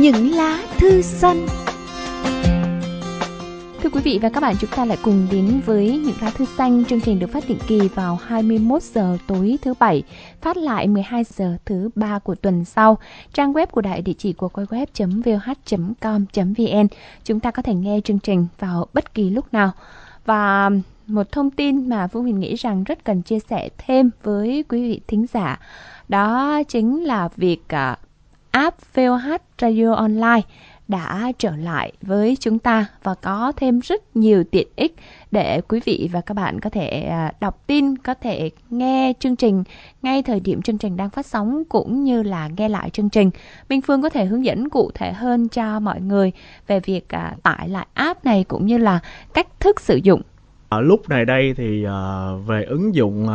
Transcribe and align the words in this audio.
những 0.00 0.30
lá 0.30 0.62
thư 0.78 1.02
xanh. 1.02 1.46
Thưa 3.80 3.90
quý 3.92 4.00
vị 4.04 4.18
và 4.22 4.28
các 4.28 4.40
bạn, 4.40 4.54
chúng 4.60 4.70
ta 4.70 4.84
lại 4.84 4.98
cùng 5.02 5.26
đến 5.30 5.60
với 5.66 5.98
những 6.04 6.14
lá 6.20 6.30
thư 6.30 6.44
xanh. 6.44 6.84
Chương 6.84 7.00
trình 7.00 7.18
được 7.18 7.32
phát 7.32 7.44
định 7.48 7.58
kỳ 7.66 7.80
vào 7.94 8.18
21 8.24 8.82
giờ 8.82 9.18
tối 9.26 9.58
thứ 9.62 9.74
bảy, 9.78 10.02
phát 10.40 10.56
lại 10.56 10.86
12 10.86 11.24
giờ 11.24 11.56
thứ 11.64 11.90
ba 11.94 12.18
của 12.18 12.34
tuần 12.34 12.64
sau. 12.64 12.98
Trang 13.32 13.52
web 13.52 13.66
của 13.66 13.80
đại 13.80 14.02
địa 14.02 14.12
chỉ 14.18 14.32
của 14.32 14.48
quay 14.48 14.66
web.vh.com.vn. 14.66 15.66
Chúng 17.24 17.40
ta 17.40 17.50
có 17.50 17.62
thể 17.62 17.74
nghe 17.74 18.00
chương 18.04 18.18
trình 18.18 18.46
vào 18.58 18.86
bất 18.92 19.14
kỳ 19.14 19.30
lúc 19.30 19.54
nào. 19.54 19.72
Và 20.24 20.70
một 21.06 21.32
thông 21.32 21.50
tin 21.50 21.88
mà 21.88 22.06
vũ 22.06 22.20
Huyền 22.20 22.40
nghĩ 22.40 22.54
rằng 22.54 22.84
rất 22.84 23.04
cần 23.04 23.22
chia 23.22 23.38
sẻ 23.38 23.68
thêm 23.78 24.10
với 24.22 24.64
quý 24.68 24.82
vị 24.82 25.00
thính 25.08 25.26
giả 25.32 25.60
đó 26.08 26.62
chính 26.68 27.04
là 27.04 27.28
việc 27.36 27.68
à, 27.68 27.96
app 28.50 28.94
VOH 28.94 29.36
Radio 29.58 29.92
Online 29.92 30.40
đã 30.88 31.32
trở 31.38 31.56
lại 31.56 31.92
với 32.02 32.36
chúng 32.40 32.58
ta 32.58 32.86
và 33.02 33.14
có 33.14 33.52
thêm 33.56 33.80
rất 33.80 34.16
nhiều 34.16 34.44
tiện 34.50 34.68
ích 34.76 34.94
để 35.30 35.60
quý 35.68 35.80
vị 35.84 36.08
và 36.12 36.20
các 36.20 36.34
bạn 36.34 36.60
có 36.60 36.70
thể 36.70 36.88
à, 36.88 37.32
đọc 37.40 37.62
tin, 37.66 37.98
có 37.98 38.14
thể 38.14 38.50
nghe 38.70 39.12
chương 39.18 39.36
trình 39.36 39.64
ngay 40.02 40.22
thời 40.22 40.40
điểm 40.40 40.62
chương 40.62 40.78
trình 40.78 40.96
đang 40.96 41.10
phát 41.10 41.26
sóng 41.26 41.62
cũng 41.68 42.04
như 42.04 42.22
là 42.22 42.48
nghe 42.56 42.68
lại 42.68 42.90
chương 42.90 43.08
trình. 43.08 43.30
Minh 43.68 43.80
Phương 43.80 44.02
có 44.02 44.10
thể 44.10 44.24
hướng 44.24 44.44
dẫn 44.44 44.68
cụ 44.68 44.90
thể 44.94 45.12
hơn 45.12 45.48
cho 45.48 45.80
mọi 45.80 46.00
người 46.00 46.32
về 46.66 46.80
việc 46.80 47.08
à, 47.08 47.34
tải 47.42 47.68
lại 47.68 47.86
app 47.94 48.24
này 48.24 48.44
cũng 48.48 48.66
như 48.66 48.78
là 48.78 49.00
cách 49.34 49.60
thức 49.60 49.80
sử 49.80 49.96
dụng. 50.02 50.22
Ở 50.68 50.80
lúc 50.80 51.08
này 51.08 51.24
đây 51.24 51.54
thì 51.56 51.84
à, 51.84 52.30
về 52.46 52.64
ứng 52.64 52.94
dụng 52.94 53.28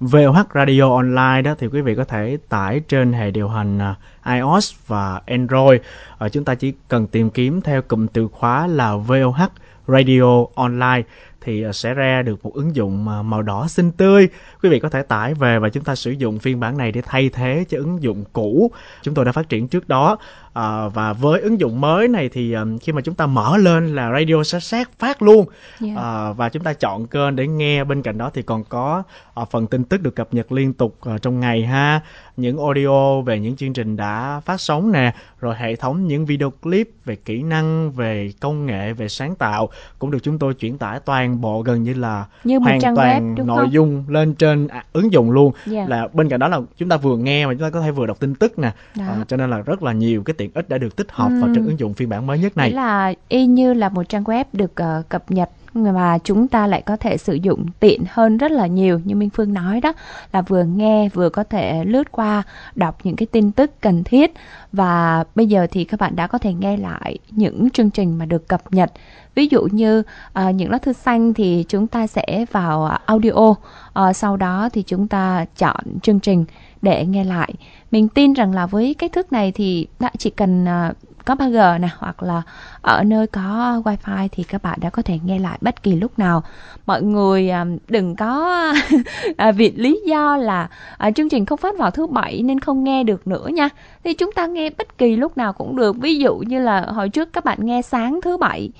VOH 0.00 0.54
Radio 0.54 0.94
Online 0.94 1.42
đó, 1.42 1.54
thì 1.58 1.66
quý 1.66 1.80
vị 1.80 1.94
có 1.94 2.04
thể 2.04 2.38
tải 2.48 2.80
trên 2.88 3.12
hệ 3.12 3.30
điều 3.30 3.48
hành 3.48 3.78
à, 3.78 3.94
iOS 4.34 4.74
và 4.86 5.20
Android. 5.26 5.80
Ở 6.18 6.28
chúng 6.28 6.44
ta 6.44 6.54
chỉ 6.54 6.72
cần 6.88 7.06
tìm 7.06 7.30
kiếm 7.30 7.60
theo 7.60 7.82
cụm 7.82 8.06
từ 8.06 8.28
khóa 8.32 8.66
là 8.66 8.96
VOH 8.96 9.50
Radio 9.88 10.44
Online 10.54 11.02
thì 11.40 11.62
ờ, 11.62 11.72
sẽ 11.72 11.94
ra 11.94 12.22
được 12.22 12.44
một 12.44 12.54
ứng 12.54 12.76
dụng 12.76 13.08
à, 13.08 13.22
màu 13.22 13.42
đỏ 13.42 13.68
xinh 13.68 13.92
tươi. 13.92 14.28
Quý 14.62 14.68
vị 14.68 14.80
có 14.80 14.88
thể 14.88 15.02
tải 15.02 15.34
về 15.34 15.58
và 15.58 15.68
chúng 15.68 15.84
ta 15.84 15.94
sử 15.94 16.10
dụng 16.10 16.38
phiên 16.38 16.60
bản 16.60 16.76
này 16.76 16.92
để 16.92 17.02
thay 17.06 17.28
thế 17.28 17.64
cho 17.68 17.78
ứng 17.78 18.02
dụng 18.02 18.24
cũ 18.32 18.70
chúng 19.02 19.14
tôi 19.14 19.24
đã 19.24 19.32
phát 19.32 19.48
triển 19.48 19.68
trước 19.68 19.88
đó. 19.88 20.18
À, 20.58 20.88
và 20.88 21.12
với 21.12 21.40
ứng 21.40 21.60
dụng 21.60 21.80
mới 21.80 22.08
này 22.08 22.28
thì 22.28 22.52
um, 22.52 22.78
khi 22.78 22.92
mà 22.92 23.00
chúng 23.00 23.14
ta 23.14 23.26
mở 23.26 23.56
lên 23.56 23.94
là 23.94 24.12
radio 24.12 24.42
sẽ 24.42 24.60
sát 24.60 24.90
phát 24.98 25.22
luôn 25.22 25.46
yeah. 25.84 25.96
À, 25.96 26.32
và 26.32 26.48
chúng 26.48 26.62
ta 26.62 26.72
chọn 26.72 27.06
kênh 27.06 27.36
để 27.36 27.46
nghe 27.46 27.84
bên 27.84 28.02
cạnh 28.02 28.18
đó 28.18 28.30
thì 28.34 28.42
còn 28.42 28.64
có 28.64 29.02
uh, 29.40 29.50
phần 29.50 29.66
tin 29.66 29.84
tức 29.84 30.02
được 30.02 30.16
cập 30.16 30.34
nhật 30.34 30.52
liên 30.52 30.72
tục 30.72 30.98
uh, 31.14 31.22
trong 31.22 31.40
ngày 31.40 31.66
ha 31.66 32.00
những 32.36 32.58
audio 32.58 33.20
về 33.20 33.40
những 33.40 33.56
chương 33.56 33.72
trình 33.72 33.96
đã 33.96 34.40
phát 34.44 34.60
sóng 34.60 34.92
nè 34.92 35.14
rồi 35.40 35.54
hệ 35.58 35.76
thống 35.76 36.06
những 36.06 36.26
video 36.26 36.50
clip 36.50 36.90
về 37.04 37.16
kỹ 37.16 37.42
năng 37.42 37.92
về 37.92 38.32
công 38.40 38.66
nghệ 38.66 38.92
về 38.92 39.08
sáng 39.08 39.34
tạo 39.34 39.68
cũng 39.98 40.10
được 40.10 40.18
chúng 40.22 40.38
tôi 40.38 40.54
chuyển 40.54 40.78
tải 40.78 41.00
toàn 41.00 41.40
bộ 41.40 41.62
gần 41.62 41.82
như 41.82 41.94
là 41.94 42.26
như 42.44 42.58
hoàn 42.58 42.80
toàn 42.80 43.34
web, 43.34 43.46
nội 43.46 43.64
không? 43.64 43.72
dung 43.72 44.04
lên 44.08 44.34
trên 44.34 44.47
à, 44.68 44.84
ứng 44.92 45.12
dụng 45.12 45.30
luôn 45.30 45.52
yeah. 45.52 45.88
Dạ. 45.88 45.96
là 45.96 46.08
bên 46.12 46.28
cạnh 46.28 46.40
đó 46.40 46.48
là 46.48 46.60
chúng 46.76 46.88
ta 46.88 46.96
vừa 46.96 47.16
nghe 47.16 47.46
mà 47.46 47.52
chúng 47.52 47.62
ta 47.62 47.70
có 47.70 47.80
thể 47.80 47.90
vừa 47.90 48.06
đọc 48.06 48.20
tin 48.20 48.34
tức 48.34 48.58
nè 48.58 48.72
à, 48.98 49.24
cho 49.28 49.36
nên 49.36 49.50
là 49.50 49.58
rất 49.58 49.82
là 49.82 49.92
nhiều 49.92 50.22
cái 50.22 50.34
tiện 50.38 50.50
ích 50.54 50.68
đã 50.68 50.78
được 50.78 50.96
tích 50.96 51.06
hợp 51.10 51.28
ừ. 51.28 51.40
vào 51.40 51.50
trên 51.54 51.66
ứng 51.66 51.78
dụng 51.78 51.94
phiên 51.94 52.08
bản 52.08 52.26
mới 52.26 52.38
nhất 52.38 52.56
này 52.56 52.70
Nghĩa 52.70 52.76
là 52.76 53.14
y 53.28 53.46
như 53.46 53.74
là 53.74 53.88
một 53.88 54.08
trang 54.08 54.24
web 54.24 54.44
được 54.52 54.72
uh, 54.82 55.08
cập 55.08 55.30
nhật 55.30 55.50
mà 55.74 56.18
chúng 56.24 56.48
ta 56.48 56.66
lại 56.66 56.82
có 56.82 56.96
thể 56.96 57.16
sử 57.16 57.34
dụng 57.34 57.66
tiện 57.80 58.04
hơn 58.10 58.36
rất 58.36 58.50
là 58.52 58.66
nhiều 58.66 59.00
như 59.04 59.14
Minh 59.16 59.30
Phương 59.30 59.54
nói 59.54 59.80
đó 59.80 59.92
là 60.32 60.42
vừa 60.42 60.64
nghe 60.64 61.08
vừa 61.08 61.30
có 61.30 61.44
thể 61.44 61.84
lướt 61.84 62.12
qua 62.12 62.42
đọc 62.74 62.98
những 63.02 63.16
cái 63.16 63.26
tin 63.26 63.52
tức 63.52 63.70
cần 63.80 64.04
thiết 64.04 64.32
và 64.72 65.24
bây 65.34 65.46
giờ 65.46 65.66
thì 65.70 65.84
các 65.84 66.00
bạn 66.00 66.16
đã 66.16 66.26
có 66.26 66.38
thể 66.38 66.52
nghe 66.52 66.76
lại 66.76 67.18
những 67.30 67.70
chương 67.70 67.90
trình 67.90 68.18
mà 68.18 68.24
được 68.24 68.48
cập 68.48 68.62
nhật 68.70 68.92
ví 69.38 69.46
dụ 69.50 69.68
như 69.72 70.02
à, 70.32 70.50
những 70.50 70.70
lá 70.70 70.78
thư 70.78 70.92
xanh 70.92 71.34
thì 71.34 71.64
chúng 71.68 71.86
ta 71.86 72.06
sẽ 72.06 72.44
vào 72.52 72.84
ờ, 72.84 72.98
audio 73.06 73.54
à, 73.92 74.12
sau 74.12 74.36
đó 74.36 74.68
thì 74.72 74.82
chúng 74.82 75.08
ta 75.08 75.44
chọn 75.58 75.84
chương 76.02 76.20
trình 76.20 76.44
để 76.82 77.06
nghe 77.06 77.24
lại. 77.24 77.54
Mình 77.90 78.08
tin 78.08 78.32
rằng 78.32 78.54
là 78.54 78.66
với 78.66 78.94
cách 78.94 79.12
thức 79.12 79.32
này 79.32 79.52
thì 79.52 79.86
đã 80.00 80.10
chỉ 80.18 80.30
cần 80.30 80.68
à, 80.68 80.92
có 81.24 81.34
3G 81.34 81.80
nè, 81.80 81.88
hoặc 81.98 82.22
là 82.22 82.42
ở 82.82 83.04
nơi 83.04 83.26
có 83.26 83.82
wifi 83.84 84.28
thì 84.32 84.42
các 84.42 84.62
bạn 84.62 84.78
đã 84.82 84.90
có 84.90 85.02
thể 85.02 85.18
nghe 85.24 85.38
lại 85.38 85.58
bất 85.60 85.82
kỳ 85.82 85.92
lúc 85.94 86.18
nào. 86.18 86.42
Mọi 86.86 87.02
người 87.02 87.50
à, 87.50 87.64
đừng 87.88 88.16
có 88.16 88.58
à, 89.36 89.52
vì 89.52 89.70
lý 89.70 90.00
do 90.06 90.36
là 90.36 90.68
chương 91.16 91.28
trình 91.28 91.46
không 91.46 91.58
phát 91.58 91.78
vào 91.78 91.90
thứ 91.90 92.06
bảy 92.06 92.42
nên 92.42 92.60
không 92.60 92.84
nghe 92.84 93.04
được 93.04 93.26
nữa 93.26 93.48
nha. 93.48 93.68
Thì 94.04 94.14
chúng 94.14 94.32
ta 94.32 94.46
nghe 94.46 94.70
bất 94.70 94.98
kỳ 94.98 95.16
lúc 95.16 95.36
nào 95.36 95.52
cũng 95.52 95.76
được. 95.76 95.96
Ví 95.96 96.18
dụ 96.18 96.36
như 96.36 96.60
là 96.60 96.80
hồi 96.80 97.08
trước 97.08 97.32
các 97.32 97.44
bạn 97.44 97.58
nghe 97.60 97.82
sáng 97.82 98.20
thứ 98.22 98.36
bảy 98.36 98.70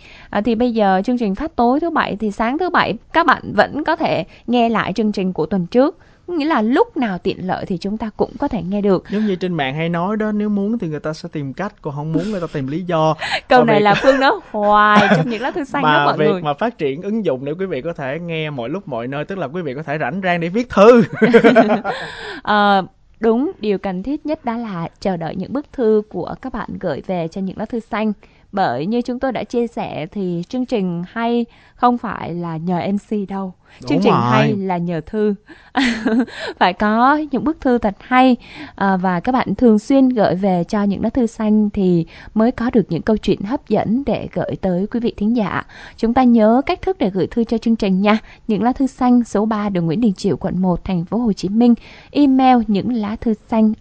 thì 0.44 0.54
bây 0.54 0.75
giờ 0.75 1.03
chương 1.04 1.19
trình 1.19 1.34
phát 1.34 1.56
tối 1.56 1.81
thứ 1.81 1.91
bảy 1.91 2.16
thì 2.16 2.31
sáng 2.31 2.58
thứ 2.58 2.70
bảy 2.70 2.94
các 3.12 3.26
bạn 3.26 3.53
vẫn 3.56 3.84
có 3.84 3.97
thể 3.97 4.25
nghe 4.47 4.69
lại 4.69 4.92
chương 4.92 5.12
trình 5.12 5.32
của 5.32 5.47
tuần 5.47 5.66
trước 5.66 5.98
nghĩa 6.37 6.44
là 6.44 6.62
lúc 6.62 6.97
nào 6.97 7.19
tiện 7.19 7.47
lợi 7.47 7.66
thì 7.66 7.78
chúng 7.78 7.99
ta 7.99 8.11
cũng 8.16 8.31
có 8.39 8.49
thể 8.49 8.62
nghe 8.62 8.81
được. 8.81 9.05
Giống 9.11 9.27
như 9.27 9.37
trên 9.37 9.55
mạng 9.55 9.75
hay 9.75 9.89
nói 9.89 10.16
đó 10.16 10.33
nếu 10.33 10.49
muốn 10.49 10.78
thì 10.78 10.89
người 10.89 11.00
ta 11.00 11.12
sẽ 11.12 11.28
tìm 11.33 11.53
cách 11.53 11.75
còn 11.83 11.94
không 11.94 12.12
muốn 12.12 12.31
người 12.31 12.41
ta 12.41 12.47
tìm 12.53 12.66
lý 12.66 12.83
do. 12.83 13.15
Câu 13.49 13.65
này 13.65 13.77
việc... 13.77 13.84
là 13.84 13.94
phương 14.03 14.21
nói 14.21 14.41
hoài 14.50 15.09
trong 15.17 15.31
những 15.31 15.43
lá 15.43 15.50
thư 15.50 15.65
xanh 15.65 15.83
mà 15.83 15.94
đó 15.94 16.05
mọi 16.05 16.19
việc 16.19 16.27
người. 16.33 16.43
mà 16.43 16.55
phát 16.55 16.78
triển 16.78 17.03
ứng 17.03 17.25
dụng 17.25 17.44
để 17.44 17.53
quý 17.59 17.67
vị 17.67 17.83
có 17.83 17.93
thể 17.93 18.19
nghe 18.19 18.50
mọi 18.50 18.69
lúc 18.69 18.88
mọi 18.88 19.06
nơi 19.06 19.25
tức 19.25 19.38
là 19.38 19.47
quý 19.47 19.62
vị 19.62 19.75
có 19.75 19.83
thể 19.83 19.99
rảnh 19.99 20.21
rang 20.22 20.41
để 20.41 20.49
viết 20.49 20.69
thư. 20.69 21.03
À, 22.43 22.83
đúng 23.21 23.53
điều 23.59 23.78
cần 23.78 24.03
thiết 24.03 24.27
nhất 24.27 24.44
đó 24.44 24.56
là 24.56 24.88
chờ 25.00 25.17
đợi 25.17 25.37
những 25.37 25.53
bức 25.53 25.72
thư 25.72 26.03
của 26.09 26.34
các 26.43 26.53
bạn 26.53 26.69
gửi 26.81 27.03
về 27.06 27.28
cho 27.28 27.41
những 27.41 27.59
lá 27.59 27.65
thư 27.65 27.81
xanh. 27.81 28.12
Bởi 28.53 28.87
như 28.87 29.03
chúng 29.03 29.19
tôi 29.19 29.33
đã 29.33 29.44
chia 29.44 29.67
sẻ 29.67 30.06
thì 30.12 30.43
chương 30.49 30.67
trình 30.67 31.03
hay 31.09 31.47
không 31.78 31.99
phải 31.99 32.34
là 32.34 32.56
nhờ 32.56 32.81
MC 32.93 33.28
đâu. 33.28 33.53
Đúng 33.81 33.89
chương 33.89 34.00
trình 34.03 34.12
rồi. 34.12 34.22
hay 34.31 34.56
là 34.56 34.77
nhờ 34.77 35.00
thư. 35.06 35.34
Phải 36.59 36.72
có 36.72 37.21
những 37.31 37.44
bức 37.44 37.61
thư 37.61 37.78
thật 37.78 37.97
hay 38.00 38.37
à, 38.75 38.97
và 38.97 39.21
các 39.21 39.33
bạn 39.33 39.55
thường 39.55 39.78
xuyên 39.78 40.09
gửi 40.09 40.34
về 40.34 40.65
cho 40.65 40.83
những 40.83 41.03
lá 41.03 41.11
thư 41.11 41.27
xanh 41.27 41.71
thì 41.71 42.06
mới 42.34 42.53
có 42.53 42.71
được 42.71 42.83
những 42.88 43.03
câu 43.03 43.17
chuyện 43.17 43.43
hấp 43.43 43.69
dẫn 43.69 44.03
để 44.06 44.28
gửi 44.33 44.56
tới 44.61 44.87
quý 44.91 45.00
vị 45.00 45.15
thính 45.17 45.37
giả. 45.37 45.67
Chúng 45.97 46.15
ta 46.15 46.22
nhớ 46.22 46.62
cách 46.67 46.83
thức 46.83 46.99
để 46.99 47.11
gửi 47.11 47.27
thư 47.27 47.44
cho 47.44 47.59
chương 47.59 47.77
trình 47.77 48.00
nha. 48.00 48.19
Những 48.49 48.62
lá 48.62 48.72
thư 48.72 48.87
xanh 48.87 49.25
số 49.25 49.47
3 49.47 49.69
đường 49.69 49.87
Nguyễn 49.87 50.00
Đình 50.00 50.15
Chiểu 50.15 50.37
quận 50.37 50.59
1 50.62 50.84
thành 50.84 51.05
phố 51.05 51.19
Hồ 51.19 51.33
Chí 51.33 51.49
Minh. 51.49 51.75
Email 52.11 52.59
những 52.67 52.93
lá 52.93 53.17
thư 53.21 53.34
xanh 53.49 53.72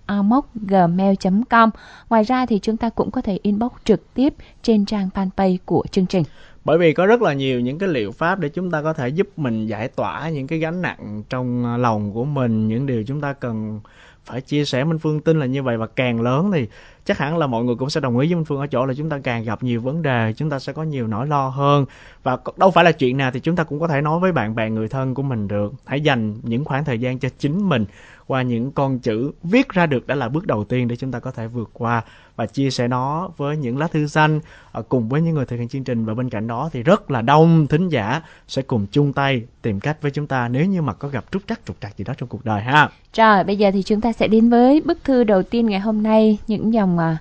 gmail.com 0.53 1.69
ngoài 2.09 2.24
ra 2.24 2.46
thì 2.46 2.59
chúng 2.59 2.78
ta 2.78 2.90
cũng 2.90 3.12
có 3.12 3.22
thể 3.22 3.40
inbox 3.41 3.72
trực 3.84 4.13
tiếp 4.13 4.34
trên 4.63 4.86
trang 4.86 5.09
fanpage 5.16 5.57
của 5.66 5.84
chương 5.91 6.06
trình 6.06 6.24
bởi 6.67 6.78
vì 6.78 6.94
có 6.94 7.05
rất 7.05 7.22
là 7.22 7.33
nhiều 7.33 7.59
những 7.59 7.79
cái 7.79 7.89
liệu 7.89 8.11
pháp 8.11 8.39
để 8.39 8.50
chúng 8.50 8.72
ta 8.72 8.81
có 8.81 8.94
thể 8.94 9.07
giúp 9.07 9.28
mình 9.38 9.66
giải 9.67 9.88
tỏa 9.88 10.29
những 10.29 10.47
cái 10.47 10.59
gánh 10.59 10.81
nặng 10.81 11.23
trong 11.29 11.75
lòng 11.81 12.13
của 12.13 12.25
mình, 12.25 12.67
những 12.67 12.85
điều 12.85 13.03
chúng 13.07 13.22
ta 13.22 13.33
cần 13.33 13.81
phải 14.27 14.41
chia 14.41 14.65
sẻ 14.65 14.83
minh 14.83 14.99
phương 14.99 15.21
tin 15.21 15.39
là 15.39 15.45
như 15.45 15.63
vậy. 15.63 15.77
Và 15.77 15.88
càng 15.88 16.21
lớn 16.21 16.51
thì 16.53 16.67
chắc 17.05 17.17
hẳn 17.17 17.38
là 17.38 17.47
mọi 17.47 17.63
người 17.63 17.75
cũng 17.75 17.89
sẽ 17.89 18.01
đồng 18.01 18.19
ý 18.19 18.27
với 18.27 18.35
minh 18.35 18.45
phương 18.45 18.59
ở 18.59 18.67
chỗ 18.67 18.85
là 18.85 18.93
chúng 18.93 19.09
ta 19.09 19.19
càng 19.23 19.43
gặp 19.43 19.63
nhiều 19.63 19.81
vấn 19.81 20.01
đề, 20.01 20.33
chúng 20.38 20.49
ta 20.49 20.59
sẽ 20.59 20.73
có 20.73 20.83
nhiều 20.83 21.07
nỗi 21.07 21.27
lo 21.27 21.49
hơn. 21.49 21.85
Và 22.23 22.38
đâu 22.57 22.71
phải 22.71 22.83
là 22.83 22.91
chuyện 22.91 23.17
nào 23.17 23.31
thì 23.31 23.39
chúng 23.39 23.55
ta 23.55 23.63
cũng 23.63 23.79
có 23.79 23.88
thể 23.88 24.01
nói 24.01 24.19
với 24.19 24.31
bạn 24.31 24.55
bè, 24.55 24.69
người 24.69 24.88
thân 24.88 25.13
của 25.13 25.23
mình 25.23 25.47
được. 25.47 25.73
Hãy 25.85 26.01
dành 26.01 26.35
những 26.43 26.65
khoảng 26.65 26.85
thời 26.85 26.99
gian 26.99 27.19
cho 27.19 27.29
chính 27.39 27.69
mình 27.69 27.85
qua 28.27 28.41
những 28.41 28.71
con 28.71 28.99
chữ 28.99 29.31
viết 29.43 29.69
ra 29.69 29.85
được 29.85 30.07
đã 30.07 30.15
là 30.15 30.29
bước 30.29 30.47
đầu 30.47 30.63
tiên 30.63 30.88
để 30.88 30.95
chúng 30.95 31.11
ta 31.11 31.19
có 31.19 31.31
thể 31.31 31.47
vượt 31.47 31.69
qua 31.73 32.01
và 32.35 32.45
chia 32.45 32.69
sẻ 32.69 32.88
nó 32.88 33.29
với 33.38 33.57
những 33.57 33.77
lá 33.77 33.88
thư 33.88 34.07
xanh 34.07 34.39
à, 34.71 34.81
cùng 34.89 35.09
với 35.09 35.21
những 35.21 35.35
người 35.35 35.45
thực 35.45 35.57
hiện 35.57 35.67
chương 35.67 35.83
trình. 35.83 36.05
Và 36.05 36.13
bên 36.13 36.29
cạnh 36.29 36.47
đó 36.47 36.69
thì 36.73 36.83
rất 36.83 37.11
là 37.11 37.21
đông 37.21 37.67
thính 37.67 37.89
giả 37.89 38.21
sẽ 38.47 38.61
cùng 38.61 38.85
chung 38.91 39.13
tay 39.13 39.44
tìm 39.67 39.79
cách 39.79 40.01
với 40.01 40.11
chúng 40.11 40.28
ta 40.28 40.47
nếu 40.47 40.66
như 40.66 40.81
mà 40.81 40.94
có 40.94 41.07
gặp 41.07 41.25
trúc 41.31 41.41
trắc 41.47 41.59
trục 41.66 41.81
trặc 41.81 41.97
gì 41.97 42.03
đó 42.03 42.13
trong 42.17 42.29
cuộc 42.29 42.45
đời 42.45 42.61
ha. 42.61 42.89
Rồi 43.13 43.44
bây 43.44 43.57
giờ 43.57 43.71
thì 43.74 43.83
chúng 43.83 44.01
ta 44.01 44.13
sẽ 44.13 44.27
đến 44.27 44.50
với 44.50 44.81
bức 44.81 45.03
thư 45.03 45.24
đầu 45.24 45.44
tiên 45.44 45.65
ngày 45.65 45.80
hôm 45.80 46.03
nay 46.03 46.38
những 46.47 46.74
dòng 46.74 46.97
uh, 46.97 47.18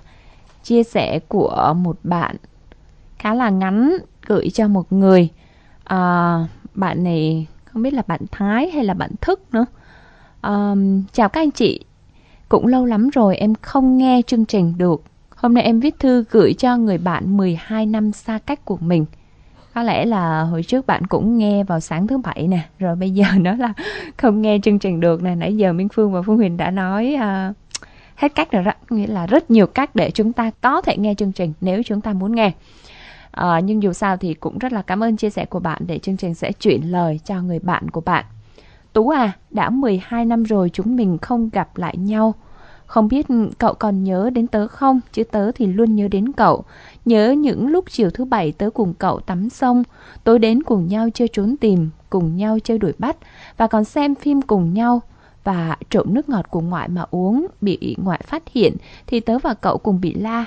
chia 0.63 0.83
sẻ 0.83 1.19
của 1.27 1.73
một 1.77 1.97
bạn 2.03 2.35
khá 3.19 3.33
là 3.33 3.49
ngắn 3.49 3.97
gửi 4.25 4.49
cho 4.49 4.67
một 4.67 4.91
người. 4.91 5.29
Uh, 5.93 6.49
bạn 6.73 7.03
này 7.03 7.47
không 7.65 7.81
biết 7.81 7.93
là 7.93 8.01
bạn 8.07 8.21
Thái 8.31 8.69
hay 8.71 8.83
là 8.83 8.93
bạn 8.93 9.11
Thức 9.21 9.53
nữa. 9.53 9.65
Um, 10.41 11.03
chào 11.13 11.29
các 11.29 11.41
anh 11.41 11.51
chị 11.51 11.83
cũng 12.49 12.67
lâu 12.67 12.85
lắm 12.85 13.09
rồi 13.09 13.37
em 13.37 13.55
không 13.55 13.97
nghe 13.97 14.21
chương 14.27 14.45
trình 14.45 14.73
được. 14.77 15.03
Hôm 15.35 15.53
nay 15.53 15.63
em 15.63 15.79
viết 15.79 15.99
thư 15.99 16.23
gửi 16.31 16.53
cho 16.53 16.77
người 16.77 16.97
bạn 16.97 17.37
12 17.37 17.85
năm 17.85 18.11
xa 18.11 18.39
cách 18.45 18.65
của 18.65 18.77
mình 18.77 19.05
có 19.77 19.83
lẽ 19.83 20.05
là 20.05 20.41
hồi 20.41 20.63
trước 20.63 20.87
bạn 20.87 21.07
cũng 21.07 21.37
nghe 21.37 21.63
vào 21.63 21.79
sáng 21.79 22.07
thứ 22.07 22.17
bảy 22.17 22.47
nè 22.47 22.59
rồi 22.79 22.95
bây 22.95 23.11
giờ 23.11 23.25
nó 23.39 23.55
là 23.55 23.73
không 24.17 24.41
nghe 24.41 24.59
chương 24.63 24.79
trình 24.79 24.99
được 24.99 25.23
nè 25.23 25.35
nãy 25.35 25.57
giờ 25.57 25.73
minh 25.73 25.89
phương 25.89 26.13
và 26.13 26.21
phương 26.21 26.37
huyền 26.37 26.57
đã 26.57 26.71
nói 26.71 27.15
uh, 27.15 27.55
hết 28.15 28.35
cách 28.35 28.51
rồi 28.51 28.63
đó 28.63 28.71
nghĩa 28.89 29.07
là 29.07 29.25
rất 29.25 29.51
nhiều 29.51 29.67
cách 29.67 29.95
để 29.95 30.11
chúng 30.11 30.33
ta 30.33 30.51
có 30.61 30.81
thể 30.81 30.97
nghe 30.97 31.13
chương 31.13 31.31
trình 31.31 31.53
nếu 31.61 31.81
chúng 31.85 32.01
ta 32.01 32.13
muốn 32.13 32.35
nghe 32.35 32.51
à, 33.31 33.59
nhưng 33.59 33.83
dù 33.83 33.93
sao 33.93 34.17
thì 34.17 34.33
cũng 34.33 34.57
rất 34.57 34.73
là 34.73 34.81
cảm 34.81 35.03
ơn 35.03 35.17
chia 35.17 35.29
sẻ 35.29 35.45
của 35.45 35.59
bạn 35.59 35.81
để 35.87 35.99
chương 35.99 36.17
trình 36.17 36.33
sẽ 36.33 36.51
chuyển 36.51 36.91
lời 36.91 37.19
cho 37.25 37.41
người 37.41 37.59
bạn 37.59 37.89
của 37.89 38.01
bạn 38.01 38.25
Tú 38.93 39.09
à, 39.09 39.31
đã 39.49 39.69
12 39.69 40.25
năm 40.25 40.43
rồi 40.43 40.69
chúng 40.73 40.95
mình 40.95 41.17
không 41.17 41.49
gặp 41.53 41.77
lại 41.77 41.97
nhau. 41.97 42.33
Không 42.85 43.07
biết 43.07 43.27
cậu 43.57 43.73
còn 43.73 44.03
nhớ 44.03 44.29
đến 44.33 44.47
tớ 44.47 44.67
không, 44.67 44.99
chứ 45.13 45.23
tớ 45.23 45.51
thì 45.51 45.65
luôn 45.65 45.95
nhớ 45.95 46.07
đến 46.07 46.31
cậu. 46.31 46.63
Nhớ 47.07 47.31
những 47.31 47.67
lúc 47.67 47.85
chiều 47.89 48.09
thứ 48.09 48.25
bảy 48.25 48.51
tới 48.51 48.71
cùng 48.71 48.93
cậu 48.93 49.19
tắm 49.19 49.49
sông, 49.49 49.83
tối 50.23 50.39
đến 50.39 50.63
cùng 50.63 50.87
nhau 50.87 51.09
chơi 51.13 51.27
trốn 51.27 51.55
tìm, 51.57 51.89
cùng 52.09 52.37
nhau 52.37 52.57
chơi 52.63 52.77
đuổi 52.77 52.93
bắt, 52.97 53.17
và 53.57 53.67
còn 53.67 53.83
xem 53.83 54.15
phim 54.15 54.41
cùng 54.41 54.73
nhau. 54.73 55.01
Và 55.43 55.77
trộm 55.89 56.13
nước 56.13 56.29
ngọt 56.29 56.45
của 56.49 56.61
ngoại 56.61 56.87
mà 56.87 57.05
uống, 57.11 57.47
bị 57.61 57.95
ngoại 58.03 58.21
phát 58.27 58.43
hiện, 58.51 58.75
thì 59.07 59.19
tớ 59.19 59.39
và 59.39 59.53
cậu 59.53 59.77
cùng 59.77 60.01
bị 60.01 60.13
la. 60.13 60.45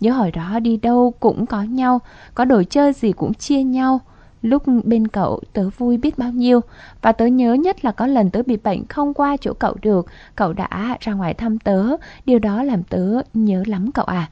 Nhớ 0.00 0.12
hồi 0.12 0.30
đó 0.30 0.58
đi 0.58 0.76
đâu 0.76 1.14
cũng 1.20 1.46
có 1.46 1.62
nhau, 1.62 2.00
có 2.34 2.44
đồ 2.44 2.62
chơi 2.70 2.92
gì 2.92 3.12
cũng 3.12 3.34
chia 3.34 3.62
nhau. 3.62 4.00
Lúc 4.42 4.62
bên 4.84 5.08
cậu 5.08 5.40
tớ 5.52 5.70
vui 5.78 5.96
biết 5.96 6.18
bao 6.18 6.32
nhiêu 6.32 6.60
Và 7.02 7.12
tớ 7.12 7.26
nhớ 7.26 7.54
nhất 7.54 7.84
là 7.84 7.92
có 7.92 8.06
lần 8.06 8.30
tớ 8.30 8.42
bị 8.46 8.56
bệnh 8.56 8.86
không 8.86 9.14
qua 9.14 9.36
chỗ 9.40 9.52
cậu 9.52 9.76
được 9.82 10.06
Cậu 10.36 10.52
đã 10.52 10.96
ra 11.00 11.12
ngoài 11.12 11.34
thăm 11.34 11.58
tớ 11.58 11.86
Điều 12.24 12.38
đó 12.38 12.62
làm 12.62 12.82
tớ 12.82 13.20
nhớ 13.34 13.62
lắm 13.66 13.92
cậu 13.92 14.04
à 14.04 14.28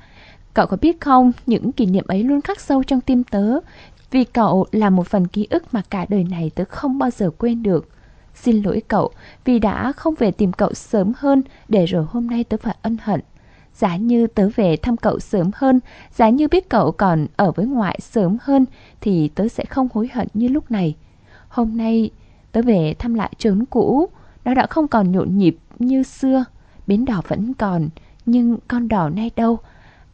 Cậu 0.55 0.67
có 0.67 0.77
biết 0.77 1.01
không, 1.01 1.33
những 1.47 1.73
kỷ 1.73 1.87
niệm 1.87 2.05
ấy 2.09 2.23
luôn 2.23 2.41
khắc 2.41 2.61
sâu 2.61 2.83
trong 2.83 3.01
tim 3.01 3.25
tớ 3.25 3.61
Vì 4.11 4.25
cậu 4.25 4.67
là 4.73 4.91
một 4.91 5.07
phần 5.07 5.27
ký 5.27 5.47
ức 5.51 5.75
mà 5.75 5.83
cả 5.91 6.07
đời 6.09 6.25
này 6.25 6.51
tớ 6.55 6.65
không 6.69 6.99
bao 6.99 7.11
giờ 7.11 7.31
quên 7.39 7.63
được 7.63 7.89
Xin 8.35 8.63
lỗi 8.63 8.83
cậu 8.89 9.11
vì 9.45 9.59
đã 9.59 9.93
không 9.93 10.15
về 10.19 10.31
tìm 10.31 10.53
cậu 10.53 10.75
sớm 10.75 11.13
hơn 11.17 11.43
Để 11.69 11.87
rồi 11.87 12.07
hôm 12.11 12.27
nay 12.27 12.45
tớ 12.45 12.57
phải 12.57 12.77
ân 12.83 12.97
hận 13.03 13.21
Giá 13.81 13.97
như 13.97 14.27
tớ 14.27 14.49
về 14.57 14.77
thăm 14.77 14.97
cậu 14.97 15.19
sớm 15.19 15.51
hơn, 15.55 15.81
giá 16.15 16.29
như 16.29 16.49
biết 16.49 16.69
cậu 16.69 16.93
còn 16.93 17.27
ở 17.37 17.53
với 17.53 17.67
ngoại 17.67 17.99
sớm 18.03 18.37
hơn 18.43 18.67
thì 19.01 19.29
tớ 19.29 19.49
sẽ 19.49 19.65
không 19.65 19.89
hối 19.95 20.09
hận 20.13 20.29
như 20.35 20.49
lúc 20.49 20.71
này. 20.71 20.97
Hôm 21.49 21.77
nay 21.77 22.11
tớ 22.53 22.63
về 22.63 22.95
thăm 22.99 23.15
lại 23.15 23.33
trốn 23.39 23.65
cũ, 23.71 24.09
nó 24.45 24.55
đã 24.55 24.67
không 24.67 24.89
còn 24.89 25.13
nhộn 25.13 25.39
nhịp 25.39 25.57
như 25.79 26.03
xưa. 26.03 26.45
Bến 26.87 27.05
đỏ 27.05 27.23
vẫn 27.29 27.55
còn, 27.55 27.89
nhưng 28.27 28.59
con 28.69 28.89
đỏ 28.89 29.09
nay 29.09 29.31
đâu? 29.37 29.59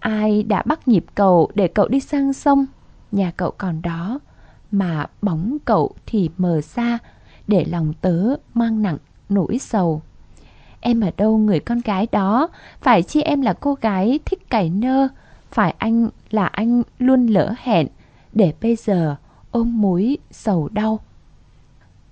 Ai 0.07 0.43
đã 0.43 0.63
bắt 0.67 0.89
nhịp 0.89 1.05
cậu 1.15 1.51
để 1.55 1.69
cậu 1.69 1.89
đi 1.89 2.01
sang 2.01 2.33
sông? 2.33 2.67
Nhà 3.13 3.33
cậu 3.37 3.51
còn 3.51 3.83
đó, 3.83 4.21
mà 4.71 5.07
bóng 5.23 5.57
cậu 5.65 5.91
thì 6.07 6.31
mờ 6.37 6.61
xa, 6.61 6.99
để 7.47 7.65
lòng 7.65 7.93
tớ 8.01 8.35
mang 8.55 8.83
nặng 8.83 8.97
nỗi 9.29 9.59
sầu. 9.59 10.03
Em 10.81 11.01
ở 11.01 11.11
đâu 11.17 11.39
người 11.39 11.61
con 11.61 11.81
gái 11.85 12.07
đó 12.13 12.49
Phải 12.81 13.03
chi 13.03 13.21
em 13.21 13.43
là 13.43 13.53
cô 13.53 13.75
gái 13.75 14.19
thích 14.25 14.51
cày 14.51 14.71
nơ 14.71 15.09
Phải 15.51 15.75
anh 15.79 16.09
là 16.31 16.47
anh 16.47 16.83
luôn 16.99 17.27
lỡ 17.27 17.55
hẹn 17.59 17.87
Để 18.33 18.53
bây 18.63 18.77
giờ 18.77 19.17
ôm 19.51 19.81
mối 19.81 20.19
sầu 20.31 20.69
đau 20.69 21.01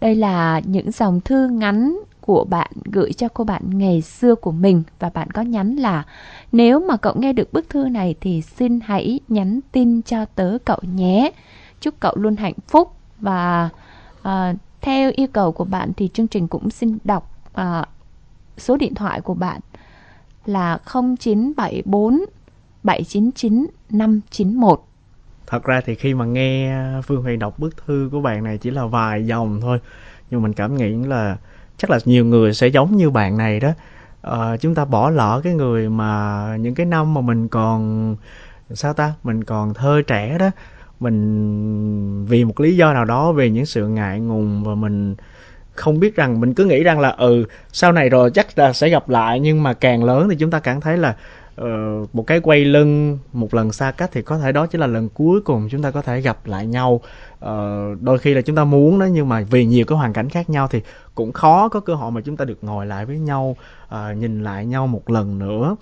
Đây 0.00 0.14
là 0.14 0.60
những 0.64 0.90
dòng 0.90 1.20
thư 1.20 1.48
ngắn 1.48 1.98
của 2.26 2.44
bạn 2.44 2.70
gửi 2.84 3.12
cho 3.12 3.28
cô 3.28 3.44
bạn 3.44 3.78
ngày 3.78 4.02
xưa 4.02 4.34
của 4.34 4.52
mình. 4.52 4.82
Và 4.98 5.10
bạn 5.14 5.30
có 5.30 5.42
nhắn 5.42 5.76
là 5.76 6.04
nếu 6.52 6.80
mà 6.80 6.96
cậu 6.96 7.14
nghe 7.16 7.32
được 7.32 7.52
bức 7.52 7.68
thư 7.68 7.88
này 7.88 8.14
thì 8.20 8.42
xin 8.42 8.80
hãy 8.80 9.20
nhắn 9.28 9.60
tin 9.72 10.02
cho 10.02 10.24
tớ 10.24 10.58
cậu 10.64 10.78
nhé. 10.82 11.30
Chúc 11.80 11.94
cậu 12.00 12.14
luôn 12.16 12.36
hạnh 12.36 12.54
phúc. 12.68 12.92
Và 13.20 13.68
uh, 14.20 14.56
theo 14.80 15.10
yêu 15.16 15.26
cầu 15.32 15.52
của 15.52 15.64
bạn 15.64 15.92
thì 15.96 16.08
chương 16.08 16.26
trình 16.26 16.48
cũng 16.48 16.70
xin 16.70 16.98
đọc 17.04 17.40
uh, 17.60 17.86
số 18.56 18.76
điện 18.76 18.94
thoại 18.94 19.20
của 19.20 19.34
bạn 19.34 19.60
là 20.46 20.78
0974 20.84 22.24
799 22.82 23.66
591. 23.90 24.80
Thật 25.46 25.64
ra 25.64 25.80
thì 25.86 25.94
khi 25.94 26.14
mà 26.14 26.24
nghe 26.24 26.74
Phương 27.02 27.22
Huyền 27.22 27.38
đọc 27.38 27.58
bức 27.58 27.86
thư 27.86 28.08
của 28.12 28.20
bạn 28.20 28.44
này 28.44 28.58
chỉ 28.58 28.70
là 28.70 28.86
vài 28.86 29.26
dòng 29.26 29.60
thôi. 29.60 29.78
Nhưng 30.30 30.42
mình 30.42 30.52
cảm 30.52 30.76
nghĩ 30.76 30.94
là 30.94 31.36
chắc 31.78 31.90
là 31.90 31.98
nhiều 32.04 32.24
người 32.24 32.54
sẽ 32.54 32.66
giống 32.66 32.96
như 32.96 33.10
bạn 33.10 33.36
này 33.36 33.60
đó. 33.60 33.72
À, 34.22 34.56
chúng 34.56 34.74
ta 34.74 34.84
bỏ 34.84 35.10
lỡ 35.10 35.40
cái 35.44 35.54
người 35.54 35.88
mà 35.88 36.56
những 36.60 36.74
cái 36.74 36.86
năm 36.86 37.14
mà 37.14 37.20
mình 37.20 37.48
còn 37.48 38.16
sao 38.70 38.92
ta? 38.92 39.12
Mình 39.22 39.44
còn 39.44 39.74
thơ 39.74 40.02
trẻ 40.06 40.38
đó. 40.38 40.50
Mình 41.00 42.26
vì 42.26 42.44
một 42.44 42.60
lý 42.60 42.76
do 42.76 42.92
nào 42.92 43.04
đó 43.04 43.32
về 43.32 43.50
những 43.50 43.66
sự 43.66 43.88
ngại 43.88 44.20
ngùng 44.20 44.64
và 44.64 44.74
mình 44.74 45.16
không 45.74 46.00
biết 46.00 46.16
rằng 46.16 46.40
mình 46.40 46.54
cứ 46.54 46.64
nghĩ 46.64 46.82
rằng 46.82 47.00
là 47.00 47.08
ừ 47.08 47.44
sau 47.72 47.92
này 47.92 48.08
rồi 48.08 48.30
chắc 48.30 48.58
là 48.58 48.72
sẽ 48.72 48.88
gặp 48.88 49.08
lại. 49.08 49.40
Nhưng 49.40 49.62
mà 49.62 49.72
càng 49.72 50.04
lớn 50.04 50.28
thì 50.30 50.36
chúng 50.36 50.50
ta 50.50 50.60
cảm 50.60 50.80
thấy 50.80 50.96
là 50.96 51.16
uh, 51.60 52.14
một 52.14 52.26
cái 52.26 52.40
quay 52.40 52.64
lưng 52.64 53.18
một 53.32 53.54
lần 53.54 53.72
xa 53.72 53.90
cách 53.90 54.10
thì 54.12 54.22
có 54.22 54.38
thể 54.38 54.52
đó 54.52 54.66
chỉ 54.66 54.78
là 54.78 54.86
lần 54.86 55.08
cuối 55.08 55.40
cùng 55.40 55.68
chúng 55.70 55.82
ta 55.82 55.90
có 55.90 56.02
thể 56.02 56.20
gặp 56.20 56.46
lại 56.46 56.66
nhau 56.66 57.00
uh, 57.34 58.02
đôi 58.02 58.18
khi 58.18 58.34
là 58.34 58.40
chúng 58.40 58.56
ta 58.56 58.64
muốn 58.64 58.98
đó 58.98 59.06
nhưng 59.06 59.28
mà 59.28 59.44
vì 59.50 59.64
nhiều 59.64 59.84
cái 59.84 59.98
hoàn 59.98 60.12
cảnh 60.12 60.28
khác 60.28 60.50
nhau 60.50 60.68
thì 60.68 60.80
cũng 61.14 61.32
khó 61.32 61.68
có 61.68 61.80
cơ 61.80 61.94
hội 61.94 62.10
mà 62.10 62.20
chúng 62.20 62.36
ta 62.36 62.44
được 62.44 62.58
ngồi 62.62 62.86
lại 62.86 63.06
với 63.06 63.18
nhau 63.18 63.56
uh, 63.94 64.16
nhìn 64.16 64.44
lại 64.44 64.66
nhau 64.66 64.86
một 64.86 65.10
lần 65.10 65.38
nữa. 65.38 65.76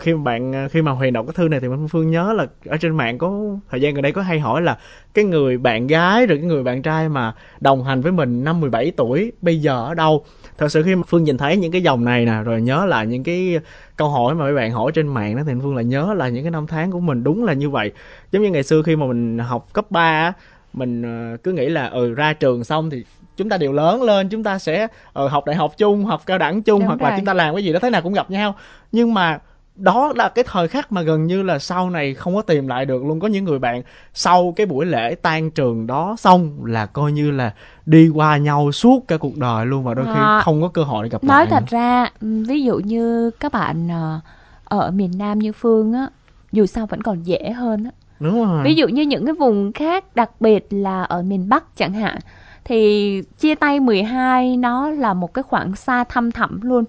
Khi 0.00 0.14
mà 0.14 0.22
bạn 0.22 0.52
ờ, 0.52 0.68
khi 0.68 0.82
mà 0.82 0.92
huyền 0.92 1.12
đọc 1.12 1.26
cái 1.26 1.34
thư 1.36 1.48
này 1.48 1.60
thì 1.60 1.68
minh 1.68 1.88
phương 1.88 2.10
nhớ 2.10 2.32
là 2.32 2.46
ở 2.66 2.76
trên 2.76 2.96
mạng 2.96 3.18
có 3.18 3.40
thời 3.70 3.80
gian 3.80 3.94
gần 3.94 4.02
đây 4.02 4.12
có 4.12 4.22
hay 4.22 4.40
hỏi 4.40 4.62
là 4.62 4.78
cái 5.14 5.24
người 5.24 5.58
bạn 5.58 5.86
gái 5.86 6.26
rồi 6.26 6.38
cái 6.38 6.46
người 6.46 6.62
bạn 6.62 6.82
trai 6.82 7.08
mà 7.08 7.34
đồng 7.60 7.84
hành 7.84 8.00
với 8.00 8.12
mình 8.12 8.44
năm 8.44 8.60
17 8.60 8.92
tuổi 8.96 9.32
bây 9.42 9.60
giờ 9.60 9.86
ở 9.86 9.94
đâu? 9.94 10.24
Thật 10.58 10.68
sự 10.68 10.82
khi 10.82 10.94
mà 10.94 11.02
phương 11.08 11.24
nhìn 11.24 11.38
thấy 11.38 11.56
những 11.56 11.72
cái 11.72 11.82
dòng 11.82 12.04
này 12.04 12.24
nè 12.24 12.42
rồi 12.44 12.62
nhớ 12.62 12.86
lại 12.86 13.06
những 13.06 13.24
cái 13.24 13.58
câu 13.96 14.08
hỏi 14.08 14.34
mà 14.34 14.44
mấy 14.44 14.54
bạn 14.54 14.72
hỏi 14.72 14.92
trên 14.94 15.08
mạng 15.08 15.36
đó 15.36 15.42
thì 15.46 15.52
phương 15.62 15.74
lại 15.74 15.84
nhớ 15.84 16.14
là 16.16 16.28
những 16.28 16.44
cái 16.44 16.50
năm 16.50 16.66
tháng 16.66 16.90
của 16.90 17.00
mình. 17.00 17.24
Đúng 17.24 17.44
là 17.44 17.52
như 17.52 17.70
vậy. 17.70 17.92
Giống 18.32 18.42
như 18.42 18.50
ngày 18.50 18.62
xưa 18.62 18.82
khi 18.82 18.96
mà 18.96 19.06
mình 19.06 19.38
học 19.38 19.66
cấp 19.72 19.90
3 19.90 20.32
mình 20.76 21.02
ờ, 21.02 21.36
cứ 21.36 21.52
nghĩ 21.52 21.68
là 21.68 21.86
ừ 21.86 22.14
ra 22.14 22.32
trường 22.32 22.64
xong 22.64 22.90
thì 22.90 23.04
chúng 23.36 23.48
ta 23.48 23.56
đều 23.56 23.72
lớn 23.72 24.02
lên 24.02 24.28
chúng 24.28 24.42
ta 24.42 24.58
sẽ 24.58 24.84
uh, 25.24 25.30
học 25.30 25.44
đại 25.46 25.56
học 25.56 25.72
chung 25.78 26.04
học 26.04 26.22
cao 26.26 26.38
đẳng 26.38 26.62
chung 26.62 26.80
Đúng 26.80 26.86
hoặc 26.86 27.00
rồi. 27.00 27.10
là 27.10 27.16
chúng 27.16 27.26
ta 27.26 27.34
làm 27.34 27.54
cái 27.54 27.64
gì 27.64 27.72
đó 27.72 27.78
thế 27.82 27.90
nào 27.90 28.02
cũng 28.02 28.12
gặp 28.12 28.30
nhau 28.30 28.54
nhưng 28.92 29.14
mà 29.14 29.38
đó 29.76 30.12
là 30.16 30.28
cái 30.28 30.44
thời 30.48 30.68
khắc 30.68 30.92
mà 30.92 31.02
gần 31.02 31.26
như 31.26 31.42
là 31.42 31.58
sau 31.58 31.90
này 31.90 32.14
không 32.14 32.34
có 32.34 32.42
tìm 32.42 32.68
lại 32.68 32.84
được 32.84 33.04
luôn 33.04 33.20
có 33.20 33.28
những 33.28 33.44
người 33.44 33.58
bạn 33.58 33.82
sau 34.14 34.52
cái 34.56 34.66
buổi 34.66 34.86
lễ 34.86 35.14
tan 35.14 35.50
trường 35.50 35.86
đó 35.86 36.16
xong 36.18 36.64
là 36.64 36.86
coi 36.86 37.12
như 37.12 37.30
là 37.30 37.54
đi 37.86 38.08
qua 38.08 38.36
nhau 38.36 38.72
suốt 38.72 39.08
cả 39.08 39.16
cuộc 39.16 39.36
đời 39.36 39.66
luôn 39.66 39.84
và 39.84 39.94
đôi 39.94 40.06
khi 40.06 40.20
à, 40.20 40.40
không 40.44 40.62
có 40.62 40.68
cơ 40.68 40.82
hội 40.82 41.04
để 41.04 41.08
gặp 41.08 41.24
nói 41.24 41.44
lại 41.44 41.50
thật 41.50 41.60
nữa. 41.60 41.66
ra 41.70 42.10
ví 42.20 42.62
dụ 42.62 42.78
như 42.78 43.30
các 43.30 43.52
bạn 43.52 43.88
ờ, 43.88 44.20
ở 44.64 44.90
miền 44.90 45.10
Nam 45.18 45.38
như 45.38 45.52
Phương 45.52 45.92
á 45.92 46.08
dù 46.52 46.66
sao 46.66 46.86
vẫn 46.86 47.02
còn 47.02 47.22
dễ 47.22 47.50
hơn 47.50 47.84
á 47.84 47.90
Đúng 48.20 48.46
rồi. 48.46 48.64
ví 48.64 48.74
dụ 48.74 48.88
như 48.88 49.02
những 49.02 49.26
cái 49.26 49.34
vùng 49.34 49.72
khác 49.72 50.16
đặc 50.16 50.30
biệt 50.40 50.66
là 50.70 51.02
ở 51.02 51.22
miền 51.22 51.48
Bắc 51.48 51.76
chẳng 51.76 51.92
hạn 51.92 52.18
thì 52.64 53.22
chia 53.38 53.54
tay 53.54 53.80
12 53.80 54.56
nó 54.56 54.90
là 54.90 55.14
một 55.14 55.34
cái 55.34 55.42
khoảng 55.42 55.76
xa 55.76 56.04
thăm 56.04 56.32
thẳm 56.32 56.60
luôn. 56.62 56.84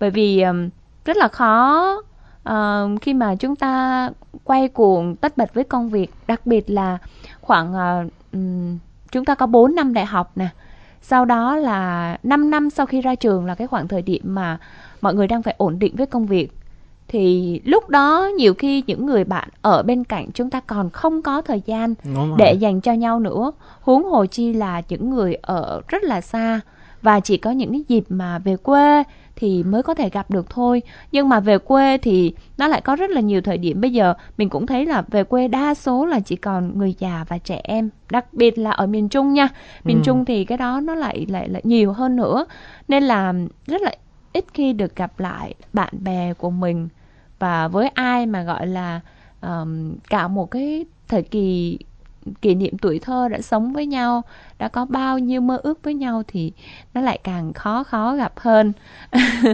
Bởi 0.00 0.10
vì 0.10 0.44
rất 1.04 1.16
là 1.16 1.28
khó 1.28 1.96
uh, 2.48 3.02
khi 3.02 3.14
mà 3.14 3.34
chúng 3.34 3.56
ta 3.56 4.10
quay 4.44 4.68
cuồng 4.68 5.16
tất 5.16 5.36
bật 5.36 5.54
với 5.54 5.64
công 5.64 5.88
việc 5.88 6.10
đặc 6.26 6.46
biệt 6.46 6.70
là 6.70 6.98
khoảng 7.40 7.74
uh, 7.74 8.12
um, 8.32 8.78
chúng 9.12 9.24
ta 9.24 9.34
có 9.34 9.46
4 9.46 9.74
năm 9.74 9.94
đại 9.94 10.06
học 10.06 10.32
nè. 10.36 10.48
Sau 11.02 11.24
đó 11.24 11.56
là 11.56 12.18
5 12.22 12.50
năm 12.50 12.70
sau 12.70 12.86
khi 12.86 13.00
ra 13.00 13.14
trường 13.14 13.46
là 13.46 13.54
cái 13.54 13.66
khoảng 13.66 13.88
thời 13.88 14.02
điểm 14.02 14.22
mà 14.24 14.58
mọi 15.00 15.14
người 15.14 15.26
đang 15.26 15.42
phải 15.42 15.54
ổn 15.58 15.78
định 15.78 15.96
với 15.96 16.06
công 16.06 16.26
việc 16.26 16.52
thì 17.12 17.60
lúc 17.64 17.88
đó 17.88 18.30
nhiều 18.36 18.54
khi 18.54 18.82
những 18.86 19.06
người 19.06 19.24
bạn 19.24 19.48
ở 19.62 19.82
bên 19.82 20.04
cạnh 20.04 20.28
chúng 20.34 20.50
ta 20.50 20.60
còn 20.60 20.90
không 20.90 21.22
có 21.22 21.42
thời 21.42 21.62
gian 21.66 21.94
để 22.38 22.52
dành 22.52 22.80
cho 22.80 22.92
nhau 22.92 23.20
nữa. 23.20 23.52
Huống 23.80 24.04
hồ 24.04 24.26
chi 24.26 24.52
là 24.52 24.82
những 24.88 25.10
người 25.10 25.34
ở 25.34 25.80
rất 25.88 26.02
là 26.02 26.20
xa 26.20 26.60
và 27.02 27.20
chỉ 27.20 27.36
có 27.36 27.50
những 27.50 27.72
cái 27.72 27.84
dịp 27.88 28.04
mà 28.08 28.38
về 28.38 28.56
quê 28.56 29.02
thì 29.36 29.62
mới 29.62 29.82
có 29.82 29.94
thể 29.94 30.10
gặp 30.10 30.30
được 30.30 30.50
thôi. 30.50 30.82
Nhưng 31.12 31.28
mà 31.28 31.40
về 31.40 31.58
quê 31.58 31.98
thì 31.98 32.34
nó 32.58 32.68
lại 32.68 32.80
có 32.80 32.96
rất 32.96 33.10
là 33.10 33.20
nhiều 33.20 33.40
thời 33.40 33.58
điểm. 33.58 33.80
Bây 33.80 33.92
giờ 33.92 34.14
mình 34.36 34.48
cũng 34.48 34.66
thấy 34.66 34.86
là 34.86 35.02
về 35.02 35.24
quê 35.24 35.48
đa 35.48 35.74
số 35.74 36.06
là 36.06 36.20
chỉ 36.20 36.36
còn 36.36 36.78
người 36.78 36.94
già 36.98 37.24
và 37.28 37.38
trẻ 37.38 37.60
em 37.64 37.90
đặc 38.10 38.34
biệt 38.34 38.58
là 38.58 38.70
ở 38.70 38.86
miền 38.86 39.08
trung 39.08 39.32
nha. 39.32 39.48
Miền 39.84 39.96
ừ. 39.96 40.02
trung 40.04 40.24
thì 40.24 40.44
cái 40.44 40.58
đó 40.58 40.80
nó 40.80 40.94
lại 40.94 41.26
lại 41.28 41.48
lại 41.48 41.62
nhiều 41.64 41.92
hơn 41.92 42.16
nữa. 42.16 42.46
Nên 42.88 43.02
là 43.02 43.34
rất 43.66 43.82
là 43.82 43.94
ít 44.32 44.44
khi 44.54 44.72
được 44.72 44.96
gặp 44.96 45.20
lại 45.20 45.54
bạn 45.72 45.94
bè 46.04 46.34
của 46.34 46.50
mình 46.50 46.88
và 47.42 47.68
với 47.68 47.88
ai 47.88 48.26
mà 48.26 48.42
gọi 48.42 48.66
là 48.66 49.00
um, 49.40 49.94
cả 50.10 50.28
một 50.28 50.50
cái 50.50 50.84
thời 51.08 51.22
kỳ 51.22 51.78
kỷ 52.42 52.54
niệm 52.54 52.78
tuổi 52.78 52.98
thơ 52.98 53.28
đã 53.28 53.40
sống 53.40 53.72
với 53.72 53.86
nhau 53.86 54.22
đã 54.58 54.68
có 54.68 54.84
bao 54.84 55.18
nhiêu 55.18 55.40
mơ 55.40 55.60
ước 55.62 55.82
với 55.82 55.94
nhau 55.94 56.22
thì 56.28 56.52
nó 56.94 57.00
lại 57.00 57.18
càng 57.24 57.52
khó 57.52 57.84
khó 57.84 58.14
gặp 58.14 58.32
hơn. 58.36 58.72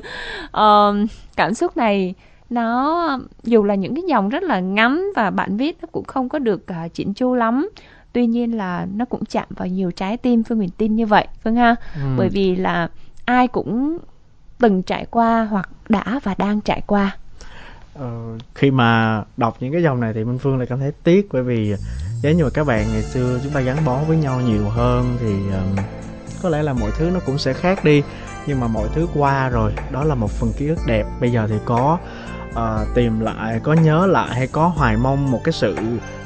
Um, 0.53 1.07
cảm 1.37 1.55
xúc 1.55 1.77
này 1.77 2.15
nó 2.51 3.19
dù 3.43 3.65
là 3.65 3.75
những 3.75 3.95
cái 3.95 4.05
dòng 4.09 4.29
rất 4.29 4.43
là 4.43 4.61
ngắn 4.61 5.07
và 5.17 5.31
bạn 5.31 5.57
viết 5.57 5.79
nó 5.83 5.89
cũng 5.93 6.05
không 6.05 6.29
có 6.29 6.39
được 6.39 6.67
uh, 6.71 6.95
chỉnh 6.95 7.15
chu 7.15 7.35
lắm. 7.35 7.69
Tuy 8.13 8.27
nhiên 8.27 8.57
là 8.57 8.87
nó 8.95 9.05
cũng 9.05 9.25
chạm 9.25 9.47
vào 9.51 9.69
nhiều 9.69 9.91
trái 9.91 10.17
tim 10.17 10.43
phương 10.43 10.59
mình 10.59 10.71
tin 10.77 10.97
như 10.97 11.07
vậy 11.07 11.27
phương 11.45 11.57
ha 11.57 11.75
ừ. 11.95 12.01
bởi 12.19 12.29
vì 12.29 12.57
là 12.57 12.89
ai 13.25 13.49
cũng 13.49 13.99
từng 14.59 14.83
trải 14.83 15.07
qua 15.11 15.45
hoặc 15.51 15.71
đã 15.89 16.21
và 16.25 16.35
đang 16.39 16.61
trải 16.61 16.81
qua 16.87 17.17
Ờ, 17.99 18.39
khi 18.55 18.71
mà 18.71 19.23
đọc 19.37 19.57
những 19.61 19.73
cái 19.73 19.83
dòng 19.83 20.01
này 20.01 20.13
thì 20.13 20.25
Minh 20.25 20.39
Phương 20.39 20.59
lại 20.59 20.67
cảm 20.67 20.79
thấy 20.79 20.93
tiếc 21.05 21.29
bởi 21.33 21.43
vì 21.43 21.75
nếu 22.23 22.35
như 22.35 22.45
mà 22.45 22.51
các 22.51 22.67
bạn 22.67 22.87
ngày 22.93 23.03
xưa 23.03 23.41
chúng 23.43 23.53
ta 23.53 23.61
gắn 23.61 23.77
bó 23.85 23.99
với 24.09 24.17
nhau 24.17 24.41
nhiều 24.41 24.69
hơn 24.69 25.17
thì 25.21 25.33
um, 25.33 25.85
có 26.43 26.49
lẽ 26.49 26.63
là 26.63 26.73
mọi 26.73 26.91
thứ 26.99 27.11
nó 27.15 27.21
cũng 27.27 27.39
sẽ 27.39 27.53
khác 27.53 27.85
đi. 27.85 28.03
Nhưng 28.47 28.61
mà 28.61 28.67
mọi 28.67 28.89
thứ 28.95 29.07
qua 29.15 29.49
rồi 29.49 29.73
đó 29.91 30.05
là 30.05 30.15
một 30.15 30.31
phần 30.31 30.53
ký 30.59 30.69
ức 30.69 30.79
đẹp. 30.87 31.07
Bây 31.21 31.33
giờ 31.33 31.47
thì 31.51 31.55
có 31.65 31.99
uh, 32.51 32.95
tìm 32.95 33.21
lại 33.21 33.61
có 33.63 33.73
nhớ 33.73 34.07
lại 34.07 34.35
hay 34.35 34.47
có 34.47 34.69
hoài 34.69 34.97
mong 34.97 35.31
một 35.31 35.41
cái 35.45 35.53
sự 35.53 35.77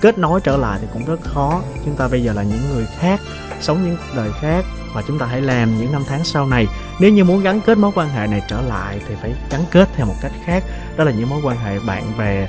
kết 0.01 0.19
nối 0.19 0.41
trở 0.41 0.57
lại 0.57 0.79
thì 0.83 0.87
cũng 0.93 1.05
rất 1.05 1.21
khó. 1.21 1.63
Chúng 1.85 1.97
ta 1.97 2.09
bây 2.09 2.23
giờ 2.23 2.33
là 2.33 2.43
những 2.43 2.63
người 2.75 2.87
khác 2.99 3.21
sống 3.61 3.85
những 3.85 3.97
đời 4.17 4.31
khác 4.41 4.65
và 4.95 5.03
chúng 5.09 5.19
ta 5.19 5.27
hãy 5.27 5.41
làm 5.41 5.79
những 5.79 5.93
năm 5.93 6.03
tháng 6.09 6.25
sau 6.25 6.47
này. 6.47 6.67
Nếu 7.01 7.13
như 7.13 7.25
muốn 7.25 7.43
gắn 7.43 7.61
kết 7.61 7.79
mối 7.79 7.91
quan 7.95 8.09
hệ 8.09 8.27
này 8.27 8.43
trở 8.49 8.61
lại 8.61 9.01
thì 9.09 9.15
phải 9.15 9.35
gắn 9.51 9.61
kết 9.71 9.89
theo 9.97 10.07
một 10.07 10.15
cách 10.23 10.33
khác 10.45 10.65
đó 10.97 11.05
là 11.05 11.13
những 11.13 11.31
mối 11.31 11.41
quan 11.45 11.57
hệ 11.57 11.79
bạn 11.87 12.05
bè 12.19 12.49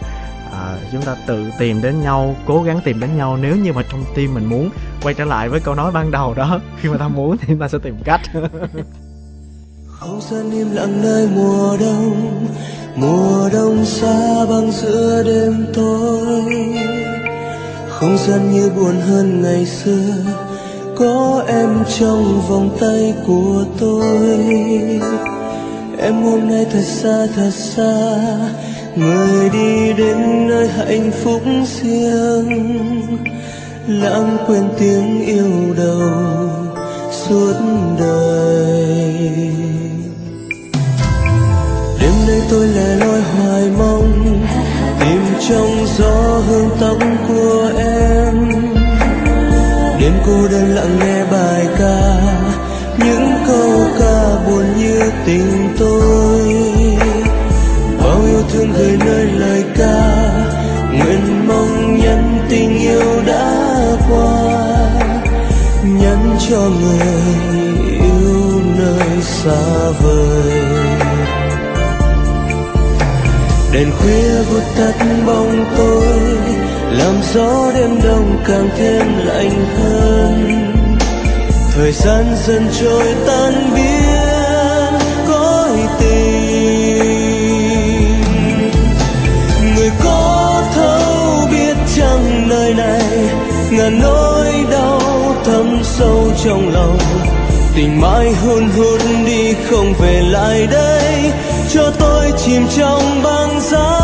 à, 0.52 0.78
chúng 0.92 1.02
ta 1.02 1.16
tự 1.28 1.46
tìm 1.60 1.82
đến 1.82 2.02
nhau 2.02 2.36
cố 2.46 2.64
gắng 2.64 2.80
tìm 2.84 3.00
đến 3.00 3.18
nhau. 3.18 3.38
Nếu 3.38 3.56
như 3.56 3.74
mà 3.74 3.84
trong 3.92 4.04
tim 4.16 4.34
mình 4.34 4.46
muốn 4.46 4.70
quay 5.04 5.14
trở 5.14 5.26
lại 5.26 5.50
với 5.50 5.60
câu 5.60 5.76
nói 5.76 5.92
ban 5.92 6.12
đầu 6.12 6.34
đó 6.34 6.60
khi 6.82 6.90
mà 6.90 6.98
ta 6.98 7.08
muốn 7.08 7.38
thì 7.38 7.54
ta 7.60 7.68
sẽ 7.68 7.78
tìm 7.84 7.96
cách. 8.06 8.22
Không 9.88 10.22
gian 10.22 10.52
im 10.52 10.72
lặng 10.72 11.02
nơi 11.04 11.28
mùa 11.36 11.78
đông 11.80 12.48
mùa 12.96 13.50
đông 13.54 13.86
xa 13.86 14.46
băng 14.50 14.72
giữa 14.72 15.24
đêm 15.26 15.66
tối. 15.74 16.54
Không 17.90 18.18
gian 18.18 18.52
như 18.52 18.72
buồn 18.76 19.02
hơn 19.02 19.42
ngày 19.42 19.66
xưa 19.66 20.14
có 20.96 21.44
em 21.48 21.84
trong 22.00 22.42
vòng 22.50 22.78
tay 22.80 23.14
của 23.28 23.66
tôi 23.80 24.38
em 26.00 26.24
hôm 26.24 26.48
nay 26.48 26.66
thật 26.72 26.84
xa 26.84 27.28
thật 27.36 27.50
xa. 27.54 28.18
Người 28.96 29.50
đi 29.50 29.94
đến 29.94 30.48
nơi 30.48 30.68
hạnh 30.68 31.12
phúc 31.24 31.42
riêng. 31.66 33.18
Lãng 33.88 34.38
quên 34.48 34.64
tiếng 34.80 35.26
yêu 35.26 35.74
đầu 35.78 36.12
suốt 37.12 37.54
đời. 38.00 39.30
Đêm 42.02 42.14
nay 42.28 42.42
tôi 42.50 42.68
lẻ 42.68 42.96
loi 42.96 43.22
hoài 43.22 43.64
mong. 43.78 44.40
Tìm 45.00 45.22
trong 45.50 45.86
gió 45.98 46.42
hương 46.48 46.70
tóc 46.80 46.98
của 47.28 47.72
em. 47.78 48.50
Đêm 50.00 50.14
cô 50.26 50.48
đơn 50.52 50.76
lặng 50.76 51.00
nghe 51.00 51.26
bài 51.32 51.68
ca. 51.80 52.20
Những 52.98 53.32
câu 53.48 53.86
ca 54.00 54.23
tình 55.26 55.76
tôi. 55.80 56.54
Bao 58.04 58.22
yêu 58.26 58.44
thương 58.52 58.72
gửi 58.74 58.98
nơi 59.06 59.26
lời 59.26 59.64
ca, 59.78 60.24
nguyện 60.92 61.48
mong 61.48 62.00
nhân 62.00 62.40
tình 62.50 62.80
yêu 62.80 63.22
đã 63.26 63.72
qua. 64.10 64.64
Nhắn 65.84 66.38
cho 66.50 66.60
người 66.82 67.08
yêu 67.92 68.62
nơi 68.78 69.22
xa 69.22 69.92
vời. 70.02 70.62
Đèn 73.74 73.92
khuya 73.92 74.42
vụt 74.52 74.64
tắt 74.78 75.06
bóng 75.26 75.66
tôi, 75.78 76.38
làm 76.92 77.16
gió 77.34 77.72
đêm 77.76 78.02
đông 78.04 78.44
càng 78.48 78.70
thêm 78.78 79.18
lạnh 79.26 79.66
hơn. 79.78 80.74
Thời 81.76 81.92
gian 81.92 82.26
dần 82.46 82.68
trôi 82.80 83.16
tan 83.28 83.54
biến. 83.76 84.13
Trong 96.44 96.74
lòng. 96.74 96.98
Tình 97.76 98.02
mãi 98.02 98.34
hôn 98.34 98.70
hút 98.78 99.02
đi 99.26 99.54
không 99.70 99.94
về 100.00 100.22
lại 100.22 100.68
đây, 100.68 101.32
cho 101.74 101.92
tôi 102.00 102.32
chìm 102.46 102.68
trong 102.78 103.24
băng 103.24 103.60
giá. 103.62 104.00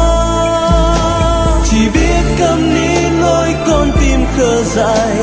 Chỉ 1.72 1.90
biết 1.94 2.24
câm 2.40 2.74
nín 2.74 3.22
nỗi 3.22 3.56
con 3.68 3.92
tim 4.02 4.26
khờ 4.38 4.64
dại, 4.64 5.16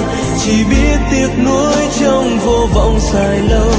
chỉ 0.45 0.65
biết 0.65 0.99
tiếc 1.11 1.29
nuối 1.45 1.75
trong 2.01 2.39
vô 2.39 2.69
vọng 2.75 2.99
dài 3.13 3.39
lâu. 3.51 3.73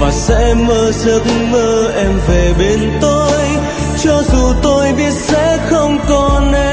Và 0.00 0.10
sẽ 0.12 0.54
mơ 0.54 0.92
giấc 0.92 1.22
mơ 1.50 1.92
em 1.96 2.20
về 2.28 2.52
bên 2.58 2.98
tôi, 3.00 3.40
cho 4.04 4.22
dù 4.32 4.52
tôi 4.62 4.92
biết 4.92 5.12
sẽ 5.12 5.58
không 5.70 5.98
còn 6.08 6.52
em. 6.52 6.71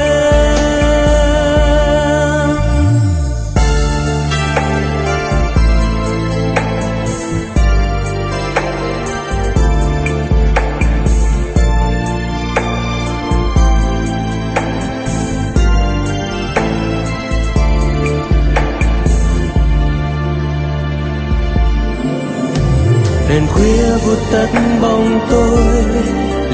Tắt 24.32 24.48
bóng 24.82 25.20
tôi 25.30 25.84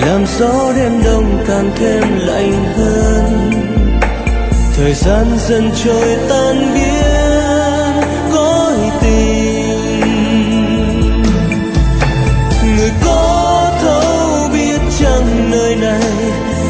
làm 0.07 0.25
gió 0.39 0.73
đêm 0.77 1.03
đông 1.05 1.45
càng 1.49 1.71
thêm 1.77 2.03
lạnh 2.19 2.75
hơn. 2.77 3.51
Thời 4.77 4.95
gian 4.95 5.27
dần 5.49 5.71
trôi 5.85 6.17
tan 6.29 6.75
biến 6.75 8.03
cõi 8.35 8.77
tình 9.01 9.57
người 12.77 12.91
có 13.05 13.71
thấu 13.83 14.49
biết 14.53 14.81
chăng 14.99 15.51
nơi 15.51 15.77
này, 15.77 16.13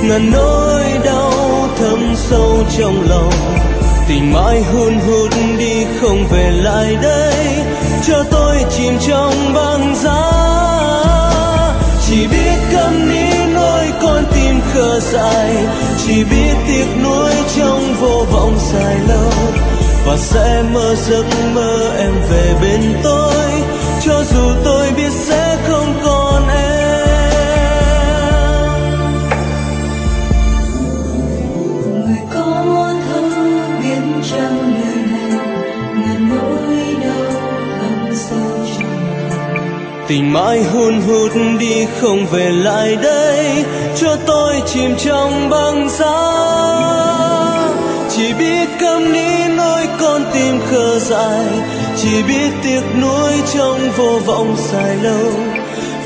ngàn 0.02 0.30
nỗi 0.32 0.82
đau 1.04 1.68
thâm 1.78 2.14
sâu 2.16 2.58
trong 2.78 3.06
lòng. 3.08 3.32
Tình 4.08 4.32
mãi 4.32 4.62
hun 4.72 4.94
hút 4.94 5.30
đi 5.58 5.84
không 6.00 6.26
về 6.32 6.50
lại 6.50 6.96
đây, 7.02 7.46
cho 8.06 8.24
tôi 8.30 8.64
chìm 8.76 8.98
trong 9.08 9.54
băng 9.54 9.94
giá 9.94 10.45
chỉ 12.08 12.26
biết 12.26 12.58
câm 12.72 13.08
ní 13.08 13.30
nỗi 13.54 13.84
con 14.02 14.24
tim 14.34 14.60
khờ 14.72 15.00
dại 15.00 15.56
chỉ 16.06 16.24
biết 16.24 16.54
tiếc 16.68 16.86
nuối 17.02 17.32
trong 17.56 17.94
vô 18.00 18.26
vọng 18.32 18.58
dài 18.72 18.96
lâu. 19.08 19.32
Và 20.06 20.16
sẽ 20.16 20.62
mơ 20.72 20.94
giấc 20.94 21.24
mơ 21.54 21.92
em 21.98 22.12
về 22.30 22.54
bên 22.62 22.80
tôi. 23.02 23.50
Cho 24.04 24.24
dù 24.34 24.42
tôi 24.64 24.75
tình 40.16 40.32
mãi 40.32 40.62
hun 40.62 41.00
hút 41.00 41.32
đi 41.58 41.86
không 42.00 42.26
về 42.26 42.50
lại 42.50 42.96
đây, 42.96 43.64
cho 44.00 44.16
tôi 44.26 44.62
chìm 44.66 44.96
trong 45.04 45.50
băng 45.50 45.88
giá. 45.88 46.32
Chỉ 48.10 48.32
biết 48.32 48.68
câm 48.80 49.12
nín 49.12 49.56
nỗi 49.56 49.88
con 50.00 50.24
tim 50.34 50.60
khờ 50.70 50.98
dại, 50.98 51.44
chỉ 51.96 52.22
biết 52.28 52.50
tiếc 52.64 52.80
nuối 53.00 53.32
trong 53.54 53.78
vô 53.96 54.20
vọng 54.26 54.56
dài 54.72 54.96
lâu. 55.02 55.32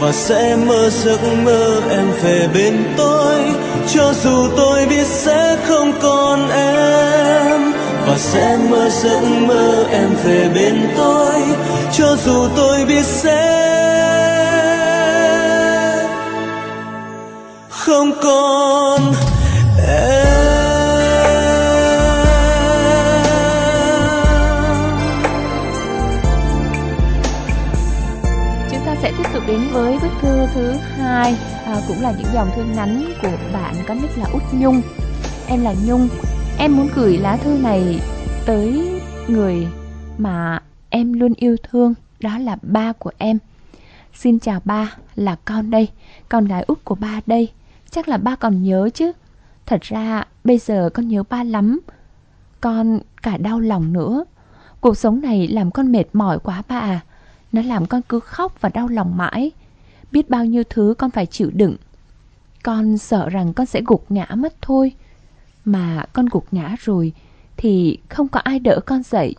Và 0.00 0.12
sẽ 0.12 0.57
mơ 0.67 0.90
giấc 0.90 1.21
mơ 1.45 1.81
em 1.90 2.12
về 2.23 2.49
bên 2.55 2.85
tôi, 2.97 3.35
cho 3.95 4.12
dù 4.25 4.49
tôi 4.57 4.87
biết 4.87 5.07
sẽ 5.07 5.57
không 5.69 5.93
còn 6.02 6.50
em. 6.50 7.73
Và 8.07 8.19
sẽ 8.19 8.59
mơ 8.71 8.88
giấc 9.02 9.21
mơ 9.23 9.85
em 9.93 10.11
về 10.25 10.49
bên 10.55 10.88
tôi, 10.97 11.35
cho 11.99 12.17
dù 12.25 12.49
tôi 12.57 12.85
biết 12.85 13.05
sẽ 13.05 13.79
không 17.90 18.12
còn 18.23 19.12
em 19.88 20.40
Chúng 28.70 28.80
ta 28.87 28.97
sẽ 29.02 29.12
tiếp 29.18 29.25
tục 29.35 29.42
đến 29.47 29.68
với 29.73 29.99
bức 30.02 30.09
thư 30.20 30.47
thứ 30.54 30.73
hai 30.73 31.37
à, 31.64 31.80
cũng 31.88 32.02
là 32.02 32.12
những 32.18 32.32
dòng 32.35 32.50
thư 32.56 32.64
ngắn 32.64 33.12
của 33.23 33.28
bạn 33.52 33.75
có 33.88 33.94
nick 33.94 34.18
là 34.18 34.26
Út 34.32 34.42
Nhung. 34.52 34.82
Em 35.49 35.62
là 35.64 35.75
Nhung. 35.87 36.09
Em 36.59 36.76
muốn 36.76 36.88
gửi 36.94 37.18
lá 37.18 37.37
thư 37.37 37.59
này 37.59 38.00
tới 38.47 39.00
người 39.28 39.66
mà 40.18 40.62
em 40.90 41.12
luôn 41.12 41.32
yêu 41.37 41.56
thương, 41.70 41.94
đó 42.20 42.38
là 42.38 42.56
ba 42.62 42.92
của 42.92 43.11
em. 43.18 43.38
Xin 44.14 44.38
chào 44.38 44.61
ba, 44.64 44.94
là 45.16 45.37
con 45.44 45.70
đây, 45.70 45.88
con 46.28 46.44
gái 46.44 46.64
út 46.66 46.85
của 46.85 46.94
ba 46.94 47.20
đây. 47.26 47.49
Chắc 47.90 48.09
là 48.09 48.16
ba 48.16 48.37
còn 48.37 48.62
nhớ 48.62 48.90
chứ. 48.94 49.12
Thật 49.66 49.80
ra, 49.82 50.25
bây 50.44 50.59
giờ 50.59 50.90
con 50.94 51.09
nhớ 51.09 51.23
ba 51.30 51.44
lắm. 51.44 51.80
Con 52.61 53.00
cả 53.23 53.37
đau 53.37 53.61
lòng 53.61 53.92
nữa. 53.92 54.25
Cuộc 54.80 54.97
sống 54.97 55.20
này 55.20 55.49
làm 55.49 55.70
con 55.70 55.92
mệt 55.92 56.04
mỏi 56.12 56.38
quá 56.38 56.62
ba 56.68 56.78
à. 56.78 57.00
Nó 57.52 57.62
làm 57.62 57.87
con 57.87 58.02
cứ 58.02 58.20
khóc 58.20 58.61
và 58.61 58.68
đau 58.68 58.88
lòng 58.88 59.16
mãi. 59.16 59.50
biết 60.12 60.30
bao 60.30 60.44
nhiêu 60.44 60.62
thứ 60.70 60.94
con 60.99 61.11
phải 61.11 61.26
chịu 61.26 61.50
đựng. 61.54 61.76
Con 62.62 62.99
sợ 62.99 63.28
rằng 63.28 63.52
con 63.52 63.66
sẽ 63.66 63.80
gục 63.87 64.04
ngã 64.09 64.26
mất 64.35 64.54
thôi. 64.62 64.92
Mà 65.64 66.04
con 66.12 66.26
gục 66.26 66.47
ngã 66.50 66.76
rồi 66.80 67.12
thì 67.56 67.99
không 68.09 68.28
có 68.28 68.40
ai 68.40 68.59
đỡ 68.59 68.80
con 68.87 69.02
dậy. 69.02 69.35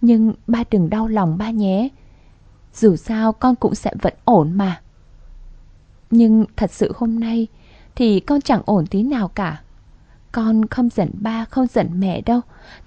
Nhưng 0.00 0.32
ba 0.46 0.64
đừng 0.70 0.90
đau 0.90 1.08
lòng 1.08 1.38
ba 1.38 1.50
nhé. 1.50 1.88
Dù 2.74 2.96
sao 2.96 3.32
con 3.32 3.56
cũng 3.56 3.74
sẽ 3.74 3.90
vẫn 4.02 4.14
ổn 4.24 4.52
mà. 4.52 4.80
Nhưng 6.12 6.44
thật 6.56 6.70
sự 6.70 6.92
hôm 6.96 7.20
nay 7.20 7.46
thì 7.94 8.20
con 8.20 8.40
chẳng 8.40 8.62
ổn 8.64 8.86
tí 8.86 9.02
nào 9.02 9.28
cả. 9.28 9.60
Con 10.32 10.66
không 10.66 10.88
giận 10.90 11.10
ba, 11.12 11.44
không 11.44 11.66
giận 11.66 11.88
mẹ 12.00 12.20
đâu. 12.20 12.40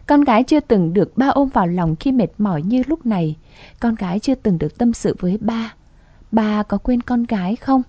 Con 0.07 0.21
gái 0.21 0.43
chưa 0.43 0.59
từng 0.59 0.93
được 0.93 1.17
ba 1.17 1.27
ôm 1.27 1.49
vào 1.53 1.67
lòng 1.67 1.95
khi 1.95 2.11
mệt 2.11 2.27
mỏi 2.37 2.61
như 2.61 2.83
lúc 2.87 3.05
này. 3.05 3.35
Con 3.79 3.95
gái 3.95 4.19
chưa 4.19 4.35
từng 4.35 4.57
được 4.57 4.77
tâm 4.77 4.93
sự 4.93 5.15
với 5.19 5.37
ba. 5.41 5.73
Ba 6.31 6.63
có 6.63 6.77
quên 6.77 7.01
con 7.01 7.23
gái 7.23 7.55
không? 7.55 7.81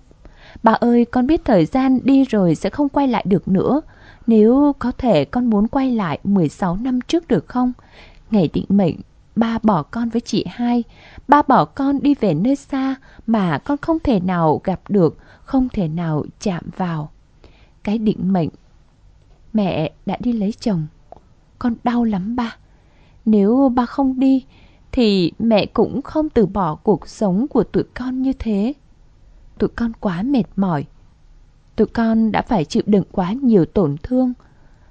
Bà 0.63 0.73
ơi, 0.73 1.05
con 1.05 1.27
biết 1.27 1.45
thời 1.45 1.67
gian 1.67 1.99
đi 2.05 2.25
rồi 2.25 2.55
sẽ 2.55 2.71
không 2.71 2.89
quay 2.89 3.09
lại 3.09 3.25
được 3.29 3.49
nữa. 3.49 3.81
Nếu 4.27 4.75
có 4.79 4.93
thể 4.99 5.25
con 5.25 5.51
muốn 5.51 5.69
quay 5.69 5.91
lại 5.91 6.19
16 6.25 6.77
năm 6.77 7.01
trước 7.01 7.29
được 7.29 7.49
không? 7.49 7.73
Ngày 8.31 8.51
định 8.53 8.65
mệnh, 8.69 8.97
ba 9.37 9.59
bỏ 9.63 9.83
con 9.83 10.09
với 10.09 10.21
chị 10.21 10.45
hai. 10.49 10.85
Ba 11.29 11.43
bỏ 11.43 11.65
con 11.65 12.03
đi 12.03 12.15
về 12.15 12.35
nơi 12.35 12.57
xa 12.57 12.95
mà 13.27 13.59
con 13.59 13.79
không 13.79 13.99
thể 14.05 14.21
nào 14.21 14.61
gặp 14.65 14.81
được, 14.89 15.17
không 15.45 15.69
thể 15.69 15.89
nào 15.89 16.25
chạm 16.41 16.65
vào. 16.77 17.11
Cái 17.83 17.99
định 17.99 18.33
mệnh. 18.33 18.49
Mẹ 19.53 19.93
đã 20.07 20.17
đi 20.21 20.33
lấy 20.33 20.53
chồng. 20.61 20.87
Con 21.59 21.75
đau 21.85 22.05
lắm 22.05 22.37
ba. 22.37 22.57
Nếu 23.25 23.73
ba 23.75 23.87
không 23.87 24.21
đi, 24.21 24.45
thì 24.93 25.33
mẹ 25.39 25.67
cũng 25.67 26.03
không 26.03 26.29
từ 26.29 26.47
bỏ 26.47 26.75
cuộc 26.75 27.09
sống 27.09 27.49
của 27.49 27.65
tụi 27.65 27.85
con 27.95 28.23
như 28.23 28.33
thế. 28.39 28.73
Tụi 29.59 29.69
con 29.69 29.93
quá 30.01 30.23
mệt 30.23 30.45
mỏi. 30.57 30.85
Tụi 31.77 31.87
con 31.87 32.33
đã 32.33 32.43
phải 32.43 32.65
chịu 32.65 32.83
đựng 32.87 33.05
quá 33.13 33.33
nhiều 33.33 33.65
tổn 33.65 33.97
thương. 34.03 34.33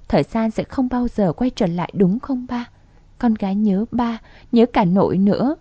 Thời 0.08 0.22
gian 0.22 0.50
sẽ 0.50 0.64
không 0.64 0.88
bao 0.88 1.08
giờ 1.08 1.32
quay 1.32 1.50
trở 1.50 1.66
lại 1.66 1.92
đúng 1.96 2.18
không 2.18 2.46
ba? 2.48 2.64
Con 3.18 3.34
gái 3.34 3.54
nhớ 3.54 3.84
ba, 3.90 4.18
nhớ 4.52 4.66
cả 4.66 4.84
nội 4.84 5.18
nữa. 5.18 5.56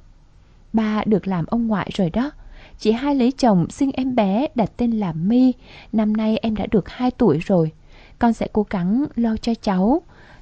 Ba 0.74 1.04
được 1.06 1.28
làm 1.28 1.46
ông 1.46 1.68
ngoại 1.68 1.90
rồi 1.94 2.10
đó. 2.10 2.32
Chị 2.80 2.92
hai 2.92 3.16
lấy 3.16 3.32
chồng 3.32 3.70
sinh 3.70 3.92
em 3.92 4.16
bé 4.16 4.48
đặt 4.56 4.72
tên 4.78 4.92
là 4.92 5.14
My. 5.14 5.54
Năm 5.94 6.18
nay 6.18 6.38
em 6.38 6.56
đã 6.56 6.66
được 6.72 6.90
2 6.90 7.12
tuổi 7.12 7.40
rồi. 7.40 7.72
Con 8.20 8.34
sẽ 8.34 8.48
cố 8.54 8.66
gắng 8.70 9.06
lo 9.16 9.38
cho 9.42 9.54
cháu. 9.62 10.02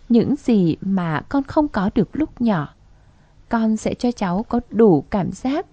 Những 0.10 0.36
gì 0.36 0.76
mà 0.82 1.22
con 1.30 1.44
không 1.44 1.68
có 1.68 1.90
được 1.96 2.10
lúc 2.14 2.42
nhỏ. 2.42 2.74
Con 3.50 3.78
sẽ 3.78 3.94
cho 3.94 4.12
cháu 4.12 4.46
có 4.50 4.60
đủ 4.70 5.04
cảm 5.10 5.32
giác 5.32 5.66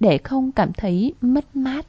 để 0.00 0.18
không 0.18 0.52
cảm 0.52 0.72
thấy 0.72 1.14
mất 1.20 1.56
mát. 1.56 1.86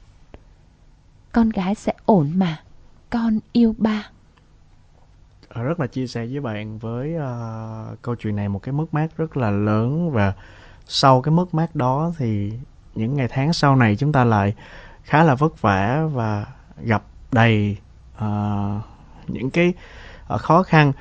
Con 1.32 1.50
gái 1.50 1.74
sẽ 1.74 1.92
ổn 2.04 2.30
mà. 2.34 2.62
Con 3.10 3.38
yêu 3.52 3.74
ba. 3.78 4.10
Ờ, 5.54 5.62
rất 5.62 5.80
là 5.80 5.86
chia 5.86 6.06
sẻ 6.06 6.26
với 6.26 6.40
bạn 6.40 6.78
với 6.78 7.14
uh, 7.16 8.02
câu 8.02 8.14
chuyện 8.14 8.36
này 8.36 8.48
một 8.48 8.58
cái 8.62 8.72
mất 8.72 8.94
mát 8.94 9.16
rất 9.16 9.36
là 9.36 9.50
lớn 9.50 10.10
và 10.10 10.32
sau 10.86 11.22
cái 11.22 11.32
mất 11.32 11.54
mát 11.54 11.74
đó 11.74 12.12
thì 12.18 12.52
những 12.94 13.16
ngày 13.16 13.28
tháng 13.28 13.52
sau 13.52 13.76
này 13.76 13.96
chúng 13.96 14.12
ta 14.12 14.24
lại 14.24 14.54
khá 15.02 15.24
là 15.24 15.34
vất 15.34 15.62
vả 15.62 16.02
và 16.12 16.46
gặp 16.82 17.02
đầy 17.32 17.76
uh, 18.18 18.82
những 19.28 19.50
cái 19.50 19.72
uh, 20.34 20.40
khó 20.40 20.62
khăn. 20.62 20.92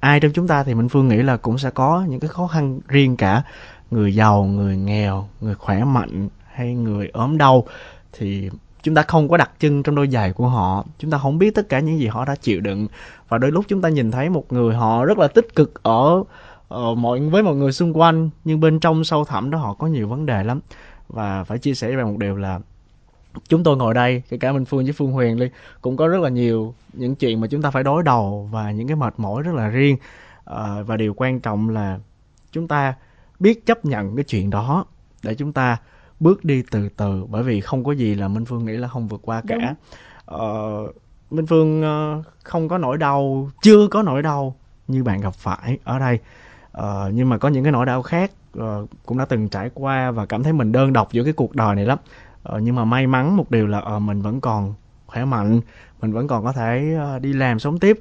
Ai 0.00 0.20
trong 0.20 0.32
chúng 0.32 0.48
ta 0.48 0.64
thì 0.64 0.74
minh 0.74 0.88
phương 0.88 1.08
nghĩ 1.08 1.22
là 1.22 1.36
cũng 1.36 1.58
sẽ 1.58 1.70
có 1.70 2.04
những 2.08 2.20
cái 2.20 2.28
khó 2.28 2.46
khăn 2.46 2.80
riêng 2.88 3.16
cả. 3.16 3.42
Người 3.90 4.14
giàu 4.14 4.44
người 4.44 4.76
nghèo 4.76 5.28
người 5.40 5.54
khỏe 5.54 5.84
mạnh 5.84 6.28
hay 6.52 6.74
người 6.74 7.08
ốm 7.12 7.38
đau 7.38 7.66
thì 8.12 8.50
chúng 8.84 8.94
ta 8.94 9.02
không 9.02 9.28
có 9.28 9.36
đặt 9.36 9.50
chân 9.60 9.82
trong 9.82 9.94
đôi 9.94 10.08
giày 10.08 10.32
của 10.32 10.48
họ. 10.48 10.84
Chúng 10.98 11.10
ta 11.10 11.18
không 11.18 11.38
biết 11.38 11.54
tất 11.54 11.68
cả 11.68 11.80
những 11.80 11.98
gì 11.98 12.06
họ 12.06 12.24
đã 12.24 12.34
chịu 12.36 12.60
đựng. 12.60 12.86
Và 13.28 13.38
đôi 13.38 13.50
lúc 13.50 13.64
chúng 13.68 13.82
ta 13.82 13.88
nhìn 13.88 14.10
thấy 14.10 14.30
một 14.30 14.52
người 14.52 14.74
họ 14.74 15.04
rất 15.04 15.18
là 15.18 15.28
tích 15.28 15.54
cực 15.54 15.82
ở 15.82 16.24
ở 16.68 16.94
mọi 16.94 17.20
với 17.20 17.42
mọi 17.42 17.54
người 17.54 17.72
xung 17.72 17.98
quanh 17.98 18.30
nhưng 18.44 18.60
bên 18.60 18.80
trong 18.80 19.04
sâu 19.04 19.24
thẳm 19.24 19.50
đó 19.50 19.58
họ 19.58 19.74
có 19.74 19.86
nhiều 19.86 20.08
vấn 20.08 20.26
đề 20.26 20.44
lắm. 20.44 20.60
Và 21.08 21.44
phải 21.44 21.58
chia 21.58 21.74
sẻ 21.74 21.96
về 21.96 22.04
một 22.04 22.18
điều 22.18 22.36
là 22.36 22.60
chúng 23.48 23.64
tôi 23.64 23.76
ngồi 23.76 23.94
đây 23.94 24.22
kể 24.28 24.36
cả 24.36 24.52
minh 24.52 24.64
phương 24.64 24.84
với 24.84 24.92
phương 24.92 25.12
huyền 25.12 25.38
đi 25.38 25.48
cũng 25.80 25.96
có 25.96 26.08
rất 26.08 26.20
là 26.20 26.28
nhiều 26.28 26.74
những 26.92 27.14
chuyện 27.14 27.40
mà 27.40 27.46
chúng 27.46 27.62
ta 27.62 27.70
phải 27.70 27.82
đối 27.82 28.02
đầu 28.02 28.48
và 28.52 28.70
những 28.70 28.88
cái 28.88 28.96
mệt 28.96 29.14
mỏi 29.16 29.42
rất 29.42 29.54
là 29.54 29.68
riêng. 29.68 29.96
À, 30.44 30.82
và 30.82 30.96
điều 30.96 31.14
quan 31.16 31.40
trọng 31.40 31.68
là 31.68 31.98
chúng 32.52 32.68
ta 32.68 32.94
biết 33.40 33.66
chấp 33.66 33.84
nhận 33.84 34.16
cái 34.16 34.24
chuyện 34.24 34.50
đó 34.50 34.84
để 35.22 35.34
chúng 35.34 35.52
ta 35.52 35.76
bước 36.24 36.44
đi 36.44 36.62
từ 36.70 36.88
từ 36.88 37.24
bởi 37.30 37.42
vì 37.42 37.60
không 37.60 37.84
có 37.84 37.92
gì 37.92 38.14
là 38.14 38.28
minh 38.28 38.44
phương 38.44 38.64
nghĩ 38.64 38.72
là 38.72 38.88
không 38.88 39.08
vượt 39.08 39.20
qua 39.22 39.42
cả. 39.48 39.74
Uh, 40.34 40.94
minh 41.30 41.46
phương 41.46 41.82
uh, 41.82 42.24
không 42.42 42.68
có 42.68 42.78
nỗi 42.78 42.98
đau 42.98 43.50
chưa 43.62 43.88
có 43.88 44.02
nỗi 44.02 44.22
đau 44.22 44.54
như 44.88 45.04
bạn 45.04 45.20
gặp 45.20 45.34
phải 45.34 45.78
ở 45.84 45.98
đây. 45.98 46.18
Uh, 46.78 46.84
nhưng 47.12 47.28
mà 47.28 47.38
có 47.38 47.48
những 47.48 47.64
cái 47.64 47.72
nỗi 47.72 47.86
đau 47.86 48.02
khác 48.02 48.30
uh, 48.58 48.64
cũng 49.06 49.18
đã 49.18 49.24
từng 49.24 49.48
trải 49.48 49.70
qua 49.74 50.10
và 50.10 50.26
cảm 50.26 50.42
thấy 50.42 50.52
mình 50.52 50.72
đơn 50.72 50.92
độc 50.92 51.12
giữa 51.12 51.24
cái 51.24 51.32
cuộc 51.32 51.56
đời 51.56 51.74
này 51.74 51.86
lắm. 51.86 51.98
Uh, 52.54 52.62
nhưng 52.62 52.74
mà 52.74 52.84
may 52.84 53.06
mắn 53.06 53.36
một 53.36 53.50
điều 53.50 53.66
là 53.66 53.78
uh, 53.78 54.02
mình 54.02 54.22
vẫn 54.22 54.40
còn 54.40 54.74
khỏe 55.06 55.24
mạnh 55.24 55.60
mình 56.02 56.12
vẫn 56.12 56.28
còn 56.28 56.44
có 56.44 56.52
thể 56.52 56.98
uh, 57.16 57.22
đi 57.22 57.32
làm 57.32 57.58
sống 57.58 57.78
tiếp. 57.78 57.98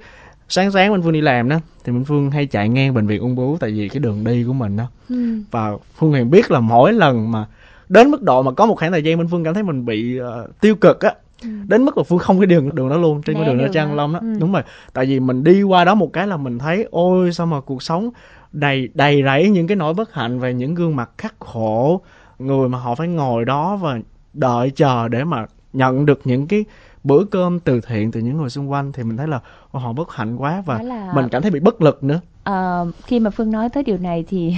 Sáng 0.50 0.72
sáng 0.72 0.92
minh 0.92 1.02
phương 1.02 1.14
đi 1.14 1.22
làm 1.22 1.50
đó 1.50 1.60
thì 1.84 1.92
minh 1.92 2.06
phương 2.06 2.32
hay 2.32 2.46
chạy 2.46 2.70
ngang 2.70 2.94
bệnh 2.94 3.08
viện 3.08 3.22
ung 3.22 3.36
bướu 3.36 3.58
tại 3.60 3.72
vì 3.72 3.90
cái 3.90 4.00
đường 4.00 4.24
đi 4.24 4.44
của 4.44 4.54
mình 4.54 4.78
đó. 4.78 4.88
Ừ. 5.10 5.40
và 5.52 5.72
phương 5.96 6.12
huyền 6.12 6.30
biết 6.30 6.52
là 6.52 6.60
mỗi 6.60 6.94
lần 6.94 7.32
mà 7.32 7.46
đến 7.94 8.12
mức 8.12 8.22
độ 8.22 8.42
mà 8.42 8.52
có 8.52 8.66
một 8.66 8.76
khoảng 8.76 8.92
thời 8.92 9.04
gian 9.04 9.18
minh 9.18 9.28
phương 9.32 9.44
cảm 9.44 9.54
thấy 9.54 9.64
mình 9.64 9.86
bị 9.86 10.20
uh, 10.20 10.60
tiêu 10.62 10.76
cực 10.76 11.02
á 11.02 11.14
ừ. 11.42 11.50
đến 11.68 11.84
mức 11.84 11.98
là 11.98 12.04
phương 12.04 12.20
không 12.20 12.40
cái 12.40 12.46
đường 12.46 12.76
đường 12.76 12.90
đó 12.90 12.98
luôn 12.98 13.22
trên 13.22 13.36
cái 13.36 13.46
đường 13.46 13.58
đó 13.58 13.66
trang 13.74 13.96
long 13.96 14.14
đó 14.14 14.20
ừ. 14.20 14.34
đúng 14.40 14.54
rồi 14.54 14.62
tại 14.94 15.06
vì 15.06 15.20
mình 15.20 15.44
đi 15.44 15.64
qua 15.64 15.86
đó 15.86 15.96
một 15.96 16.14
cái 16.14 16.28
là 16.28 16.38
mình 16.38 16.60
thấy 16.60 16.88
ôi 16.92 17.34
sao 17.34 17.48
mà 17.48 17.62
cuộc 17.62 17.84
sống 17.84 18.10
đầy 18.52 18.90
đầy 18.94 19.24
rẫy 19.26 19.50
những 19.50 19.68
cái 19.68 19.76
nỗi 19.76 19.94
bất 19.94 20.14
hạnh 20.14 20.40
về 20.40 20.54
những 20.54 20.76
gương 20.76 20.96
mặt 20.96 21.10
khắc 21.18 21.36
khổ 21.40 22.02
người 22.40 22.70
mà 22.70 22.78
họ 22.78 22.96
phải 22.96 23.08
ngồi 23.08 23.46
đó 23.46 23.76
và 23.76 24.00
đợi 24.34 24.72
chờ 24.76 25.08
để 25.08 25.24
mà 25.24 25.46
nhận 25.74 26.06
được 26.06 26.22
những 26.24 26.48
cái 26.48 26.66
bữa 27.04 27.24
cơm 27.24 27.60
từ 27.60 27.82
thiện 27.88 28.12
từ 28.12 28.20
những 28.20 28.38
người 28.38 28.50
xung 28.50 28.72
quanh 28.72 28.92
thì 28.92 29.04
mình 29.04 29.18
thấy 29.18 29.28
là 29.28 29.40
họ 29.72 29.94
bất 29.94 30.12
hạnh 30.12 30.36
quá 30.38 30.64
và 30.66 30.84
là... 30.84 31.12
mình 31.16 31.30
cảm 31.32 31.42
thấy 31.42 31.52
bị 31.52 31.60
bất 31.60 31.82
lực 31.82 32.04
nữa 32.04 32.20
à, 32.44 32.80
khi 33.06 33.20
mà 33.20 33.30
phương 33.30 33.52
nói 33.52 33.70
tới 33.70 33.84
điều 33.84 33.98
này 33.98 34.26
thì 34.28 34.56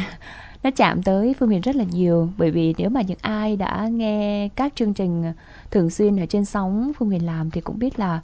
nó 0.65 0.71
chạm 0.71 1.03
tới 1.03 1.35
phương 1.39 1.49
huyền 1.49 1.61
rất 1.61 1.75
là 1.75 1.83
nhiều 1.83 2.29
bởi 2.37 2.51
vì 2.51 2.75
nếu 2.77 2.89
mà 2.89 3.01
những 3.01 3.17
ai 3.21 3.55
đã 3.55 3.87
nghe 3.87 4.49
các 4.55 4.73
chương 4.75 4.93
trình 4.93 5.33
thường 5.71 5.89
xuyên 5.89 6.19
ở 6.19 6.25
trên 6.25 6.45
sóng 6.45 6.91
phương 6.97 7.07
huyền 7.07 7.25
làm 7.25 7.51
thì 7.51 7.61
cũng 7.61 7.79
biết 7.79 7.99
là 7.99 8.21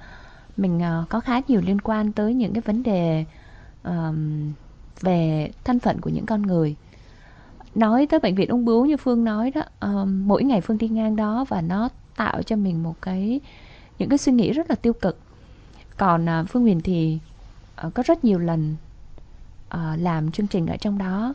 mình 0.57 0.81
à, 0.81 1.03
có 1.09 1.19
khá 1.19 1.41
nhiều 1.47 1.61
liên 1.61 1.81
quan 1.81 2.11
tới 2.11 2.33
những 2.33 2.53
cái 2.53 2.61
vấn 2.61 2.83
đề 2.83 3.25
um, 3.83 4.51
về 5.01 5.51
thân 5.63 5.79
phận 5.79 6.01
của 6.01 6.09
những 6.09 6.25
con 6.25 6.41
người. 6.41 6.75
Nói 7.75 8.07
tới 8.09 8.19
bệnh 8.19 8.35
viện 8.35 8.49
ung 8.49 8.65
bướu 8.65 8.85
như 8.85 8.97
phương 8.97 9.23
nói 9.23 9.51
đó 9.51 9.61
um, 9.79 10.27
mỗi 10.27 10.43
ngày 10.43 10.61
phương 10.61 10.77
đi 10.77 10.87
ngang 10.87 11.15
đó 11.15 11.45
và 11.49 11.61
nó 11.61 11.89
tạo 12.15 12.43
cho 12.43 12.55
mình 12.55 12.83
một 12.83 12.95
cái 13.01 13.39
những 13.99 14.09
cái 14.09 14.17
suy 14.17 14.31
nghĩ 14.31 14.51
rất 14.51 14.69
là 14.69 14.75
tiêu 14.75 14.93
cực. 14.93 15.19
Còn 15.97 16.25
uh, 16.41 16.49
phương 16.49 16.63
huyền 16.63 16.81
thì 16.81 17.19
uh, 17.87 17.93
có 17.93 18.03
rất 18.05 18.23
nhiều 18.23 18.39
lần 18.39 18.75
uh, 19.75 19.99
làm 19.99 20.31
chương 20.31 20.47
trình 20.47 20.67
ở 20.67 20.77
trong 20.77 20.97
đó. 20.97 21.33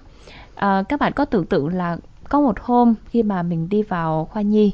Uh, 0.54 0.88
các 0.88 1.00
bạn 1.00 1.12
có 1.12 1.24
tưởng 1.24 1.46
tượng 1.46 1.68
là 1.68 1.96
có 2.28 2.40
một 2.40 2.60
hôm 2.60 2.94
khi 3.10 3.22
mà 3.22 3.42
mình 3.42 3.68
đi 3.68 3.82
vào 3.82 4.24
khoa 4.24 4.42
nhi 4.42 4.72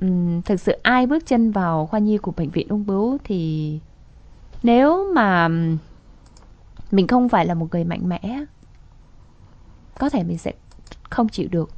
um, 0.00 0.42
thực 0.42 0.60
sự 0.60 0.72
ai 0.82 1.06
bước 1.06 1.26
chân 1.26 1.50
vào 1.50 1.86
khoa 1.86 2.00
nhi 2.00 2.18
của 2.18 2.32
bệnh 2.36 2.50
viện 2.50 2.68
ung 2.68 2.86
bướu 2.86 3.18
thì 3.24 3.80
nếu 4.62 5.12
mà 5.14 5.48
mình 6.90 7.06
không 7.06 7.28
phải 7.28 7.46
là 7.46 7.54
một 7.54 7.66
người 7.72 7.84
mạnh 7.84 8.08
mẽ 8.08 8.44
có 9.98 10.08
thể 10.08 10.22
mình 10.22 10.38
sẽ 10.38 10.52
không 11.10 11.28
chịu 11.28 11.48
được. 11.50 11.70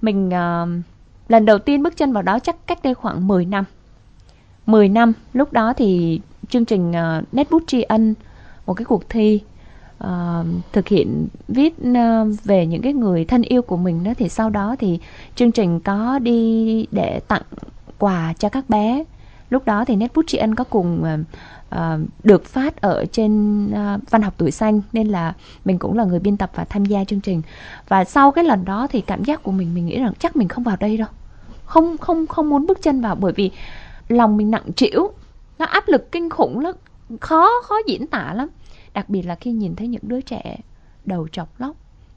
Mình 0.00 0.28
uh, 0.28 0.84
lần 1.28 1.46
đầu 1.46 1.58
tiên 1.58 1.82
bước 1.82 1.96
chân 1.96 2.12
vào 2.12 2.22
đó 2.22 2.38
chắc 2.38 2.66
cách 2.66 2.78
đây 2.82 2.94
khoảng 2.94 3.28
10 3.28 3.44
năm. 3.44 3.64
10 4.66 4.88
năm 4.88 5.12
lúc 5.32 5.52
đó 5.52 5.72
thì 5.76 6.20
chương 6.48 6.64
trình 6.64 6.90
uh, 6.90 7.34
nét 7.34 7.50
bút 7.50 7.62
tri 7.66 7.82
ân 7.82 8.14
một 8.66 8.74
cái 8.74 8.84
cuộc 8.84 9.08
thi 9.08 9.40
uh, 10.04 10.46
thực 10.72 10.88
hiện 10.88 11.26
viết 11.48 11.74
uh, 11.90 12.44
về 12.44 12.66
những 12.66 12.82
cái 12.82 12.92
người 12.92 13.24
thân 13.24 13.42
yêu 13.42 13.62
của 13.62 13.76
mình 13.76 14.04
đó 14.04 14.12
thì 14.18 14.28
sau 14.28 14.50
đó 14.50 14.76
thì 14.78 14.98
chương 15.34 15.52
trình 15.52 15.80
có 15.80 16.18
đi 16.18 16.86
để 16.90 17.20
tặng 17.28 17.42
quà 17.98 18.34
cho 18.38 18.48
các 18.48 18.70
bé. 18.70 19.04
Lúc 19.50 19.64
đó 19.64 19.84
thì 19.84 19.96
nét 19.96 20.12
bút 20.14 20.24
tri 20.26 20.38
ân 20.38 20.54
có 20.54 20.64
cùng 20.64 21.02
uh, 21.02 21.20
uh, 21.74 22.08
được 22.24 22.44
phát 22.44 22.80
ở 22.80 23.04
trên 23.12 23.64
uh, 23.66 24.10
văn 24.10 24.22
học 24.22 24.34
tuổi 24.36 24.50
xanh 24.50 24.80
nên 24.92 25.08
là 25.08 25.34
mình 25.64 25.78
cũng 25.78 25.98
là 25.98 26.04
người 26.04 26.18
biên 26.18 26.36
tập 26.36 26.50
và 26.54 26.64
tham 26.64 26.84
gia 26.84 27.04
chương 27.04 27.20
trình. 27.20 27.42
Và 27.88 28.04
sau 28.04 28.30
cái 28.30 28.44
lần 28.44 28.64
đó 28.64 28.86
thì 28.90 29.00
cảm 29.00 29.24
giác 29.24 29.42
của 29.42 29.52
mình 29.52 29.74
mình 29.74 29.86
nghĩ 29.86 30.00
rằng 30.00 30.12
chắc 30.18 30.36
mình 30.36 30.48
không 30.48 30.64
vào 30.64 30.76
đây 30.80 30.96
đâu. 30.96 31.08
Không 31.64 31.98
không 31.98 32.26
không 32.26 32.50
muốn 32.50 32.66
bước 32.66 32.82
chân 32.82 33.00
vào 33.00 33.14
bởi 33.14 33.32
vì 33.32 33.50
lòng 34.08 34.36
mình 34.36 34.50
nặng 34.50 34.72
trĩu 34.76 35.12
nó 35.58 35.66
áp 35.66 35.88
lực 35.88 36.12
kinh 36.12 36.30
khủng 36.30 36.60
lắm 36.60 36.74
khó 37.20 37.50
khó 37.64 37.74
diễn 37.86 38.06
tả 38.06 38.32
lắm 38.34 38.48
đặc 38.94 39.08
biệt 39.08 39.22
là 39.22 39.34
khi 39.34 39.52
nhìn 39.52 39.76
thấy 39.76 39.88
những 39.88 40.02
đứa 40.08 40.20
trẻ 40.20 40.58
đầu 41.04 41.28
chọc 41.28 41.60
lóc, 41.60 41.76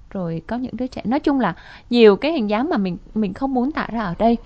rồi 0.09 0.41
có 0.47 0.55
những 0.55 0.77
đứa 0.77 0.87
trẻ, 0.87 1.01
nói 1.05 1.19
chung 1.19 1.39
là 1.39 1.55
nhiều 1.89 2.15
cái 2.15 2.31
hình 2.31 2.49
dáng 2.49 2.69
mà 2.69 2.77
mình 2.77 2.97
mình 3.15 3.33
không 3.33 3.53
muốn 3.53 3.71
tạo 3.71 3.87
ra 3.91 4.01
ở 4.01 4.15
đây. 4.19 4.37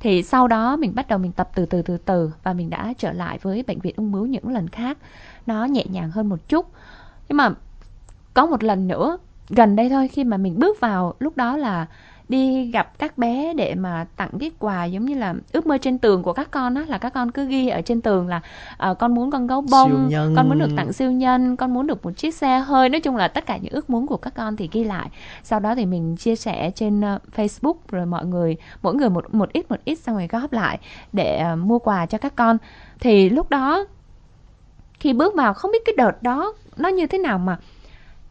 Thì 0.00 0.22
sau 0.22 0.48
đó 0.48 0.76
mình 0.76 0.94
bắt 0.94 1.08
đầu 1.08 1.18
mình 1.18 1.32
tập 1.32 1.50
từ 1.54 1.66
từ 1.66 1.82
từ 1.82 1.96
từ 1.96 2.32
và 2.42 2.52
mình 2.52 2.70
đã 2.70 2.92
trở 2.98 3.12
lại 3.12 3.38
với 3.42 3.64
bệnh 3.66 3.78
viện 3.78 3.94
ung 3.96 4.12
bướu 4.12 4.26
những 4.26 4.48
lần 4.48 4.68
khác. 4.68 4.98
Nó 5.46 5.64
nhẹ 5.64 5.84
nhàng 5.88 6.10
hơn 6.10 6.28
một 6.28 6.48
chút. 6.48 6.66
Nhưng 7.28 7.36
mà 7.36 7.50
có 8.34 8.46
một 8.46 8.62
lần 8.62 8.88
nữa, 8.88 9.18
gần 9.48 9.76
đây 9.76 9.88
thôi, 9.88 10.08
khi 10.08 10.24
mà 10.24 10.36
mình 10.36 10.58
bước 10.58 10.80
vào, 10.80 11.14
lúc 11.18 11.36
đó 11.36 11.56
là 11.56 11.86
đi 12.28 12.70
gặp 12.70 12.98
các 12.98 13.18
bé 13.18 13.54
để 13.54 13.74
mà 13.74 14.06
tặng 14.16 14.30
cái 14.40 14.50
quà 14.58 14.84
giống 14.84 15.04
như 15.04 15.14
là 15.14 15.34
ước 15.52 15.66
mơ 15.66 15.78
trên 15.78 15.98
tường 15.98 16.22
của 16.22 16.32
các 16.32 16.50
con 16.50 16.74
á 16.74 16.84
là 16.88 16.98
các 16.98 17.14
con 17.14 17.30
cứ 17.30 17.44
ghi 17.44 17.68
ở 17.68 17.80
trên 17.80 18.00
tường 18.00 18.28
là 18.28 18.40
uh, 18.90 18.98
con 18.98 19.14
muốn 19.14 19.30
con 19.30 19.46
gấu 19.46 19.60
bông 19.60 20.10
con 20.36 20.48
muốn 20.48 20.58
được 20.58 20.70
tặng 20.76 20.92
siêu 20.92 21.10
nhân 21.10 21.56
con 21.56 21.74
muốn 21.74 21.86
được 21.86 22.04
một 22.04 22.10
chiếc 22.16 22.34
xe 22.34 22.58
hơi. 22.58 22.88
Nói 22.88 23.00
chung 23.00 23.16
là 23.16 23.28
tất 23.28 23.46
cả 23.46 23.56
những 23.56 23.72
ước 23.72 23.90
muốn 23.90 24.06
của 24.06 24.16
các 24.16 24.34
con 24.34 24.56
thì 24.56 24.68
ghi 24.72 24.84
lại. 24.84 25.08
Sau 25.42 25.60
đó 25.60 25.74
thì 25.74 25.86
mình 25.86 26.16
chia 26.16 26.36
sẻ 26.36 26.70
trên 26.74 27.00
uh, 27.00 27.22
Facebook 27.36 27.76
rồi 27.88 28.06
mọi 28.06 28.26
người 28.26 28.56
mỗi 28.82 28.94
người 28.94 29.10
một 29.10 29.34
một 29.34 29.52
ít 29.52 29.70
một 29.70 29.80
ít 29.84 29.98
xong 29.98 30.16
rồi 30.16 30.26
góp 30.26 30.52
lại 30.52 30.78
để 31.12 31.44
uh, 31.52 31.58
mua 31.58 31.78
quà 31.78 32.06
cho 32.06 32.18
các 32.18 32.36
con. 32.36 32.58
Thì 33.00 33.28
lúc 33.28 33.50
đó 33.50 33.84
khi 35.00 35.12
bước 35.12 35.34
vào 35.34 35.54
không 35.54 35.72
biết 35.72 35.82
cái 35.84 35.94
đợt 35.98 36.22
đó 36.22 36.52
nó 36.76 36.88
như 36.88 37.06
thế 37.06 37.18
nào 37.18 37.38
mà 37.38 37.58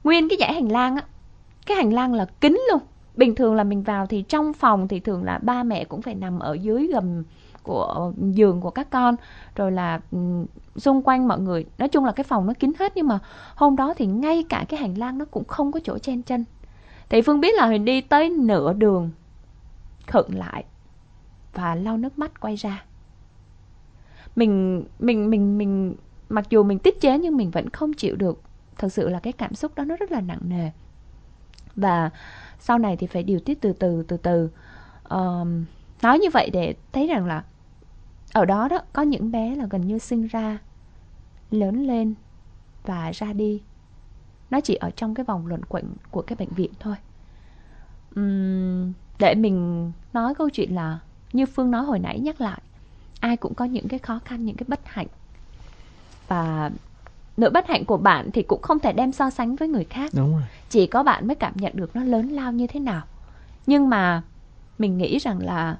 nguyên 0.04 0.30
cái 0.30 0.38
dãy 0.40 0.54
hành 0.54 0.72
lang 0.72 0.96
á 0.96 1.02
cái 1.66 1.78
hành 1.78 1.94
lang 1.94 2.14
là 2.14 2.26
kính 2.42 2.62
luôn 2.72 2.82
bình 3.18 3.36
thường 3.36 3.56
là 3.56 3.64
mình 3.64 3.84
vào 3.84 4.06
thì 4.06 4.22
trong 4.22 4.54
phòng 4.54 4.88
thì 4.88 5.00
thường 5.00 5.24
là 5.24 5.40
ba 5.42 5.64
mẹ 5.64 5.84
cũng 5.84 6.02
phải 6.02 6.16
nằm 6.16 6.40
ở 6.40 6.54
dưới 6.54 6.88
gầm 6.88 7.24
của, 7.64 8.14
giường 8.32 8.62
của 8.62 8.70
các 8.70 8.90
con. 8.90 9.16
Rồi 9.56 9.72
là 9.72 10.02
ừ, 10.12 10.46
xung 10.76 11.02
quanh 11.02 11.28
mọi 11.28 11.40
người, 11.40 11.66
nói 11.78 11.90
chung 11.90 12.06
là 12.06 12.12
cái 12.12 12.24
phòng 12.24 12.46
nó 12.46 12.54
kín 12.60 12.72
hết 12.80 12.94
nhưng 12.96 13.08
mà 13.08 13.20
hôm 13.56 13.76
đó 13.76 13.94
thì 13.98 14.06
ngay 14.06 14.46
cả 14.50 14.66
cái 14.70 14.80
hành 14.80 14.98
lang 14.98 15.18
nó 15.18 15.26
cũng 15.26 15.46
không 15.46 15.72
có 15.72 15.80
chỗ 15.84 15.98
chen 15.98 16.22
chân. 16.22 16.46
Thì 17.10 17.22
phương 17.22 17.42
biết 17.42 17.56
là 17.56 17.68
mình 17.68 17.86
đi 17.86 18.02
tới 18.02 18.30
nửa 18.30 18.74
đường, 18.74 19.10
khựng 20.08 20.36
lại 20.36 20.64
và 21.54 21.76
lau 21.76 21.98
nước 21.98 22.20
mắt 22.20 22.42
quay 22.42 22.56
ra. 22.56 22.84
Mình 24.36 24.84
mình 25.00 25.30
mình 25.30 25.58
mình, 25.58 25.96
mặc 26.30 26.50
dù 26.50 26.64
mình 26.64 26.80
tiết 26.80 27.02
chế 27.02 27.18
nhưng 27.18 27.38
mình 27.38 27.52
vẫn 27.52 27.70
không 27.70 27.94
chịu 27.94 28.16
được. 28.16 28.42
Thật 28.78 28.94
sự 28.94 29.10
là 29.10 29.20
cái 29.20 29.34
cảm 29.34 29.56
xúc 29.56 29.76
đó 29.76 29.84
nó 29.84 29.96
rất 29.96 30.12
là 30.12 30.22
nặng 30.22 30.42
nề. 30.42 30.70
Và 31.76 32.10
sau 32.60 32.78
này 32.78 32.98
thì 32.98 33.08
phải 33.08 33.24
điều 33.24 33.40
tiết 33.40 33.62
từ 33.62 33.74
từ 33.74 34.04
từ 34.08 34.18
từ. 34.18 34.50
Ờm, 35.04 35.66
nói 36.02 36.20
như 36.20 36.30
vậy 36.34 36.50
để 36.50 36.76
thấy 36.92 37.08
rằng 37.08 37.26
là 37.26 37.44
ở 38.34 38.46
đó 38.46 38.68
đó 38.68 38.80
có 38.94 39.02
những 39.02 39.32
bé 39.32 39.56
là 39.56 39.66
gần 39.70 39.88
như 39.88 39.98
sinh 39.98 40.28
ra 40.28 40.58
lớn 41.52 41.88
lên 41.88 42.14
và 42.86 43.12
ra 43.12 43.34
đi. 43.34 43.62
Nó 44.50 44.62
chỉ 44.62 44.76
ở 44.76 44.90
trong 44.90 45.16
cái 45.16 45.24
vòng 45.24 45.48
luẩn 45.48 45.66
quẩn 45.66 45.86
của 46.12 46.22
cái 46.22 46.36
bệnh 46.36 46.50
viện 46.50 46.72
thôi. 46.80 46.96
Ừm, 48.16 48.94
để 49.20 49.36
mình 49.36 49.92
nói 50.14 50.36
câu 50.36 50.50
chuyện 50.50 50.76
là 50.76 51.00
như 51.34 51.46
phương 51.46 51.72
nói 51.72 51.84
hồi 51.86 52.00
nãy 52.00 52.20
nhắc 52.20 52.42
lại 52.42 52.62
ai 53.20 53.38
cũng 53.38 53.54
có 53.54 53.66
những 53.66 53.88
cái 53.88 54.00
khó 54.00 54.20
khăn 54.26 54.46
những 54.46 54.56
cái 54.56 54.66
bất 54.68 54.80
hạnh. 54.84 55.08
Và 56.28 56.72
nỗi 57.38 57.50
bất 57.50 57.68
hạnh 57.68 57.86
của 57.86 57.98
bạn 57.98 58.32
thì 58.32 58.44
cũng 58.44 58.62
không 58.62 58.80
thể 58.80 58.94
đem 58.94 59.12
so 59.12 59.30
sánh 59.30 59.56
với 59.56 59.68
người 59.68 59.84
khác. 59.84 60.12
Đúng 60.14 60.32
rồi. 60.34 60.44
Chỉ 60.70 60.88
có 60.88 61.04
bạn 61.04 61.28
mới 61.28 61.36
cảm 61.36 61.54
nhận 61.56 61.72
được 61.76 61.96
nó 61.96 62.04
lớn 62.04 62.30
lao 62.30 62.52
như 62.52 62.68
thế 62.68 62.80
nào. 62.80 63.02
Nhưng 63.68 63.90
mà 63.90 64.22
mình 64.78 64.98
nghĩ 64.98 65.18
rằng 65.18 65.40
là 65.40 65.78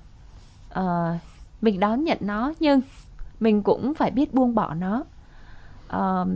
ờ, 0.70 1.18
mình 1.62 1.80
đón 1.80 2.04
nhận 2.04 2.18
nó 2.22 2.54
nhưng 2.60 2.82
mình 3.40 3.64
cũng 3.64 3.94
phải 3.94 4.12
biết 4.12 4.34
buông 4.34 4.56
bỏ 4.56 4.74
nó. 4.74 5.04
Ờ, 5.88 6.28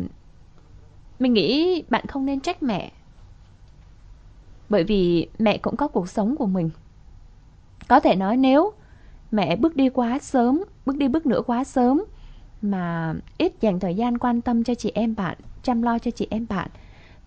mình 1.19 1.33
nghĩ 1.33 1.83
bạn 1.89 2.07
không 2.07 2.25
nên 2.25 2.39
trách 2.39 2.63
mẹ. 2.63 2.91
Bởi 4.69 4.83
vì 4.83 5.29
mẹ 5.39 5.57
cũng 5.57 5.75
có 5.75 5.87
cuộc 5.87 6.09
sống 6.09 6.35
của 6.35 6.45
mình. 6.45 6.69
Có 7.87 7.99
thể 7.99 8.15
nói 8.15 8.37
nếu 8.37 8.73
mẹ 9.31 9.55
bước 9.55 9.75
đi 9.75 9.89
quá 9.89 10.19
sớm 10.19 10.63
bước 10.85 10.97
đi 10.97 11.07
bước 11.07 11.25
nữa 11.25 11.41
quá 11.47 11.63
sớm 11.63 12.03
mà 12.61 13.13
ít 13.37 13.53
dành 13.61 13.79
thời 13.79 13.95
gian 13.95 14.17
quan 14.17 14.41
tâm 14.41 14.63
cho 14.63 14.75
chị 14.75 14.91
em 14.95 15.15
bạn 15.15 15.37
chăm 15.63 15.81
lo 15.81 15.99
cho 15.99 16.11
chị 16.11 16.27
em 16.29 16.45
bạn 16.49 16.69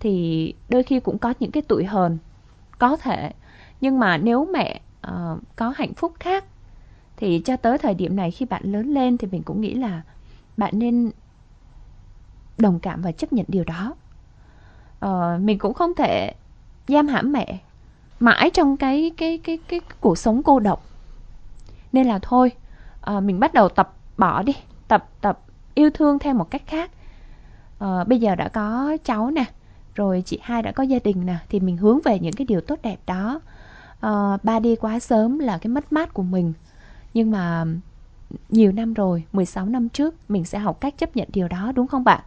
thì 0.00 0.54
đôi 0.68 0.82
khi 0.82 1.00
cũng 1.00 1.18
có 1.18 1.34
những 1.40 1.50
cái 1.50 1.62
tuổi 1.68 1.84
hờn. 1.84 2.18
Có 2.78 2.96
thể 2.96 3.32
nhưng 3.80 3.98
mà 3.98 4.16
nếu 4.16 4.48
mẹ 4.52 4.80
uh, 5.06 5.38
có 5.56 5.72
hạnh 5.76 5.94
phúc 5.94 6.12
khác 6.20 6.44
thì 7.16 7.42
cho 7.44 7.56
tới 7.56 7.78
thời 7.78 7.94
điểm 7.94 8.16
này 8.16 8.30
khi 8.30 8.46
bạn 8.46 8.62
lớn 8.64 8.94
lên 8.94 9.18
thì 9.18 9.28
mình 9.32 9.42
cũng 9.42 9.60
nghĩ 9.60 9.74
là 9.74 10.02
bạn 10.56 10.78
nên 10.78 11.10
đồng 12.58 12.80
cảm 12.80 13.02
và 13.02 13.12
chấp 13.12 13.32
nhận 13.32 13.46
điều 13.48 13.64
đó. 13.64 13.94
Uh, 15.06 15.40
mình 15.40 15.58
cũng 15.58 15.74
không 15.74 15.94
thể 15.94 16.32
giam 16.88 17.08
hãm 17.08 17.32
mẹ 17.32 17.58
mãi 18.20 18.50
trong 18.50 18.76
cái 18.76 19.12
cái 19.16 19.38
cái 19.38 19.58
cái, 19.68 19.80
cái 19.80 19.96
cuộc 20.00 20.18
sống 20.18 20.42
cô 20.42 20.60
độc. 20.60 20.86
Nên 21.92 22.06
là 22.06 22.18
thôi 22.22 22.50
uh, 23.16 23.22
mình 23.22 23.40
bắt 23.40 23.54
đầu 23.54 23.68
tập 23.68 23.94
bỏ 24.16 24.42
đi 24.42 24.52
tập 24.88 25.08
tập 25.20 25.40
yêu 25.74 25.90
thương 25.90 26.18
theo 26.18 26.34
một 26.34 26.50
cách 26.50 26.62
khác. 26.66 26.90
À, 27.78 28.04
bây 28.04 28.20
giờ 28.20 28.34
đã 28.34 28.48
có 28.48 28.96
cháu 29.04 29.30
nè 29.30 29.44
rồi 29.94 30.22
chị 30.26 30.38
hai 30.42 30.62
đã 30.62 30.72
có 30.72 30.82
gia 30.82 30.98
đình 31.04 31.26
nè 31.26 31.36
thì 31.48 31.60
mình 31.60 31.76
hướng 31.76 31.98
về 32.04 32.18
những 32.18 32.32
cái 32.32 32.46
điều 32.46 32.60
tốt 32.60 32.78
đẹp 32.82 32.98
đó. 33.06 33.40
À, 34.00 34.38
ba 34.42 34.60
đi 34.60 34.76
quá 34.76 34.98
sớm 34.98 35.38
là 35.38 35.58
cái 35.58 35.68
mất 35.68 35.92
mát 35.92 36.14
của 36.14 36.22
mình. 36.22 36.52
Nhưng 37.14 37.30
mà 37.30 37.64
nhiều 38.48 38.72
năm 38.72 38.94
rồi 38.94 39.24
16 39.32 39.66
năm 39.66 39.88
trước 39.88 40.14
mình 40.28 40.44
sẽ 40.44 40.58
học 40.58 40.80
cách 40.80 40.98
chấp 40.98 41.16
nhận 41.16 41.28
điều 41.32 41.48
đó 41.48 41.72
đúng 41.74 41.86
không 41.86 42.04
bạn? 42.04 42.20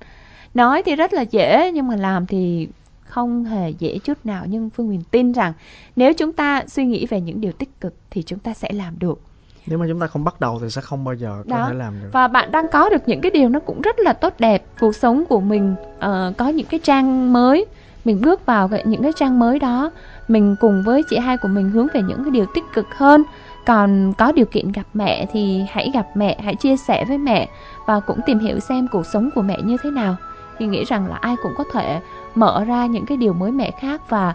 Nói 0.54 0.84
thì 0.86 0.96
rất 0.96 1.14
là 1.14 1.22
dễ 1.22 1.72
nhưng 1.74 1.88
mà 1.88 1.96
làm 1.96 2.26
thì 2.26 2.70
không 3.04 3.46
hề 3.46 3.70
dễ 3.70 4.00
chút 4.00 4.26
nào. 4.26 4.46
Nhưng 4.48 4.70
phương 4.70 4.88
huyền 4.88 5.02
tin 5.12 5.32
rằng 5.32 5.54
nếu 5.96 6.14
chúng 6.14 6.34
ta 6.34 6.64
suy 6.68 6.86
nghĩ 6.86 7.06
về 7.06 7.22
những 7.22 7.42
điều 7.42 7.52
tích 7.52 7.82
cực 7.82 7.94
thì 8.10 8.24
chúng 8.24 8.40
ta 8.40 8.54
sẽ 8.54 8.72
làm 8.74 9.00
được 9.00 9.22
nếu 9.68 9.80
mà 9.80 9.86
chúng 9.90 10.00
ta 10.00 10.08
không 10.08 10.24
bắt 10.24 10.40
đầu 10.40 10.60
thì 10.62 10.70
sẽ 10.70 10.82
không 10.82 11.04
bao 11.04 11.16
giờ 11.16 11.44
có 11.50 11.58
Đó. 11.58 11.66
thể 11.68 11.74
làm 11.74 11.94
được. 12.02 12.10
Và 12.12 12.28
bạn 12.28 12.52
đang 12.52 12.68
có 12.72 12.90
được 12.90 13.02
những 13.06 13.22
cái 13.22 13.32
điều 13.32 13.50
nó 13.50 13.60
cũng 13.60 13.82
rất 13.82 14.00
là 14.00 14.14
tốt 14.14 14.34
đẹp. 14.40 14.64
Cuộc 14.80 14.96
sống 14.96 15.26
của 15.30 15.40
mình 15.40 15.76
ờ, 16.00 16.34
có 16.38 16.48
những 16.48 16.68
cái 16.70 16.80
trang 16.84 17.34
mới. 17.34 17.66
Mình 18.06 18.22
bước 18.22 18.46
vào 18.46 18.70
những 18.86 19.04
cái 19.04 19.12
trang 19.16 19.40
mới 19.40 19.60
đó 19.60 19.92
mình 20.28 20.56
cùng 20.60 20.84
với 20.86 21.04
chị 21.10 21.18
hai 21.18 21.38
của 21.38 21.48
mình 21.48 21.70
hướng 21.70 21.88
về 21.94 22.02
những 22.02 22.24
cái 22.24 22.32
điều 22.32 22.46
tích 22.56 22.64
cực 22.74 22.86
hơn. 22.96 23.24
Còn 23.66 24.14
có 24.18 24.32
điều 24.32 24.46
kiện 24.46 24.72
gặp 24.72 24.86
mẹ 24.94 25.26
thì 25.32 25.66
hãy 25.70 25.92
gặp 25.94 26.08
mẹ 26.16 26.38
hãy 26.44 26.56
chia 26.56 26.78
sẻ 26.78 27.06
với 27.08 27.18
mẹ 27.18 27.50
và 27.86 28.00
cũng 28.00 28.20
tìm 28.26 28.40
hiểu 28.40 28.60
xem 28.60 28.88
cuộc 28.92 29.06
sống 29.06 29.30
của 29.36 29.42
mẹ 29.42 29.62
như 29.64 29.78
thế 29.84 29.92
nào. 29.92 30.16
Thì 30.60 30.68
nghĩ 30.68 30.84
rằng 30.84 31.08
là 31.08 31.16
ai 31.22 31.36
cũng 31.44 31.52
có 31.58 31.64
thể 31.74 32.00
mở 32.36 32.64
ra 32.64 32.86
những 32.86 33.06
cái 33.06 33.18
điều 33.18 33.34
mới 33.34 33.52
mẻ 33.52 33.72
khác 33.72 34.10
và 34.10 34.34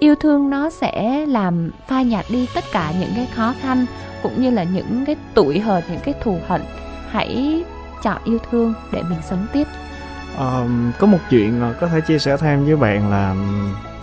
yêu 0.00 0.14
thương 0.14 0.50
nó 0.50 0.70
sẽ 0.70 1.26
làm 1.26 1.70
phai 1.86 2.04
nhạt 2.04 2.24
đi 2.28 2.48
tất 2.54 2.64
cả 2.72 2.92
những 3.00 3.12
cái 3.16 3.28
khó 3.34 3.54
khăn 3.60 3.86
cũng 4.22 4.42
như 4.42 4.50
là 4.50 4.62
những 4.62 5.04
cái 5.06 5.16
tủi 5.34 5.58
hờn 5.58 5.82
những 5.90 6.00
cái 6.04 6.14
thù 6.22 6.38
hận. 6.48 6.62
Hãy 7.10 7.64
chọn 8.02 8.18
yêu 8.24 8.38
thương 8.50 8.74
để 8.92 9.02
mình 9.02 9.18
sống 9.28 9.46
tiếp. 9.52 9.66
À, 10.38 10.60
có 10.98 11.06
một 11.06 11.18
chuyện 11.30 11.62
có 11.80 11.86
thể 11.86 12.00
chia 12.00 12.18
sẻ 12.18 12.36
thêm 12.36 12.64
với 12.64 12.76
bạn 12.76 13.10
là 13.10 13.34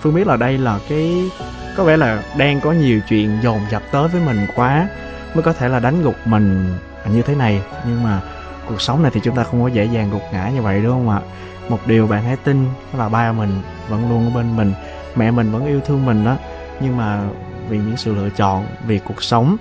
phương 0.02 0.16
biết 0.16 0.28
là 0.28 0.38
đây 0.38 0.58
là 0.58 0.80
cái 0.90 1.32
có 1.78 1.84
vẻ 1.84 1.98
là 1.98 2.24
đang 2.38 2.62
có 2.62 2.72
nhiều 2.72 3.00
chuyện 3.10 3.38
dồn 3.44 3.60
dập 3.72 3.84
tới 3.92 4.08
với 4.08 4.22
mình 4.26 4.48
quá 4.56 4.88
mới 5.34 5.44
có 5.44 5.54
thể 5.54 5.70
là 5.70 5.80
đánh 5.80 6.04
gục 6.04 6.16
mình 6.26 6.78
như 7.12 7.22
thế 7.22 7.36
này. 7.36 7.62
Nhưng 7.88 8.04
mà 8.04 8.22
cuộc 8.70 8.82
sống 8.82 9.02
này 9.02 9.12
thì 9.14 9.22
chúng 9.24 9.36
ta 9.36 9.44
không 9.44 9.62
có 9.62 9.68
dễ 9.68 9.86
dàng 9.86 10.10
gục 10.12 10.22
ngã 10.34 10.50
như 10.50 10.62
vậy 10.62 10.82
đúng 10.84 10.92
không 10.92 11.10
ạ? 11.10 11.22
Một 11.70 11.80
điều 11.86 12.08
bạn 12.08 12.24
hãy 12.24 12.36
tin 12.36 12.66
đó 12.94 13.00
là 13.00 13.10
ba 13.10 13.32
mình 13.32 13.62
vẫn 13.90 14.10
luôn 14.10 14.26
ở 14.26 14.36
bên 14.36 14.58
mình 14.58 14.74
mẹ 15.18 15.32
mình 15.32 15.52
vẫn 15.52 15.66
yêu 15.66 15.80
thương 15.86 16.06
mình 16.06 16.26
đó 16.26 16.38
nhưng 16.80 16.98
mà 16.98 17.30
vì 17.70 17.78
những 17.78 17.98
sự 17.98 18.16
lựa 18.16 18.30
chọn, 18.30 18.66
vì 18.88 19.00
cuộc 19.00 19.24
sống. 19.24 19.58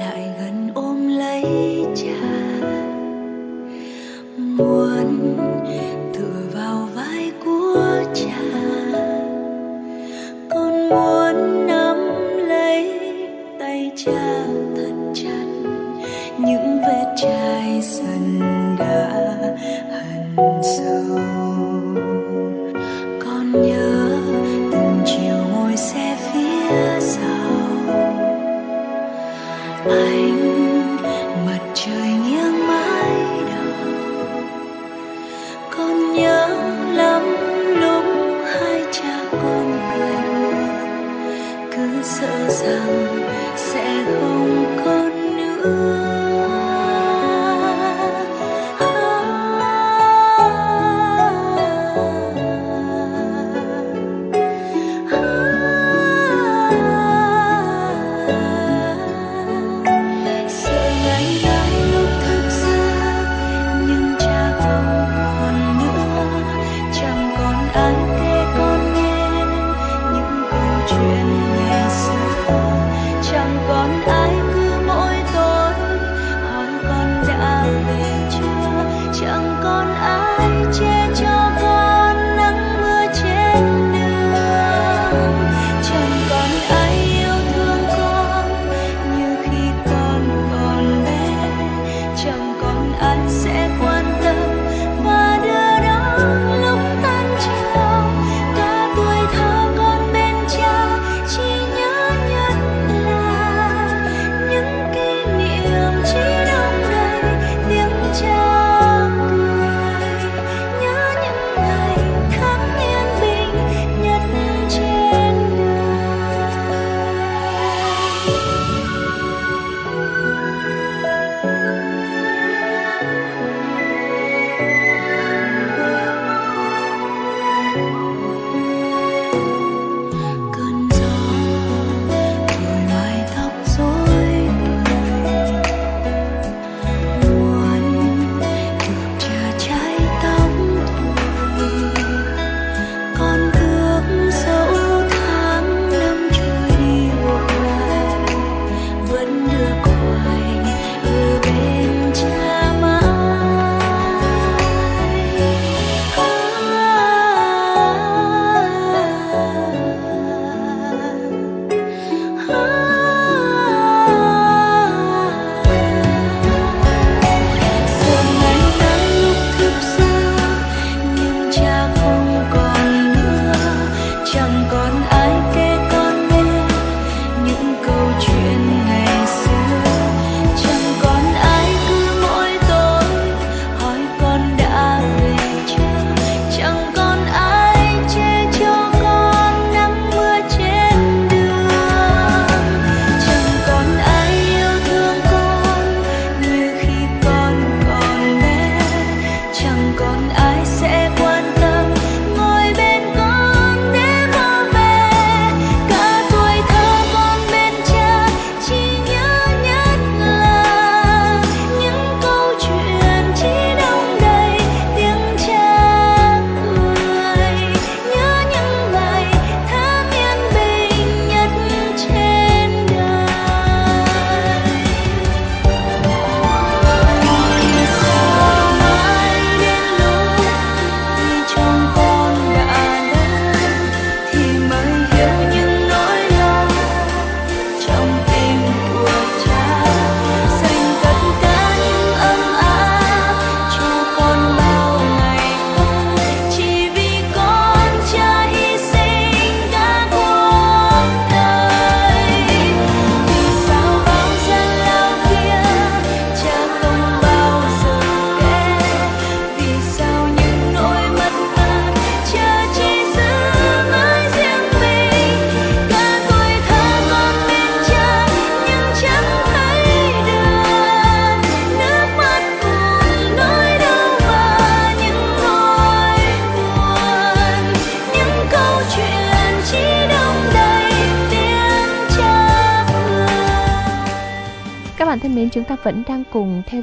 Lại 0.00 0.34
gần 0.40 0.70
ôm 0.74 0.90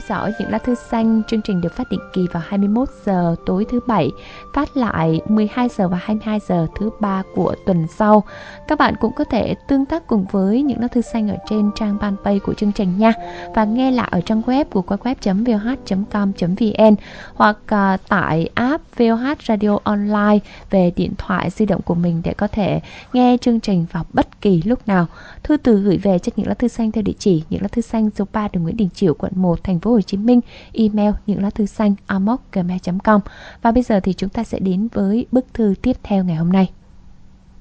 dõi 0.09 0.33
những 0.39 0.51
lá 0.51 0.57
thư 0.57 0.75
xanh. 0.75 1.21
Chương 1.27 1.41
trình 1.41 1.61
được 1.61 1.73
phát 1.73 1.89
định 1.89 1.99
kỳ 2.13 2.27
vào 2.31 2.43
21 2.47 2.89
giờ 3.05 3.35
tối 3.45 3.65
thứ 3.69 3.79
bảy, 3.87 4.11
phát 4.53 4.77
lại 4.77 5.21
12 5.27 5.69
giờ 5.69 5.87
và 5.87 5.97
22 6.01 6.39
giờ 6.47 6.67
thứ 6.79 6.89
ba 6.99 7.23
của 7.35 7.55
tuần 7.65 7.87
sau. 7.87 8.23
Các 8.67 8.79
bạn 8.79 8.95
cũng 8.99 9.13
có 9.13 9.23
thể 9.23 9.55
tương 9.67 9.85
tác 9.85 10.07
cùng 10.07 10.25
với 10.31 10.61
những 10.61 10.81
lá 10.81 10.87
thư 10.87 11.01
xanh 11.01 11.29
ở 11.29 11.35
trên 11.49 11.71
trang 11.75 11.97
fanpage 11.97 12.39
của 12.39 12.53
chương 12.53 12.71
trình 12.71 12.97
nha 12.97 13.13
và 13.55 13.65
nghe 13.65 13.91
lại 13.91 14.07
ở 14.11 14.21
trang 14.21 14.41
web 14.41 14.65
của 14.65 14.83
web.voh.com.vn 14.87 16.95
hoặc 17.33 17.57
uh, 17.63 17.69
tải 18.09 18.49
app 18.53 18.97
VOH 18.97 19.41
Radio 19.47 19.77
Online 19.83 20.39
về 20.69 20.91
điện 20.95 21.13
thoại 21.17 21.49
di 21.49 21.65
động 21.65 21.81
của 21.81 21.95
mình 21.95 22.21
để 22.23 22.33
có 22.33 22.47
thể 22.47 22.79
nghe 23.13 23.37
chương 23.41 23.59
trình 23.59 23.85
vào 23.91 24.05
bất 24.13 24.41
kỳ 24.41 24.61
lúc 24.65 24.87
nào. 24.87 25.05
Thư 25.43 25.57
từ 25.57 25.79
gửi 25.79 25.97
về 25.97 26.19
cho 26.19 26.31
những 26.35 26.47
lá 26.47 26.53
thư 26.53 26.67
xanh 26.67 26.91
theo 26.91 27.01
địa 27.01 27.13
chỉ 27.19 27.43
những 27.49 27.61
lá 27.61 27.67
thư 27.67 27.81
xanh 27.81 28.09
số 28.17 28.25
3 28.33 28.47
đường 28.53 28.63
Nguyễn 28.63 28.77
Đình 28.77 28.89
Chiểu 28.89 29.13
quận 29.13 29.31
1 29.35 29.63
thành 29.63 29.79
phố 29.79 29.91
Hồ 29.91 29.96
Hồ 29.97 30.01
Chí 30.01 30.17
Minh 30.17 30.41
email 30.73 31.11
những 31.27 31.43
lá 31.43 31.49
thư 31.49 31.65
xanh 31.65 31.95
amoc@gmail.com 32.07 33.21
và 33.61 33.71
bây 33.71 33.83
giờ 33.83 33.99
thì 33.99 34.13
chúng 34.13 34.29
ta 34.29 34.43
sẽ 34.43 34.59
đến 34.59 34.87
với 34.93 35.25
bức 35.31 35.45
thư 35.53 35.73
tiếp 35.81 35.97
theo 36.03 36.23
ngày 36.23 36.35
hôm 36.35 36.51
nay. 36.51 36.71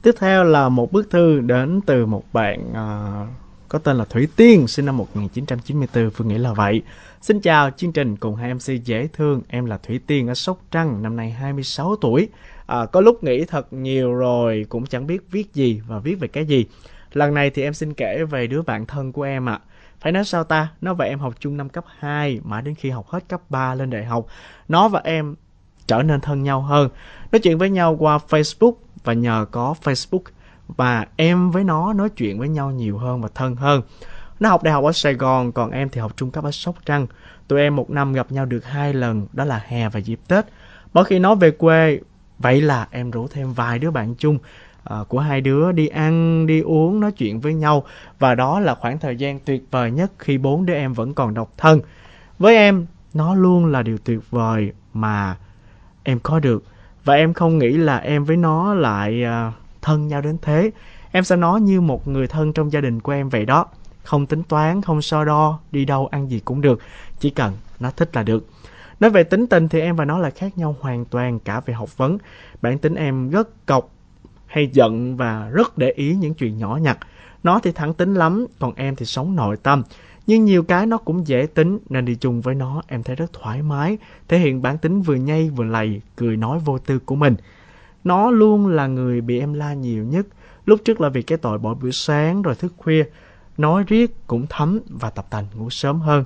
Tiếp 0.03 0.14
theo 0.18 0.44
là 0.44 0.68
một 0.68 0.92
bức 0.92 1.11
thư 1.11 1.40
đến 1.40 1.81
từ 1.87 2.07
một 2.07 2.22
bạn 2.33 2.70
uh, 2.70 3.29
có 3.68 3.79
tên 3.79 3.96
là 3.96 4.05
Thủy 4.05 4.29
Tiên 4.37 4.68
sinh 4.68 4.87
năm 4.87 4.96
1994 4.96 6.11
Phương 6.11 6.29
nghĩ 6.29 6.38
là 6.38 6.53
vậy. 6.53 6.83
Xin 7.20 7.40
chào 7.40 7.70
chương 7.70 7.92
trình 7.92 8.16
cùng 8.16 8.35
hai 8.35 8.55
MC 8.55 8.85
dễ 8.85 9.09
thương. 9.12 9.42
Em 9.49 9.64
là 9.64 9.79
Thủy 9.79 10.01
Tiên 10.07 10.29
ở 10.29 10.35
Sóc 10.35 10.61
Trăng 10.70 11.03
Năm 11.03 11.16
nay 11.16 11.31
26 11.31 11.96
tuổi. 11.96 12.29
À, 12.66 12.87
Có 12.87 13.01
lúc 13.01 13.25
nghĩ 13.25 13.44
thật 13.44 13.72
nhiều 13.72 14.14
rồi 14.14 14.66
Cũng 14.68 14.87
chẳng 14.87 15.07
biết 15.07 15.31
viết 15.31 15.55
gì 15.55 15.81
và 15.87 15.99
viết 15.99 16.14
về 16.14 16.29
cái 16.29 16.44
gì. 16.44 16.64
Lần 17.12 17.35
này 17.35 17.51
thì 17.51 17.62
em 17.62 17.75
xin 17.75 17.94
kể 17.94 18.25
về 18.25 18.46
đứa 18.46 18.62
bạn 18.62 18.87
thân 18.87 19.12
của 19.12 19.22
em 19.22 19.49
ạ. 19.49 19.53
à. 19.53 19.75
Phải 20.00 20.12
nói 20.12 20.24
sao 20.24 20.44
ta, 20.44 20.68
nó 20.80 20.94
và 20.94 21.04
em 21.04 21.18
học 21.18 21.35
chung 21.40 21.56
năm 21.56 21.68
cấp 21.68 21.85
2, 21.98 22.40
mãi 22.44 22.62
đến 22.62 22.74
khi 22.74 22.90
học 22.90 23.09
hết 23.09 23.28
cấp 23.28 23.40
3 23.48 23.74
lên 23.74 23.90
đại 23.90 24.04
học, 24.04 24.26
nó 24.68 24.88
và 24.88 25.00
em 25.04 25.35
trở 25.87 26.02
nên 26.02 26.20
thân 26.20 26.42
nhau 26.42 26.61
hơn. 26.61 26.88
Nói 27.32 27.40
chuyện 27.40 27.59
với 27.59 27.70
nhau 27.70 27.96
qua 27.98 28.18
Facebook 28.28 28.72
và 29.04 29.12
nhờ 29.12 29.46
có 29.50 29.74
Facebook 29.82 30.22
và 30.68 31.06
em 31.16 31.50
với 31.50 31.64
nó 31.64 31.92
nói 31.92 32.09
chuyện 32.09 32.38
với 32.38 32.48
nhau 32.48 32.70
nhiều 32.70 32.98
hơn 32.98 33.20
và 33.22 33.28
thân 33.35 33.56
hơn. 33.56 33.82
Nó 34.40 34.48
học 34.48 34.62
đại 34.62 34.74
học 34.74 34.85
ở 34.85 34.92
Sài 34.92 35.14
Gòn, 35.14 35.52
còn 35.52 35.70
em 35.70 35.88
thì 35.88 36.00
học 36.00 36.16
trung 36.16 36.30
cấp 36.30 36.44
ở 36.44 36.50
Sóc 36.50 36.74
Trăng. 36.85 37.06
Tụi 37.48 37.61
em 37.61 37.76
một 37.76 37.90
năm 37.90 38.12
gặp 38.12 38.32
nhau 38.32 38.46
được 38.46 38.64
hai 38.64 38.94
lần, 38.94 39.26
đó 39.32 39.44
là 39.44 39.62
hè 39.66 39.88
và 39.88 40.00
dịp 40.00 40.20
Tết. 40.28 40.44
Mỗi 40.92 41.04
khi 41.04 41.18
nó 41.18 41.35
về 41.35 41.50
quê, 41.50 42.00
vậy 42.38 42.61
là 42.61 42.88
em 42.90 43.11
rủ 43.11 43.28
thêm 43.28 43.52
vài 43.52 43.78
đứa 43.78 43.90
bạn 43.90 44.14
chung 44.14 44.38
À, 44.88 44.96
của 45.09 45.18
hai 45.18 45.40
đứa 45.40 45.72
đi 45.72 45.87
ăn, 45.87 46.46
đi 46.46 46.61
uống, 46.61 47.01
nói 47.01 47.12
chuyện 47.12 47.40
với 47.40 47.55
nhau. 47.55 47.85
Và 48.18 48.35
đó 48.35 48.61
là 48.61 48.75
khoảng 48.75 48.99
thời 48.99 49.16
gian 49.16 49.40
tuyệt 49.40 49.62
vời 49.70 49.90
nhất 49.90 50.12
khi 50.18 50.38
bốn 50.38 50.66
đứa 50.66 50.75
em 50.75 50.92
vẫn 50.92 51.14
còn 51.14 51.35
độc 51.35 51.53
thân. 51.57 51.81
Với 52.38 52.57
em, 52.57 52.87
nó 53.14 53.35
luôn 53.35 53.66
là 53.66 53.83
điều 53.83 53.99
tuyệt 53.99 54.31
vời 54.31 54.72
mà 54.94 55.37
em 56.03 56.18
có 56.22 56.38
được. 56.38 56.64
Và 57.05 57.14
em 57.14 57.35
không 57.35 57.59
nghĩ 57.59 57.68
là 57.68 57.96
em 57.96 58.25
với 58.25 58.37
nó 58.37 58.75
lại 58.75 59.25
à, 59.25 59.53
thân 59.83 60.09
nhau 60.09 60.20
đến 60.20 60.37
thế. 60.42 60.70
Em 61.12 61.25
sẽ 61.25 61.37
nói 61.37 61.61
như 61.61 61.81
một 61.81 62.09
người 62.09 62.27
thân 62.27 62.53
trong 62.53 62.72
gia 62.72 62.81
đình 62.81 63.01
của 63.01 63.12
em 63.12 63.29
vậy 63.29 63.44
đó. 63.46 63.66
Không 64.03 64.27
tính 64.27 64.42
toán, 64.42 64.83
không 64.83 65.03
so 65.03 65.25
đo, 65.25 65.61
đi 65.72 65.85
đâu 65.85 66.09
ăn 66.11 66.31
gì 66.31 66.40
cũng 66.44 66.61
được. 66.61 66.81
Chỉ 67.18 67.31
cần 67.31 67.53
nó 67.81 67.90
thích 67.90 68.16
là 68.16 68.22
được. 68.22 68.46
Nói 69.01 69.11
về 69.11 69.25
tính 69.25 69.46
tình 69.46 69.68
thì 69.68 69.81
em 69.81 69.96
và 69.96 70.05
nó 70.05 70.18
là 70.18 70.31
khác 70.31 70.59
nhau 70.59 70.77
hoàn 70.81 71.05
toàn 71.05 71.40
cả 71.40 71.61
về 71.61 71.75
học 71.75 71.96
vấn. 71.96 72.18
Bản 72.62 72.79
tính 72.79 72.94
em 72.94 73.31
rất 73.31 73.66
cọc 73.66 73.90
hay 74.46 74.68
giận 74.72 75.16
và 75.16 75.48
rất 75.48 75.78
để 75.78 75.90
ý 75.90 76.14
những 76.14 76.35
chuyện 76.35 76.59
nhỏ 76.59 76.78
nhặt. 76.82 76.98
Nó 77.42 77.61
thì 77.62 77.72
thẳng 77.72 77.94
tính 77.94 78.14
lắm, 78.14 78.46
còn 78.59 78.74
em 78.74 78.96
thì 78.96 79.06
sống 79.06 79.37
nội 79.37 79.56
tâm. 79.56 79.82
Nhưng 80.26 80.44
nhiều 80.44 80.62
cái 80.62 80.87
nó 80.87 80.98
cũng 80.98 81.26
dễ 81.26 81.46
tính 81.54 81.78
nên 81.88 82.04
đi 82.04 82.14
chung 82.14 82.40
với 82.40 82.54
nó 82.54 82.82
em 82.87 83.02
thấy 83.02 83.16
rất 83.16 83.32
thoải 83.32 83.62
mái, 83.62 83.98
thể 84.28 84.38
hiện 84.38 84.62
bản 84.62 84.78
tính 84.78 85.02
vừa 85.02 85.14
nhây 85.14 85.50
vừa 85.50 85.64
lầy, 85.64 86.00
cười 86.16 86.37
nói 86.37 86.59
vô 86.59 86.78
tư 86.78 86.98
của 86.98 87.14
mình. 87.14 87.37
Nó 88.04 88.30
luôn 88.30 88.66
là 88.66 88.87
người 88.87 89.20
bị 89.20 89.38
em 89.38 89.52
la 89.52 89.74
nhiều 89.74 90.04
nhất, 90.04 90.26
lúc 90.66 90.80
trước 90.85 91.00
là 91.00 91.09
vì 91.09 91.22
cái 91.22 91.38
tội 91.38 91.59
bỏ 91.59 91.74
bữa 91.74 91.90
sáng 91.90 92.42
rồi 92.42 92.54
thức 92.54 92.72
khuya, 92.76 93.04
nói 93.59 93.85
riết 93.87 94.14
cũng 94.26 94.46
thấm 94.48 94.80
và 94.88 95.11
tập 95.11 95.26
tành 95.30 95.44
ngủ 95.54 95.70
sớm 95.70 96.00
hơn. 96.00 96.24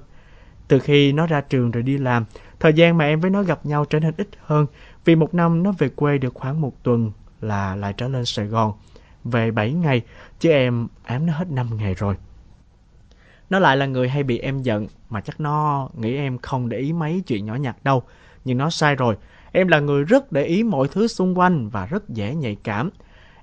Từ 0.68 0.78
khi 0.78 1.12
nó 1.12 1.26
ra 1.26 1.40
trường 1.40 1.70
rồi 1.70 1.83
đi 1.83 1.98
làm, 1.98 2.24
thời 2.61 2.72
gian 2.72 2.98
mà 2.98 3.04
em 3.04 3.20
với 3.20 3.30
nó 3.30 3.42
gặp 3.42 3.66
nhau 3.66 3.85
trở 3.85 4.00
nên 4.00 4.14
ít 4.16 4.28
hơn, 4.40 4.66
vì 5.04 5.14
một 5.14 5.35
năm 5.35 5.62
nó 5.62 5.72
về 5.78 5.88
quê 5.88 6.18
được 6.18 6.35
khoảng 6.35 6.61
một 6.61 6.83
tuần 6.83 7.12
là 7.40 7.76
lại 7.76 7.92
trở 7.92 8.09
lên 8.09 8.24
Sài 8.24 8.46
Gòn. 8.46 8.72
Về 9.24 9.50
7 9.50 9.72
ngày, 9.72 10.03
chứ 10.38 10.50
em 10.50 10.88
ám 11.05 11.26
nó 11.26 11.33
hết 11.33 11.50
5 11.50 11.76
ngày 11.76 11.94
rồi. 11.94 12.14
Nó 13.50 13.59
lại 13.59 13.76
là 13.76 13.87
người 13.87 14.09
hay 14.09 14.22
bị 14.22 14.38
em 14.38 14.62
giận, 14.62 14.87
mà 15.11 15.20
chắc 15.20 15.40
nó 15.40 15.88
nghĩ 15.96 16.16
em 16.16 16.38
không 16.38 16.68
để 16.68 16.79
ý 16.79 16.92
mấy 16.92 17.22
chuyện 17.26 17.46
nhỏ 17.46 17.55
nhặt 17.55 17.76
đâu. 17.85 18.03
Nhưng 18.44 18.59
nó 18.59 18.70
sai 18.70 18.96
rồi, 18.96 19.16
em 19.53 19.68
là 19.68 19.81
người 19.81 20.05
rất 20.05 20.33
để 20.33 20.44
ý 20.44 20.62
mọi 20.62 20.88
thứ 20.88 21.09
xung 21.09 21.38
quanh 21.38 21.68
và 21.68 21.87
rất 21.87 22.09
dễ 22.09 22.35
nhạy 22.35 22.57
cảm. 22.62 22.90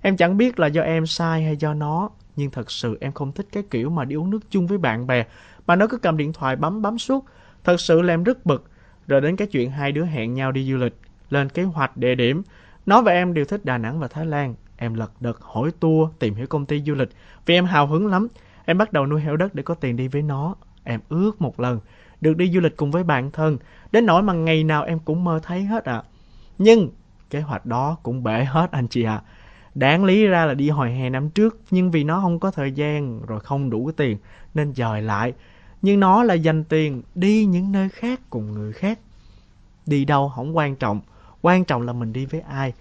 Em 0.01 0.17
chẳng 0.17 0.37
biết 0.37 0.59
là 0.59 0.67
do 0.67 0.81
em 0.81 1.05
sai 1.05 1.43
hay 1.43 1.57
do 1.57 1.73
nó, 1.73 2.09
nhưng 2.35 2.51
thật 2.51 2.71
sự 2.71 2.97
em 3.01 3.11
không 3.11 3.31
thích 3.31 3.47
cái 3.51 3.63
kiểu 3.71 3.89
mà 3.89 4.05
đi 4.05 4.15
uống 4.15 4.29
nước 4.29 4.51
chung 4.51 4.67
với 4.67 4.77
bạn 4.77 5.07
bè, 5.07 5.25
mà 5.67 5.75
nó 5.75 5.87
cứ 5.87 5.97
cầm 5.97 6.17
điện 6.17 6.33
thoại 6.33 6.55
bấm 6.55 6.81
bấm 6.81 6.99
suốt. 6.99 7.25
Thật 7.63 7.79
sự 7.79 8.01
là 8.01 8.13
em 8.13 8.23
rất 8.23 8.45
bực. 8.45 8.69
Rồi 9.07 9.21
đến 9.21 9.35
cái 9.35 9.47
chuyện 9.47 9.71
hai 9.71 9.91
đứa 9.91 10.05
hẹn 10.05 10.33
nhau 10.33 10.51
đi 10.51 10.71
du 10.71 10.77
lịch, 10.77 10.95
lên 11.29 11.49
kế 11.49 11.63
hoạch 11.63 11.97
địa 11.97 12.15
điểm, 12.15 12.41
nó 12.87 13.01
và 13.01 13.11
em 13.11 13.33
đều 13.33 13.45
thích 13.45 13.65
Đà 13.65 13.77
Nẵng 13.77 13.99
và 13.99 14.07
Thái 14.07 14.25
Lan. 14.25 14.55
Em 14.77 14.93
lật 14.93 15.11
đật 15.19 15.37
hỏi 15.41 15.71
tour, 15.79 16.09
tìm 16.19 16.35
hiểu 16.35 16.47
công 16.47 16.65
ty 16.65 16.81
du 16.81 16.95
lịch. 16.95 17.09
Vì 17.45 17.55
em 17.55 17.65
hào 17.65 17.87
hứng 17.87 18.07
lắm. 18.07 18.27
Em 18.65 18.77
bắt 18.77 18.93
đầu 18.93 19.05
nuôi 19.05 19.21
heo 19.21 19.37
đất 19.37 19.55
để 19.55 19.63
có 19.63 19.73
tiền 19.73 19.95
đi 19.95 20.07
với 20.07 20.21
nó. 20.21 20.55
Em 20.83 20.99
ước 21.09 21.41
một 21.41 21.59
lần 21.59 21.79
được 22.21 22.37
đi 22.37 22.51
du 22.51 22.59
lịch 22.59 22.77
cùng 22.77 22.91
với 22.91 23.03
bạn 23.03 23.31
thân. 23.31 23.57
Đến 23.91 24.05
nỗi 24.05 24.23
mà 24.23 24.33
ngày 24.33 24.63
nào 24.63 24.83
em 24.83 24.99
cũng 24.99 25.23
mơ 25.23 25.39
thấy 25.43 25.63
hết 25.63 25.85
ạ. 25.85 25.93
À. 25.93 26.03
Nhưng 26.57 26.89
kế 27.29 27.41
hoạch 27.41 27.65
đó 27.65 27.97
cũng 28.03 28.23
bể 28.23 28.43
hết 28.43 28.71
anh 28.71 28.87
chị 28.87 29.03
ạ. 29.03 29.21
À. 29.25 29.27
Đáng 29.75 30.05
lý 30.05 30.25
ra 30.25 30.45
là 30.45 30.53
đi 30.53 30.69
hồi 30.69 30.91
hè 30.91 31.09
năm 31.09 31.29
trước, 31.29 31.59
nhưng 31.71 31.91
vì 31.91 32.03
nó 32.03 32.21
không 32.21 32.39
có 32.39 32.51
thời 32.51 32.71
gian 32.71 33.21
rồi 33.25 33.39
không 33.39 33.69
đủ 33.69 33.91
tiền 33.97 34.17
nên 34.53 34.73
dời 34.73 35.01
lại. 35.01 35.33
Nhưng 35.81 35.99
nó 35.99 36.23
là 36.23 36.33
dành 36.33 36.63
tiền 36.63 37.03
đi 37.15 37.45
những 37.45 37.71
nơi 37.71 37.89
khác 37.89 38.19
cùng 38.29 38.51
người 38.51 38.73
khác. 38.73 38.99
Đi 39.85 40.05
đâu 40.05 40.31
không 40.35 40.57
quan 40.57 40.75
trọng, 40.75 41.01
Quan 41.41 41.65
trọng 41.65 41.81
là 41.81 41.93
mình 41.93 42.13
đi 42.13 42.25
với 42.25 42.41
ai. 42.41 42.73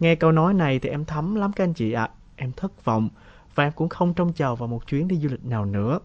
Nghe 0.00 0.14
câu 0.14 0.32
nói 0.32 0.54
này 0.54 0.78
thì 0.78 0.88
em 0.88 1.04
thấm 1.04 1.34
lắm 1.34 1.52
các 1.52 1.64
anh 1.64 1.74
chị 1.74 1.92
ạ. 1.92 2.04
À. 2.04 2.14
Em 2.36 2.52
thất 2.52 2.84
vọng 2.84 3.08
và 3.54 3.64
em 3.64 3.72
cũng 3.72 3.88
không 3.88 4.14
trông 4.14 4.32
chờ 4.32 4.54
vào 4.54 4.68
một 4.68 4.86
chuyến 4.86 5.08
đi 5.08 5.16
du 5.16 5.28
lịch 5.28 5.44
nào 5.44 5.64
nữa. 5.64 5.98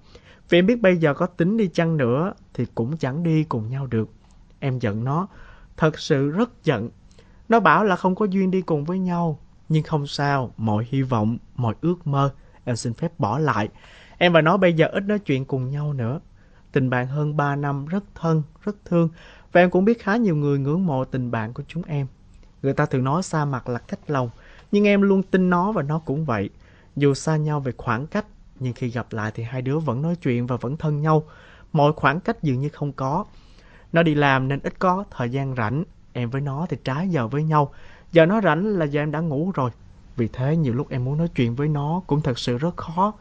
Vì 0.50 0.58
em 0.58 0.66
biết 0.66 0.82
bây 0.82 0.98
giờ 0.98 1.14
có 1.14 1.26
tính 1.26 1.58
đi 1.58 1.70
chăng 1.74 1.98
nữa 1.98 2.34
thì 2.54 2.66
cũng 2.76 2.98
chẳng 2.98 3.24
đi 3.24 3.44
cùng 3.44 3.70
nhau 3.70 3.88
được. 3.88 4.10
Em 4.60 4.80
giận 4.80 5.04
nó, 5.04 5.28
thật 5.78 6.00
sự 6.00 6.30
rất 6.30 6.64
giận. 6.64 6.90
Nó 7.50 7.60
bảo 7.60 7.84
là 7.84 7.96
không 7.96 8.16
có 8.16 8.26
duyên 8.26 8.52
đi 8.52 8.62
cùng 8.62 8.84
với 8.84 9.00
nhau. 9.00 9.40
Nhưng 9.70 9.84
không 9.84 10.08
sao, 10.08 10.54
mọi 10.58 10.88
hy 10.90 11.02
vọng, 11.02 11.38
mọi 11.56 11.76
ước 11.82 12.08
mơ, 12.08 12.34
em 12.64 12.76
xin 12.76 12.94
phép 12.94 13.20
bỏ 13.20 13.40
lại. 13.40 13.70
Em 14.18 14.34
và 14.34 14.42
nó 14.42 14.58
bây 14.58 14.74
giờ 14.74 14.88
ít 14.88 15.04
nói 15.04 15.20
chuyện 15.20 15.46
cùng 15.46 15.72
nhau 15.72 15.94
nữa. 15.94 16.20
Tình 16.72 16.90
bạn 16.90 17.08
hơn 17.08 17.38
3 17.38 17.56
năm 17.56 17.86
rất 17.86 18.04
thân, 18.16 18.44
rất 18.64 18.76
thương 18.86 19.10
và 19.58 19.64
em 19.64 19.70
cũng 19.70 19.86
biết 19.86 20.04
khá 20.04 20.16
nhiều 20.16 20.36
người 20.36 20.60
ngưỡng 20.60 20.86
mộ 20.86 21.06
tình 21.06 21.32
bạn 21.32 21.54
của 21.54 21.64
chúng 21.68 21.84
em. 21.84 22.08
Người 22.62 22.74
ta 22.74 22.86
thường 22.86 23.04
nói 23.04 23.24
xa 23.24 23.46
mặt 23.46 23.70
là 23.70 23.80
cách 23.80 24.00
lòng, 24.08 24.30
nhưng 24.72 24.88
em 24.88 25.02
luôn 25.02 25.24
tin 25.24 25.50
nó 25.50 25.72
và 25.72 25.84
nó 25.84 26.00
cũng 26.00 26.26
vậy. 26.26 26.50
Dù 26.96 27.14
xa 27.14 27.38
nhau 27.38 27.60
về 27.60 27.72
khoảng 27.78 28.08
cách, 28.08 28.26
nhưng 28.60 28.74
khi 28.74 28.90
gặp 28.90 29.08
lại 29.12 29.32
thì 29.36 29.44
hai 29.44 29.62
đứa 29.62 29.80
vẫn 29.80 30.02
nói 30.02 30.16
chuyện 30.16 30.48
và 30.48 30.58
vẫn 30.58 30.78
thân 30.78 31.02
nhau. 31.02 31.24
Mọi 31.74 31.94
khoảng 31.94 32.20
cách 32.20 32.44
dường 32.44 32.62
như 32.62 32.70
không 32.70 32.92
có. 32.92 33.26
Nó 33.94 34.04
đi 34.04 34.16
làm 34.16 34.48
nên 34.48 34.60
ít 34.64 34.80
có 34.80 35.04
thời 35.12 35.30
gian 35.30 35.56
rảnh. 35.56 35.84
Em 36.14 36.30
với 36.30 36.42
nó 36.42 36.66
thì 36.70 36.78
trái 36.84 37.10
giờ 37.10 37.28
với 37.28 37.44
nhau. 37.44 37.74
Giờ 38.12 38.26
nó 38.26 38.42
rảnh 38.42 38.66
là 38.66 38.86
giờ 38.86 39.02
em 39.02 39.12
đã 39.12 39.20
ngủ 39.20 39.52
rồi. 39.56 39.72
Vì 40.16 40.28
thế 40.28 40.58
nhiều 40.58 40.74
lúc 40.74 40.90
em 40.90 41.06
muốn 41.06 41.18
nói 41.18 41.28
chuyện 41.36 41.56
với 41.56 41.68
nó 41.68 42.02
cũng 42.08 42.22
thật 42.22 42.40
sự 42.40 42.58
rất 42.58 42.78
khó. 42.78 43.14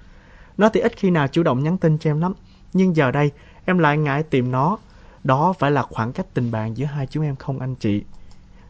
Nó 0.58 0.68
thì 0.68 0.80
ít 0.80 0.92
khi 0.96 1.10
nào 1.10 1.28
chủ 1.28 1.42
động 1.42 1.62
nhắn 1.62 1.78
tin 1.78 1.98
cho 1.98 2.10
em 2.10 2.20
lắm. 2.20 2.34
Nhưng 2.72 2.96
giờ 2.96 3.10
đây 3.10 3.30
em 3.64 3.78
lại 3.78 3.98
ngại 3.98 4.22
tìm 4.22 4.50
nó 4.50 4.78
đó 5.26 5.52
phải 5.58 5.70
là 5.70 5.82
khoảng 5.82 6.12
cách 6.12 6.26
tình 6.34 6.50
bạn 6.50 6.76
giữa 6.76 6.86
hai 6.86 7.06
chúng 7.06 7.24
em 7.24 7.36
không 7.36 7.58
anh 7.58 7.74
chị. 7.74 8.02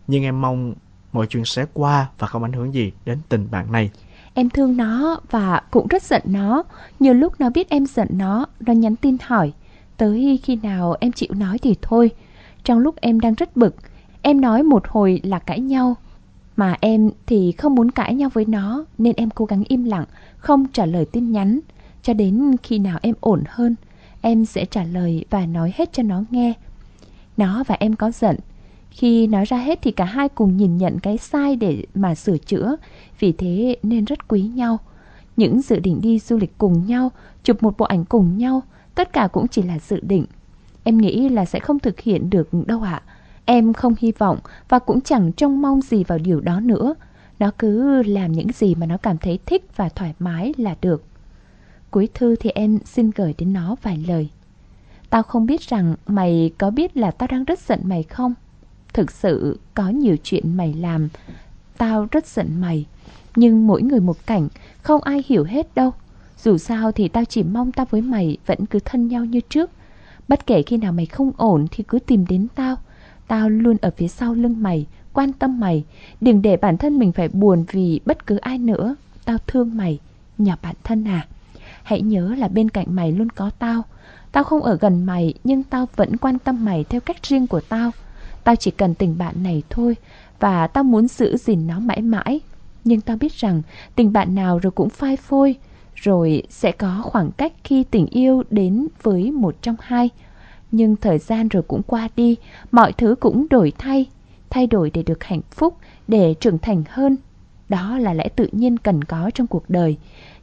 Nhưng 0.07 0.25
em 0.25 0.41
mong 0.41 0.75
mọi 1.13 1.27
chuyện 1.27 1.45
sẽ 1.45 1.67
qua 1.75 2.11
và 2.19 2.27
không 2.27 2.43
ảnh 2.43 2.53
hưởng 2.53 2.75
gì 2.75 2.93
đến 3.05 3.19
tình 3.29 3.49
bạn 3.51 3.73
này. 3.73 3.91
Em 4.35 4.51
thương 4.51 4.77
nó 4.77 5.21
và 5.31 5.63
cũng 5.71 5.87
rất 5.87 6.03
giận 6.03 6.23
nó. 6.25 6.63
Nhiều 7.01 7.15
lúc 7.15 7.33
nó 7.39 7.51
biết 7.51 7.69
em 7.69 7.87
giận 7.87 8.09
nó, 8.11 8.47
nó 8.61 8.73
nhắn 8.73 8.97
tin 8.97 9.17
hỏi. 9.23 9.53
Tới 9.97 10.41
khi 10.43 10.57
nào 10.63 10.97
em 11.01 11.13
chịu 11.13 11.29
nói 11.35 11.59
thì 11.59 11.77
thôi. 11.83 12.11
Trong 12.65 12.79
lúc 12.79 12.97
em 13.01 13.21
đang 13.21 13.35
rất 13.35 13.57
bực, 13.57 13.77
em 14.23 14.41
nói 14.41 14.63
một 14.63 14.89
hồi 14.89 15.21
là 15.25 15.39
cãi 15.39 15.61
nhau. 15.61 15.97
Mà 16.57 16.77
em 16.81 17.11
thì 17.27 17.53
không 17.53 17.75
muốn 17.75 17.91
cãi 17.91 18.15
nhau 18.15 18.31
với 18.33 18.45
nó 18.45 18.85
nên 18.99 19.17
em 19.17 19.31
cố 19.31 19.45
gắng 19.45 19.65
im 19.69 19.85
lặng, 19.85 20.05
không 20.37 20.67
trả 20.73 20.87
lời 20.87 21.07
tin 21.13 21.33
nhắn. 21.33 21.61
Cho 22.03 22.13
đến 22.13 22.57
khi 22.63 22.79
nào 22.79 22.99
em 23.03 23.15
ổn 23.21 23.43
hơn, 23.49 23.75
em 24.27 24.45
sẽ 24.45 24.65
trả 24.65 24.85
lời 24.85 25.25
và 25.31 25.47
nói 25.47 25.73
hết 25.77 25.93
cho 25.93 26.03
nó 26.03 26.23
nghe. 26.31 26.53
Nó 27.37 27.65
và 27.67 27.77
em 27.81 27.97
có 27.97 28.11
giận. 28.11 28.37
Khi 28.91 29.27
nói 29.27 29.45
ra 29.45 29.57
hết 29.57 29.79
thì 29.83 29.91
cả 29.91 30.05
hai 30.05 30.29
cùng 30.29 30.57
nhìn 30.57 30.77
nhận 30.77 30.99
cái 30.99 31.19
sai 31.19 31.57
để 31.57 31.85
mà 31.95 32.15
sửa 32.15 32.39
chữa, 32.39 32.77
vì 33.19 33.33
thế 33.33 33.77
nên 33.83 34.05
rất 34.05 34.29
quý 34.29 34.43
nhau. 34.43 34.79
những 35.37 35.63
dự 35.63 35.79
định 35.79 36.01
đi 36.01 36.19
du 36.19 36.37
lịch 36.37 36.59
cùng 36.59 36.87
nhau, 36.87 37.11
chụp 37.45 37.63
một 37.63 37.79
bộ 37.79 37.87
ảnh 37.87 38.05
cùng 38.05 38.39
nhau, 38.39 38.63
tất 38.95 39.13
cả 39.13 39.29
cũng 39.33 39.49
chỉ 39.49 39.63
là 39.63 39.79
dự 39.79 40.01
định. 40.01 40.25
Em 40.85 40.99
nghĩ 40.99 41.29
là 41.29 41.45
sẽ 41.45 41.61
không 41.61 41.79
thực 41.79 42.01
hiện 42.01 42.31
được 42.31 42.49
đâu 42.67 42.83
ạ. 42.83 43.03
Em 43.45 43.73
không 43.73 43.95
hy 43.99 44.13
vọng 44.13 44.39
và 44.69 44.79
cũng 44.79 45.01
chẳng 45.01 45.33
trông 45.33 45.63
mong 45.63 45.81
gì 45.81 46.05
vào 46.05 46.19
điều 46.19 46.41
đó 46.41 46.61
nữa. 46.61 46.95
Nó 47.39 47.51
cứ 47.59 48.03
làm 48.03 48.33
những 48.33 48.53
gì 48.53 48.75
mà 48.75 48.87
nó 48.87 48.97
cảm 48.97 49.19
thấy 49.19 49.39
thích 49.47 49.65
và 49.77 49.89
thoải 49.89 50.15
mái 50.19 50.55
là 50.57 50.77
được. 50.83 51.05
Cuối 51.91 52.09
thư 52.15 52.37
thì 52.37 52.51
em 52.51 52.79
xin 52.85 53.11
gửi 53.11 53.35
đến 53.39 53.53
nó 53.53 53.77
vài 53.83 54.05
lời. 54.09 54.29
Tao 55.11 55.23
không 55.23 55.47
biết 55.47 55.61
rằng 55.61 55.95
mày 56.07 56.51
có 56.59 56.71
biết 56.71 56.97
là 56.97 57.11
tao 57.11 57.27
đang 57.27 57.45
rất 57.45 57.59
giận 57.59 57.81
mày 57.85 58.03
không? 58.03 58.35
Thực 58.93 59.11
sự 59.11 59.59
có 59.75 59.89
nhiều 59.89 60.17
chuyện 60.23 60.57
mày 60.57 60.75
làm, 60.75 61.09
Tao 61.79 62.07
rất 62.11 62.27
giận 62.27 62.61
mày. 62.61 62.87
Nhưng 63.37 63.67
mỗi 63.67 63.83
người 63.83 64.01
một 64.01 64.27
cảnh, 64.27 64.49
Không 64.83 65.03
ai 65.03 65.25
hiểu 65.27 65.45
hết 65.45 65.75
đâu. 65.75 65.93
Dù 66.43 66.59
sao 66.59 66.93
thì 66.93 67.09
tao 67.09 67.25
chỉ 67.25 67.43
mong 67.43 67.73
tao 67.73 67.87
với 67.91 68.01
mày 68.03 68.37
Vẫn 68.47 68.67
cứ 68.67 68.79
thân 68.85 69.09
nhau 69.09 69.25
như 69.25 69.41
trước. 69.41 69.71
Bất 70.29 70.47
kể 70.47 70.63
khi 70.63 70.77
nào 70.77 70.93
mày 70.93 71.07
không 71.07 71.33
ổn 71.37 71.67
Thì 71.71 71.85
cứ 71.89 71.99
tìm 71.99 72.27
đến 72.27 72.47
tao. 72.55 72.77
Tao 73.29 73.51
luôn 73.51 73.77
ở 73.83 73.91
phía 73.97 74.09
sau 74.09 74.35
lưng 74.35 74.63
mày, 74.63 74.87
Quan 75.13 75.33
tâm 75.33 75.61
mày. 75.61 75.85
Đừng 76.21 76.43
để 76.43 76.57
bản 76.57 76.77
thân 76.77 76.99
mình 76.99 77.13
phải 77.13 77.29
buồn 77.29 77.65
vì 77.73 78.01
bất 78.05 78.27
cứ 78.27 78.37
ai 78.37 78.59
nữa. 78.59 78.97
Tao 79.25 79.39
thương 79.47 79.77
mày 79.77 79.99
Nhỏ 80.39 80.55
bạn 80.63 80.75
thân 80.85 81.09
à. 81.09 81.27
Hãy 81.87 82.03
nhớ 82.03 82.35
là 82.39 82.49
bên 82.49 82.69
cạnh 82.69 82.87
mày 82.89 83.13
luôn 83.13 83.31
có 83.31 83.51
tao. 83.59 83.83
Tao 84.33 84.45
không 84.45 84.63
ở 84.63 84.77
gần 84.81 85.05
mày, 85.05 85.35
Nhưng 85.45 85.63
tao 85.63 85.89
vẫn 85.97 86.17
quan 86.17 86.39
tâm 86.39 86.65
mày 86.65 86.85
theo 86.85 87.01
cách 87.01 87.23
riêng 87.23 87.47
của 87.47 87.61
tao. 87.61 87.91
Tao 88.45 88.57
chỉ 88.57 88.71
cần 88.71 88.95
tình 88.95 89.19
bạn 89.19 89.43
này 89.43 89.63
thôi, 89.71 89.97
Và 90.41 90.67
tao 90.67 90.85
muốn 90.85 91.09
giữ 91.09 91.37
gìn 91.37 91.67
nó 91.67 91.81
mãi 91.81 92.03
mãi. 92.03 92.41
Nhưng 92.85 93.01
tao 93.01 93.17
biết 93.17 93.33
rằng 93.33 93.63
tình 93.95 94.13
bạn 94.13 94.35
nào 94.35 94.59
rồi 94.59 94.71
cũng 94.71 94.89
phai 94.89 95.17
phôi, 95.17 95.57
Rồi 95.95 96.43
sẽ 96.51 96.73
có 96.73 97.01
khoảng 97.03 97.31
cách 97.31 97.53
khi 97.65 97.85
tình 97.85 98.07
yêu 98.07 98.43
đến 98.51 98.89
với 99.03 99.31
một 99.31 99.57
trong 99.63 99.77
hai. 99.81 100.11
Nhưng 100.71 100.97
thời 100.97 101.19
gian 101.19 101.49
rồi 101.49 101.63
cũng 101.63 101.83
qua 101.83 102.09
đi, 102.17 102.37
Mọi 102.71 102.93
thứ 102.93 103.15
cũng 103.21 103.47
đổi 103.51 103.73
thay 103.79 104.07
Thay 104.51 104.67
đổi 104.67 104.91
để 104.95 105.03
được 105.03 105.25
hạnh 105.25 105.43
phúc, 105.51 105.77
Để 106.09 106.35
trưởng 106.41 106.59
thành 106.59 106.85
hơn. 106.89 107.17
Đó 107.69 107.99
là 107.99 108.15
lẽ 108.15 108.29
tự 108.29 108.49
nhiên 108.53 108.77
cần 108.77 109.05
có 109.05 109.31
trong 109.35 109.47
cuộc 109.47 109.71
đời. 109.71 109.97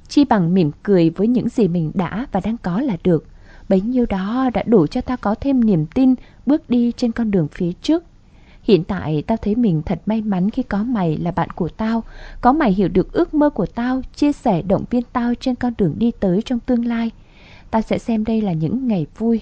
Chi 0.07 0.25
bằng 0.25 0.53
mỉm 0.53 0.71
cười 0.83 1.09
với 1.09 1.27
những 1.27 1.49
gì 1.49 1.67
mình 1.67 1.91
đã 1.93 2.27
và 2.31 2.39
đang 2.39 2.57
có 2.57 2.81
là 2.81 2.97
được 3.03 3.27
Bấy 3.69 3.81
nhiêu 3.81 4.05
đó 4.05 4.49
đã 4.53 4.63
đủ 4.63 4.87
cho 4.87 5.01
ta 5.01 5.15
có 5.15 5.35
thêm 5.35 5.65
niềm 5.65 5.85
tin 5.85 6.15
bước 6.45 6.69
đi 6.69 6.91
trên 6.97 7.11
con 7.11 7.31
đường 7.31 7.47
phía 7.47 7.71
trước. 7.81 8.03
Hiện 8.63 8.83
tại 8.83 9.23
tao 9.27 9.37
thấy 9.37 9.55
mình 9.55 9.81
thật 9.85 10.01
may 10.05 10.21
mắn 10.21 10.49
khi 10.49 10.63
có 10.63 10.83
mày 10.83 11.17
là 11.17 11.31
bạn 11.31 11.49
của 11.49 11.69
tao, 11.69 12.03
có 12.41 12.53
mày 12.53 12.73
hiểu 12.73 12.87
được 12.87 13.13
ước 13.13 13.33
mơ 13.33 13.49
của 13.49 13.65
tao, 13.65 14.01
chia 14.15 14.31
sẻ 14.31 14.61
động 14.61 14.83
viên 14.89 15.03
tao 15.13 15.33
trên 15.39 15.55
con 15.55 15.73
đường 15.77 15.95
đi 15.97 16.11
tới 16.19 16.41
trong 16.45 16.59
tương 16.59 16.85
lai. 16.85 17.11
Tao 17.71 17.81
sẽ 17.81 17.97
xem 17.97 18.25
đây 18.25 18.41
là 18.41 18.53
những 18.53 18.87
ngày 18.87 19.05
vui. 19.17 19.41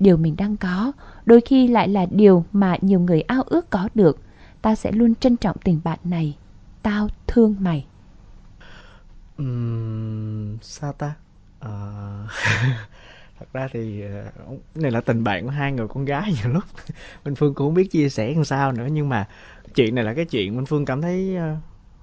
Điều 0.00 0.16
mình 0.16 0.36
đang 0.36 0.56
có, 0.56 0.92
đôi 1.24 1.40
khi 1.40 1.68
lại 1.68 1.88
là 1.88 2.06
điều 2.10 2.44
mà 2.52 2.76
nhiều 2.80 3.00
người 3.00 3.20
ao 3.20 3.42
ước 3.42 3.70
có 3.70 3.88
được. 3.94 4.18
Tao 4.62 4.74
sẽ 4.74 4.92
luôn 4.92 5.14
trân 5.14 5.36
trọng 5.36 5.56
tình 5.64 5.80
bạn 5.84 5.98
này. 6.04 6.36
Tao 6.82 7.08
thương 7.26 7.56
mày. 7.60 7.84
Uhm, 9.42 10.58
sao 10.62 10.92
ta? 10.92 11.14
Uh... 11.64 12.30
thật 13.42 13.48
ra 13.52 13.68
thì 13.72 14.02
ờ, 14.02 14.56
này 14.74 14.90
là 14.90 15.00
tình 15.00 15.24
bạn 15.24 15.44
của 15.44 15.50
hai 15.50 15.72
người 15.72 15.88
con 15.88 16.04
gái 16.04 16.34
nhiều 16.42 16.52
lúc 16.52 16.64
minh 17.24 17.34
phương 17.34 17.54
cũng 17.54 17.66
không 17.66 17.74
biết 17.74 17.90
chia 17.90 18.08
sẻ 18.08 18.32
làm 18.34 18.44
sao 18.44 18.72
nữa 18.72 18.86
nhưng 18.92 19.08
mà 19.08 19.28
chuyện 19.74 19.94
này 19.94 20.04
là 20.04 20.14
cái 20.14 20.24
chuyện 20.24 20.56
minh 20.56 20.66
phương 20.66 20.84
cảm 20.84 21.02
thấy 21.02 21.36
uh, 21.36 21.58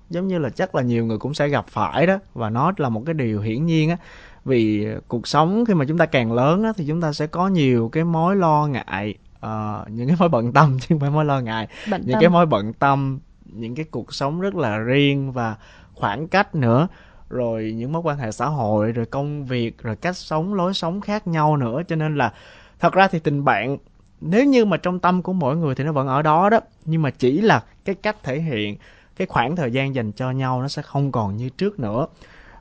giống 0.09 0.27
như 0.27 0.37
là 0.37 0.49
chắc 0.49 0.75
là 0.75 0.81
nhiều 0.81 1.05
người 1.05 1.17
cũng 1.17 1.33
sẽ 1.33 1.47
gặp 1.47 1.65
phải 1.67 2.07
đó 2.07 2.19
và 2.33 2.49
nó 2.49 2.73
là 2.77 2.89
một 2.89 3.03
cái 3.05 3.13
điều 3.13 3.41
hiển 3.41 3.65
nhiên 3.65 3.89
á 3.89 3.97
vì 4.45 4.87
cuộc 5.07 5.27
sống 5.27 5.65
khi 5.65 5.73
mà 5.73 5.85
chúng 5.85 5.97
ta 5.97 6.05
càng 6.05 6.31
lớn 6.33 6.63
á 6.63 6.71
thì 6.77 6.85
chúng 6.87 7.01
ta 7.01 7.13
sẽ 7.13 7.27
có 7.27 7.47
nhiều 7.47 7.89
cái 7.89 8.03
mối 8.03 8.35
lo 8.35 8.67
ngại 8.67 9.15
uh, 9.45 9.89
những 9.89 10.07
cái 10.07 10.17
mối 10.19 10.29
bận 10.29 10.53
tâm 10.53 10.77
chứ 10.79 10.87
không 10.89 10.99
phải 10.99 11.09
mối 11.09 11.25
lo 11.25 11.39
ngại 11.39 11.67
bận 11.91 12.01
những 12.01 12.13
tâm. 12.13 12.21
cái 12.21 12.29
mối 12.29 12.45
bận 12.45 12.73
tâm 12.73 13.19
những 13.45 13.75
cái 13.75 13.85
cuộc 13.91 14.13
sống 14.13 14.41
rất 14.41 14.55
là 14.55 14.77
riêng 14.77 15.31
và 15.31 15.55
khoảng 15.93 16.27
cách 16.27 16.55
nữa 16.55 16.87
rồi 17.29 17.73
những 17.77 17.91
mối 17.91 18.01
quan 18.05 18.17
hệ 18.17 18.31
xã 18.31 18.45
hội 18.45 18.91
rồi 18.91 19.05
công 19.05 19.45
việc 19.45 19.83
rồi 19.83 19.95
cách 19.95 20.17
sống 20.17 20.53
lối 20.53 20.73
sống 20.73 21.01
khác 21.01 21.27
nhau 21.27 21.57
nữa. 21.57 21.81
Cho 21.87 21.95
nên 21.95 22.15
là 22.15 22.33
thật 22.79 22.93
ra 22.93 23.07
thì 23.07 23.19
tình 23.19 23.45
bạn 23.45 23.77
nếu 24.21 24.45
như 24.45 24.65
mà 24.65 24.77
trong 24.77 24.99
tâm 24.99 25.21
của 25.21 25.33
mỗi 25.33 25.57
người 25.57 25.75
thì 25.75 25.83
nó 25.83 25.91
vẫn 25.91 26.07
ở 26.07 26.21
đó 26.21 26.49
đó. 26.49 26.59
Nhưng 26.85 27.01
mà 27.01 27.09
chỉ 27.09 27.41
là 27.41 27.63
cái 27.85 27.95
cách 27.95 28.17
thể 28.23 28.39
hiện 28.39 28.75
cái 29.15 29.27
khoảng 29.27 29.55
thời 29.55 29.71
gian 29.71 29.95
dành 29.95 30.11
cho 30.11 30.31
nhau 30.31 30.61
nó 30.61 30.67
sẽ 30.67 30.81
không 30.81 31.11
còn 31.11 31.37
như 31.37 31.49
trước 31.49 31.79
nữa. 31.79 32.07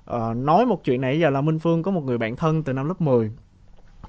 Ờ, 0.05 0.35
nói 0.35 0.67
một 0.67 0.85
chuyện 0.85 1.01
này 1.01 1.19
giờ 1.19 1.31
là 1.31 1.41
minh 1.41 1.59
phương 1.59 1.83
có 1.83 1.91
một 1.91 2.05
người 2.05 2.19
bạn 2.19 2.37
thân 2.37 2.63
từ 2.63 2.73
năm 2.73 2.89
lớp 2.89 3.01
10 3.01 3.31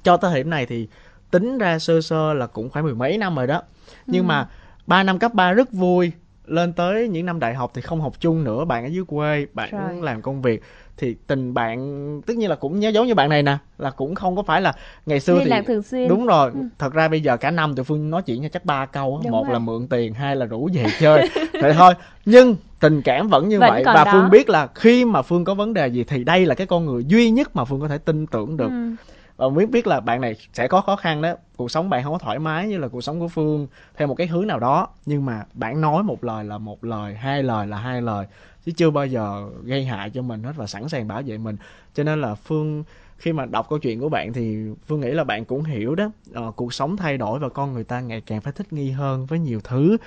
cho 0.04 0.18
tới 0.18 0.36
điểm 0.36 0.50
này 0.50 0.66
thì 0.66 0.88
tính 1.32 1.58
ra 1.58 1.80
sơ 1.80 2.02
sơ 2.02 2.34
là 2.34 2.48
cũng 2.48 2.70
khoảng 2.70 2.86
mười 2.86 2.96
mấy 2.96 3.18
năm 3.18 3.36
rồi 3.36 3.48
đó. 3.48 3.62
Nhưng 4.08 4.24
ừ. 4.24 4.28
mà 4.28 4.50
ba 4.88 5.04
năm 5.04 5.20
cấp 5.20 5.34
3 5.34 5.52
rất 5.52 5.72
vui 5.72 6.12
lên 6.50 6.74
tới 6.74 7.08
những 7.08 7.26
năm 7.26 7.40
đại 7.40 7.54
học 7.54 7.72
thì 7.74 7.82
không 7.82 8.02
học 8.02 8.14
chung 8.20 8.44
nữa 8.44 8.66
bạn 8.66 8.84
ở 8.84 8.88
dưới 8.88 9.04
quê 9.08 9.46
bạn 9.54 9.70
cũng 9.72 10.02
làm 10.04 10.22
công 10.22 10.42
việc 10.42 10.62
thì 10.98 11.16
tình 11.28 11.54
bạn 11.54 12.22
tất 12.28 12.38
nhiên 12.38 12.50
là 12.50 12.56
cũng 12.56 12.80
nhớ 12.80 12.90
giống 12.90 13.08
như 13.08 13.16
bạn 13.16 13.30
này 13.30 13.44
nè 13.44 13.58
là 13.78 13.90
cũng 13.90 14.16
không 14.16 14.36
có 14.36 14.44
phải 14.44 14.62
là 14.62 14.74
ngày 15.06 15.20
xưa 15.20 15.34
Liên 15.34 15.44
thì 15.44 15.50
lạc 15.50 15.64
thường 15.68 15.84
xuyên. 15.84 16.08
đúng 16.08 16.26
rồi. 16.26 16.52
Ừ. 16.54 16.60
thật 16.80 16.94
ra 16.94 17.08
bây 17.08 17.22
giờ 17.22 17.38
cả 17.38 17.52
năm 17.52 17.76
tụi 17.76 17.84
phương 17.84 18.10
nói 18.10 18.22
chuyện 18.22 18.42
cho 18.44 18.50
chắc 18.50 18.66
ba 18.66 18.86
câu 18.86 19.20
đúng 19.24 19.32
một 19.32 19.44
rồi. 19.44 19.54
là 19.54 19.60
mượn 19.60 19.88
tiền 19.88 20.14
hai 20.14 20.36
là 20.36 20.46
rủ 20.46 20.70
về 20.74 20.86
chơi. 21.00 21.30
Vậy 21.62 21.74
thôi. 21.74 21.94
Nhưng 22.26 22.56
tình 22.80 23.02
cảm 23.02 23.28
vẫn 23.28 23.50
như 23.50 23.60
vẫn 23.60 23.70
vậy. 23.70 23.84
và 23.86 23.94
đó. 23.94 24.12
phương 24.12 24.30
biết 24.30 24.50
là 24.50 24.68
khi 24.76 25.06
mà 25.06 25.22
phương 25.22 25.46
có 25.46 25.54
vấn 25.54 25.74
đề 25.74 25.88
gì 25.88 26.04
thì 26.04 26.24
đây 26.24 26.46
là 26.46 26.56
cái 26.56 26.68
con 26.68 26.86
người 26.86 27.04
duy 27.08 27.30
nhất 27.30 27.56
mà 27.56 27.66
phương 27.66 27.82
có 27.82 27.88
thể 27.88 27.98
tin 27.98 28.28
tưởng 28.28 28.58
được. 28.58 28.70
Ừ 28.70 28.96
và 29.40 29.50
biết 29.50 29.70
biết 29.70 29.88
là 29.88 30.00
bạn 30.00 30.22
này 30.22 30.36
sẽ 30.54 30.68
có 30.68 30.82
khó 30.82 30.96
khăn 30.96 31.22
đó. 31.22 31.34
Cuộc 31.58 31.72
sống 31.72 31.90
bạn 31.90 32.04
không 32.04 32.14
có 32.14 32.20
thoải 32.20 32.40
mái 32.40 32.68
như 32.68 32.78
là 32.78 32.88
cuộc 32.88 33.02
sống 33.02 33.20
của 33.20 33.28
phương 33.28 33.68
theo 33.98 34.08
một 34.08 34.16
cái 34.16 34.28
hướng 34.28 34.48
nào 34.48 34.60
đó. 34.60 34.88
Nhưng 35.06 35.26
mà 35.26 35.46
bạn 35.54 35.82
nói 35.82 36.04
một 36.04 36.24
lời 36.24 36.44
là 36.44 36.58
một 36.58 36.84
lời 36.84 37.16
hai 37.16 37.44
lời 37.44 37.68
là 37.68 37.78
hai 37.78 38.02
lời. 38.02 38.26
Chứ 38.66 38.72
chưa 38.78 38.90
bao 38.90 39.06
giờ 39.06 39.50
gây 39.64 39.86
hại 39.86 40.10
cho 40.10 40.22
mình 40.22 40.44
hết 40.44 40.54
và 40.56 40.68
sẵn 40.68 40.90
sàng 40.90 41.08
bảo 41.08 41.22
vệ 41.26 41.38
mình. 41.38 41.58
Cho 41.94 42.04
nên 42.04 42.22
là 42.22 42.36
phương 42.36 42.84
khi 43.18 43.34
mà 43.34 43.46
đọc 43.46 43.68
câu 43.70 43.80
chuyện 43.80 44.00
của 44.00 44.10
bạn 44.10 44.34
thì 44.34 44.58
phương 44.88 45.00
nghĩ 45.02 45.12
là 45.12 45.24
bạn 45.24 45.46
cũng 45.46 45.64
hiểu 45.64 45.96
đó. 45.96 46.12
À, 46.34 46.42
cuộc 46.56 46.74
sống 46.74 46.98
thay 46.98 47.18
đổi 47.18 47.40
và 47.40 47.50
con 47.50 47.74
người 47.74 47.84
ta 47.84 48.02
ngày 48.02 48.22
càng 48.26 48.42
phải 48.42 48.54
thích 48.54 48.74
nghi 48.74 48.92
hơn 48.92 49.26
với 49.26 49.40
nhiều 49.40 49.60
thứ. 49.64 49.98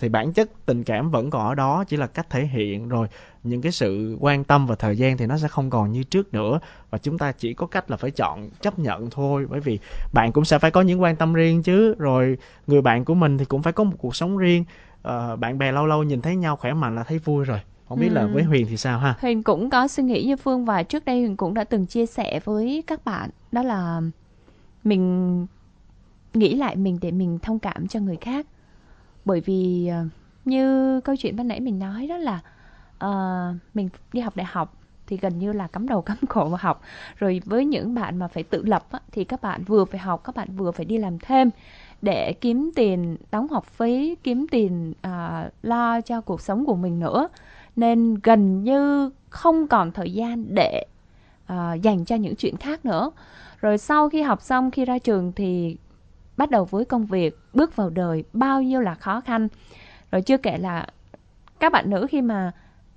Thì 0.00 0.08
bản 0.08 0.32
chất 0.32 0.50
tình 0.66 0.84
cảm 0.84 1.10
vẫn 1.10 1.30
còn 1.30 1.48
ở 1.48 1.54
đó 1.54 1.84
chỉ 1.84 1.96
là 1.96 2.06
cách 2.06 2.26
thể 2.30 2.46
hiện 2.46 2.88
rồi 2.88 3.08
những 3.48 3.62
cái 3.62 3.72
sự 3.72 4.16
quan 4.20 4.44
tâm 4.44 4.66
và 4.66 4.74
thời 4.74 4.96
gian 4.96 5.16
thì 5.16 5.26
nó 5.26 5.38
sẽ 5.38 5.48
không 5.48 5.70
còn 5.70 5.92
như 5.92 6.02
trước 6.02 6.34
nữa. 6.34 6.60
Và 6.90 6.98
chúng 6.98 7.18
ta 7.18 7.32
chỉ 7.32 7.54
có 7.54 7.66
cách 7.66 7.90
là 7.90 7.96
phải 7.96 8.10
chọn 8.10 8.50
chấp 8.60 8.78
nhận 8.78 9.10
thôi. 9.10 9.46
Bởi 9.50 9.60
vì 9.60 9.78
bạn 10.12 10.32
cũng 10.32 10.44
sẽ 10.44 10.58
phải 10.58 10.70
có 10.70 10.80
những 10.80 11.02
quan 11.02 11.16
tâm 11.16 11.34
riêng 11.34 11.62
chứ. 11.62 11.94
Rồi 11.98 12.38
người 12.66 12.82
bạn 12.82 13.04
của 13.04 13.14
mình 13.14 13.38
thì 13.38 13.44
cũng 13.44 13.62
phải 13.62 13.72
có 13.72 13.84
một 13.84 13.96
cuộc 13.98 14.16
sống 14.16 14.38
riêng. 14.38 14.64
Uh, 15.08 15.38
bạn 15.38 15.58
bè 15.58 15.72
lâu 15.72 15.86
lâu 15.86 16.02
nhìn 16.02 16.20
thấy 16.20 16.36
nhau 16.36 16.56
khỏe 16.56 16.72
mạnh 16.72 16.96
là 16.96 17.02
thấy 17.02 17.18
vui 17.18 17.44
rồi. 17.44 17.60
Không 17.88 18.00
biết 18.00 18.08
ừ. 18.08 18.14
là 18.14 18.26
với 18.26 18.42
huyền 18.42 18.66
thì 18.68 18.76
sao 18.76 18.98
ha? 18.98 19.14
Huyền 19.20 19.42
cũng 19.42 19.70
có 19.70 19.88
suy 19.88 20.02
nghĩ 20.02 20.24
như 20.24 20.36
phương 20.36 20.64
và 20.64 20.82
trước 20.82 21.04
đây 21.04 21.20
huyền 21.20 21.36
cũng 21.36 21.54
đã 21.54 21.64
từng 21.64 21.86
chia 21.86 22.06
sẻ 22.06 22.40
với 22.44 22.84
các 22.86 23.04
bạn. 23.04 23.30
Đó 23.52 23.62
là 23.62 24.00
mình 24.84 25.46
nghĩ 26.34 26.54
lại 26.54 26.76
mình 26.76 26.98
để 27.02 27.10
mình 27.10 27.38
thông 27.38 27.58
cảm 27.58 27.86
cho 27.86 28.00
người 28.00 28.16
khác. 28.16 28.46
Bởi 29.24 29.40
vì 29.40 29.90
uh, 30.00 30.06
như 30.44 31.00
câu 31.00 31.16
chuyện 31.16 31.36
ban 31.36 31.48
nãy 31.48 31.60
mình 31.60 31.78
nói 31.78 32.06
đó 32.06 32.16
là 32.16 32.40
uh, 33.04 33.56
mình 33.74 33.88
đi 34.12 34.20
học 34.20 34.36
đại 34.36 34.46
học 34.50 34.74
thì 35.06 35.16
gần 35.16 35.38
như 35.38 35.52
là 35.52 35.66
cắm 35.66 35.88
đầu 35.88 36.02
cắm 36.06 36.16
cổ 36.28 36.48
vào 36.48 36.58
học. 36.62 36.82
Rồi 37.16 37.42
với 37.44 37.64
những 37.64 37.94
bạn 37.94 38.18
mà 38.18 38.28
phải 38.28 38.42
tự 38.42 38.62
lập 38.64 38.86
á, 38.90 39.00
thì 39.12 39.24
các 39.24 39.42
bạn 39.42 39.64
vừa 39.64 39.84
phải 39.84 40.00
học 40.00 40.24
các 40.24 40.34
bạn 40.34 40.48
vừa 40.56 40.70
phải 40.70 40.86
đi 40.86 40.98
làm 40.98 41.18
thêm 41.18 41.50
để 42.02 42.32
kiếm 42.32 42.70
tiền 42.74 43.16
đóng 43.30 43.48
học 43.48 43.66
phí 43.66 44.16
kiếm 44.22 44.46
tiền 44.50 44.94
uh, 45.06 45.52
lo 45.62 46.00
cho 46.00 46.20
cuộc 46.20 46.40
sống 46.40 46.66
của 46.66 46.76
mình 46.76 46.98
nữa. 46.98 47.28
Nên 47.76 48.14
gần 48.14 48.64
như 48.64 49.10
không 49.30 49.66
còn 49.68 49.92
thời 49.92 50.12
gian 50.12 50.54
để 50.54 50.86
uh, 51.52 51.82
dành 51.82 52.04
cho 52.04 52.16
những 52.16 52.36
chuyện 52.36 52.56
khác 52.56 52.84
nữa. 52.84 53.10
Rồi 53.60 53.78
sau 53.78 54.08
khi 54.08 54.22
học 54.22 54.42
xong 54.42 54.70
khi 54.70 54.84
ra 54.84 54.98
trường 54.98 55.32
thì 55.32 55.76
bắt 56.36 56.50
đầu 56.50 56.64
với 56.64 56.84
công 56.84 57.06
việc 57.06 57.38
bước 57.54 57.76
vào 57.76 57.90
đời 57.90 58.24
bao 58.32 58.62
nhiêu 58.62 58.80
là 58.80 58.94
khó 58.94 59.20
khăn. 59.20 59.48
Rồi 60.10 60.22
chưa 60.22 60.36
kể 60.36 60.58
là 60.58 60.86
các 61.60 61.72
bạn 61.72 61.90
nữ 61.90 62.06
khi 62.10 62.22
mà 62.22 62.52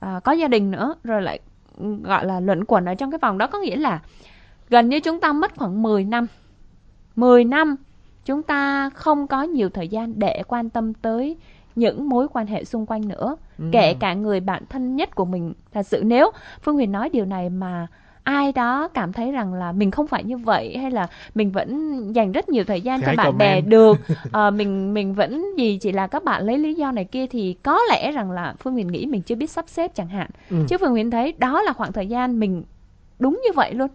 uh, 0.05 0.23
có 0.23 0.31
gia 0.31 0.47
đình 0.47 0.71
nữa 0.71 0.95
rồi 1.03 1.21
lại 1.21 1.39
gọi 2.03 2.25
là 2.25 2.39
luận 2.39 2.65
quẩn 2.65 2.85
ở 2.85 2.95
trong 2.95 3.11
cái 3.11 3.19
vòng 3.21 3.37
đó. 3.37 3.47
Có 3.47 3.59
nghĩa 3.59 3.75
là 3.75 3.99
gần 4.69 4.89
như 4.89 4.99
chúng 4.99 5.19
ta 5.19 5.33
mất 5.33 5.55
khoảng 5.55 5.81
10 5.81 6.03
năm. 6.03 6.27
10 7.15 7.43
năm 7.43 7.75
chúng 8.25 8.43
ta 8.43 8.89
không 8.89 9.27
có 9.27 9.43
nhiều 9.43 9.69
thời 9.69 9.87
gian 9.87 10.19
để 10.19 10.43
quan 10.47 10.69
tâm 10.69 10.93
tới 10.93 11.37
những 11.75 12.09
mối 12.09 12.27
quan 12.33 12.47
hệ 12.47 12.63
xung 12.63 12.85
quanh 12.85 13.07
nữa. 13.07 13.35
Ừ. 13.57 13.65
kể 13.71 13.93
cả 13.93 14.13
người 14.13 14.39
bạn 14.39 14.63
thân 14.69 14.95
nhất 14.95 15.15
của 15.15 15.25
mình. 15.25 15.53
Thật 15.71 15.83
sự 15.83 16.01
nếu 16.05 16.31
phương 16.61 16.75
huyền 16.75 16.91
nói 16.91 17.09
điều 17.09 17.25
này 17.25 17.49
mà 17.49 17.87
ai 18.29 18.51
đó 18.51 18.87
cảm 18.87 19.13
thấy 19.13 19.31
rằng 19.31 19.53
là 19.53 19.71
mình 19.71 19.91
không 19.91 20.07
phải 20.07 20.23
như 20.23 20.37
vậy 20.37 20.77
hay 20.77 20.91
là 20.91 21.07
mình 21.35 21.51
vẫn 21.51 22.01
dành 22.15 22.31
rất 22.31 22.49
nhiều 22.49 22.63
thời 22.63 22.81
gian 22.81 22.99
Thì 23.01 23.05
cho 23.05 23.13
bạn 23.15 23.37
bè 23.37 23.55
comment. 23.55 23.69
được 23.69 23.97
Ờ, 24.31 24.51
mình 24.51 24.93
mình 24.93 25.13
vẫn 25.13 25.45
gì 25.57 25.77
chỉ 25.81 25.91
là 25.91 26.07
các 26.07 26.23
bạn 26.23 26.43
lấy 26.45 26.57
lý 26.57 26.73
do 26.73 26.91
này 26.91 27.05
kia 27.05 27.27
thì 27.27 27.55
có 27.63 27.79
lẽ 27.89 28.11
rằng 28.11 28.31
là 28.31 28.53
phương 28.59 28.73
huyền 28.73 28.87
nghĩ 28.87 29.05
mình 29.05 29.21
chưa 29.21 29.35
biết 29.35 29.49
sắp 29.49 29.65
xếp 29.67 29.95
chẳng 29.95 30.07
hạn 30.07 30.29
Ừ. 30.49 30.55
chứ 30.67 30.77
phương 30.79 30.91
huyền 30.91 31.11
thấy 31.11 31.33
đó 31.37 31.61
là 31.61 31.73
khoảng 31.73 31.91
thời 31.91 32.07
gian 32.07 32.39
mình 32.39 32.63
đúng 33.19 33.39
như 33.43 33.49
vậy 33.55 33.73
luôn 33.73 33.87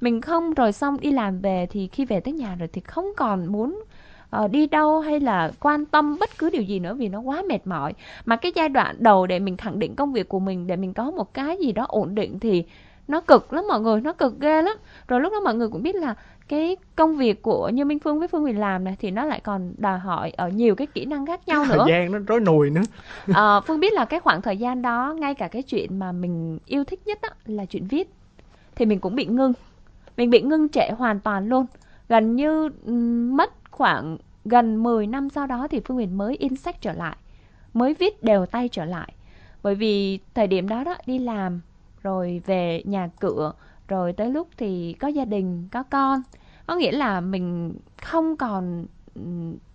mình 0.00 0.20
không 0.20 0.54
rồi 0.54 0.72
xong 0.72 0.96
đi 1.00 1.10
làm 1.10 1.40
về 1.40 1.66
thì 1.70 1.86
khi 1.92 2.04
về 2.04 2.20
tới 2.20 2.34
nhà 2.34 2.54
rồi 2.58 2.68
thì 2.72 2.80
không 2.80 3.06
còn 3.16 3.46
muốn 3.46 3.82
ờ, 4.30 4.48
đi 4.48 4.66
đâu 4.66 5.00
hay 5.00 5.20
là 5.20 5.52
quan 5.60 5.84
tâm 5.84 6.16
bất 6.20 6.30
cứ 6.38 6.50
điều 6.50 6.62
gì 6.62 6.78
nữa 6.78 6.94
vì 6.94 7.08
nó 7.08 7.20
quá 7.20 7.42
mệt 7.48 7.66
mỏi 7.66 7.92
mà 8.24 8.36
cái 8.36 8.52
giai 8.54 8.68
đoạn 8.68 8.96
đầu 8.98 9.26
để 9.26 9.38
mình 9.38 9.56
khẳng 9.56 9.78
định 9.78 9.94
công 9.94 10.12
việc 10.12 10.28
của 10.28 10.38
mình 10.40 10.66
để 10.66 10.76
mình 10.76 10.92
có 10.94 11.10
một 11.10 11.34
cái 11.34 11.56
gì 11.60 11.72
đó 11.72 11.84
ổn 11.88 12.14
định 12.14 12.38
thì 12.40 12.64
nó 13.08 13.20
cực 13.20 13.52
lắm 13.52 13.64
mọi 13.68 13.80
người 13.80 14.00
nó 14.00 14.12
cực 14.12 14.40
ghê 14.40 14.62
lắm. 14.62 14.76
Rồi 15.08 15.20
lúc 15.20 15.32
đó 15.32 15.40
mọi 15.40 15.54
người 15.54 15.68
cũng 15.68 15.82
biết 15.82 15.94
là 15.94 16.14
cái 16.48 16.76
công 16.96 17.16
việc 17.16 17.42
của 17.42 17.68
như 17.68 17.84
Minh 17.84 17.98
Phương 17.98 18.18
với 18.18 18.28
Phương 18.28 18.42
Huyền 18.42 18.60
làm 18.60 18.84
này 18.84 18.96
thì 19.00 19.10
nó 19.10 19.24
lại 19.24 19.40
còn 19.40 19.74
đòi 19.78 19.98
hỏi 19.98 20.30
ở 20.30 20.48
nhiều 20.48 20.74
cái 20.74 20.86
kỹ 20.86 21.04
năng 21.04 21.26
khác 21.26 21.40
nhau 21.46 21.64
nữa 21.64 21.76
thời 21.78 21.92
gian 21.92 22.12
nó 22.12 22.18
rối 22.18 22.40
nùi 22.40 22.70
nữa. 22.70 22.82
Ờ, 23.34 23.60
Phương 23.66 23.80
biết 23.80 23.92
là 23.92 24.04
cái 24.04 24.20
khoảng 24.20 24.42
thời 24.42 24.56
gian 24.56 24.82
đó 24.82 25.14
ngay 25.18 25.34
cả 25.34 25.48
cái 25.48 25.62
chuyện 25.62 25.98
mà 25.98 26.12
mình 26.12 26.58
yêu 26.66 26.84
thích 26.84 27.06
nhất 27.06 27.18
á, 27.22 27.30
là 27.46 27.64
chuyện 27.64 27.86
viết. 27.86 28.10
Thì 28.74 28.84
mình 28.86 29.00
cũng 29.00 29.14
bị 29.14 29.26
ngưng. 29.26 29.52
Mình 30.16 30.30
bị 30.30 30.42
ngưng 30.42 30.68
trệ 30.68 30.88
hoàn 30.90 31.20
toàn 31.20 31.48
luôn. 31.48 31.66
Gần 32.08 32.36
như 32.36 32.70
mất 33.34 33.52
khoảng 33.70 34.16
gần 34.44 34.82
10 34.82 35.06
năm 35.06 35.30
sau 35.30 35.46
đó 35.46 35.68
thì 35.70 35.80
Phương 35.80 35.96
Huyền 35.96 36.18
mới 36.18 36.36
in 36.36 36.56
sách 36.56 36.80
trở 36.80 36.92
lại 36.92 37.16
mới 37.74 37.94
viết 37.94 38.22
đều 38.22 38.46
tay 38.46 38.68
trở 38.68 38.84
lại. 38.84 39.12
Bởi 39.62 39.74
vì 39.74 40.18
thời 40.34 40.46
điểm 40.46 40.68
đó 40.68 40.84
đó 40.84 40.96
đi 41.06 41.18
làm 41.18 41.60
rồi 42.04 42.42
về 42.46 42.82
nhà 42.84 43.08
cửa. 43.20 43.52
Rồi 43.88 44.12
tới 44.12 44.30
lúc 44.30 44.48
thì 44.56 44.92
có 44.92 45.08
gia 45.08 45.24
đình 45.24 45.68
có 45.72 45.82
con. 45.82 46.22
Có 46.66 46.76
nghĩa 46.76 46.92
là 46.92 47.20
mình 47.20 47.74
không 48.02 48.36
còn 48.36 48.86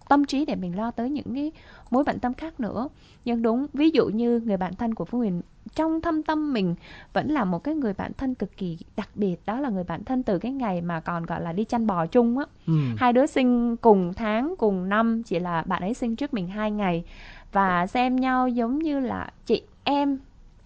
tâm 0.10 0.26
trí 0.26 0.46
để 0.46 0.56
mình 0.56 0.78
lo 0.78 0.92
tới 0.92 1.10
những 1.10 1.34
cái 1.36 1.52
mối 1.90 2.04
bận 2.04 2.20
tâm 2.20 2.34
khác 2.34 2.60
nữa. 2.60 2.90
Nhưng 3.26 3.42
đúng 3.42 3.68
ví 3.74 3.90
dụ 3.90 4.08
như 4.08 4.40
người 4.40 4.58
bạn 4.58 4.76
thân 4.76 4.96
của 4.96 5.06
Phương 5.06 5.20
Huyền 5.22 5.42
trong 5.76 6.02
thâm 6.02 6.24
tâm 6.24 6.54
mình 6.54 6.76
vẫn 7.14 7.32
là 7.32 7.44
một 7.44 7.64
cái 7.64 7.76
người 7.76 7.94
bạn 7.94 8.12
thân 8.18 8.36
cực 8.36 8.58
kỳ 8.58 8.78
đặc 8.98 9.10
biệt. 9.16 9.36
Đó 9.46 9.60
là 9.60 9.70
người 9.70 9.84
bạn 9.84 10.04
thân 10.04 10.24
từ 10.24 10.40
cái 10.40 10.52
ngày 10.52 10.82
mà 10.82 11.00
còn 11.00 11.26
gọi 11.26 11.42
là 11.42 11.54
đi 11.54 11.64
chăn 11.64 11.88
bò 11.88 12.06
chung 12.06 12.38
á. 12.38 12.46
Ừ. 12.68 12.74
hai 12.98 13.14
đứa 13.14 13.26
sinh 13.26 13.76
cùng 13.78 14.14
tháng 14.14 14.56
cùng 14.58 14.90
năm 14.90 15.24
chỉ 15.24 15.40
là 15.40 15.64
bạn 15.68 15.82
ấy 15.82 15.94
sinh 15.94 16.16
trước 16.16 16.34
mình 16.34 16.48
hai 16.48 16.72
ngày. 16.72 17.04
Và 17.52 17.88
xem 17.88 18.16
nhau 18.16 18.48
giống 18.48 18.80
như 18.80 19.00
là 19.00 19.32
chị 19.46 19.62
em 19.84 20.20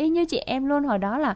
y 0.04 0.10
như 0.10 0.26
chị 0.26 0.38
em 0.38 0.66
luôn 0.66 0.84
hồi 0.84 0.98
đó 0.98 1.18
là 1.18 1.36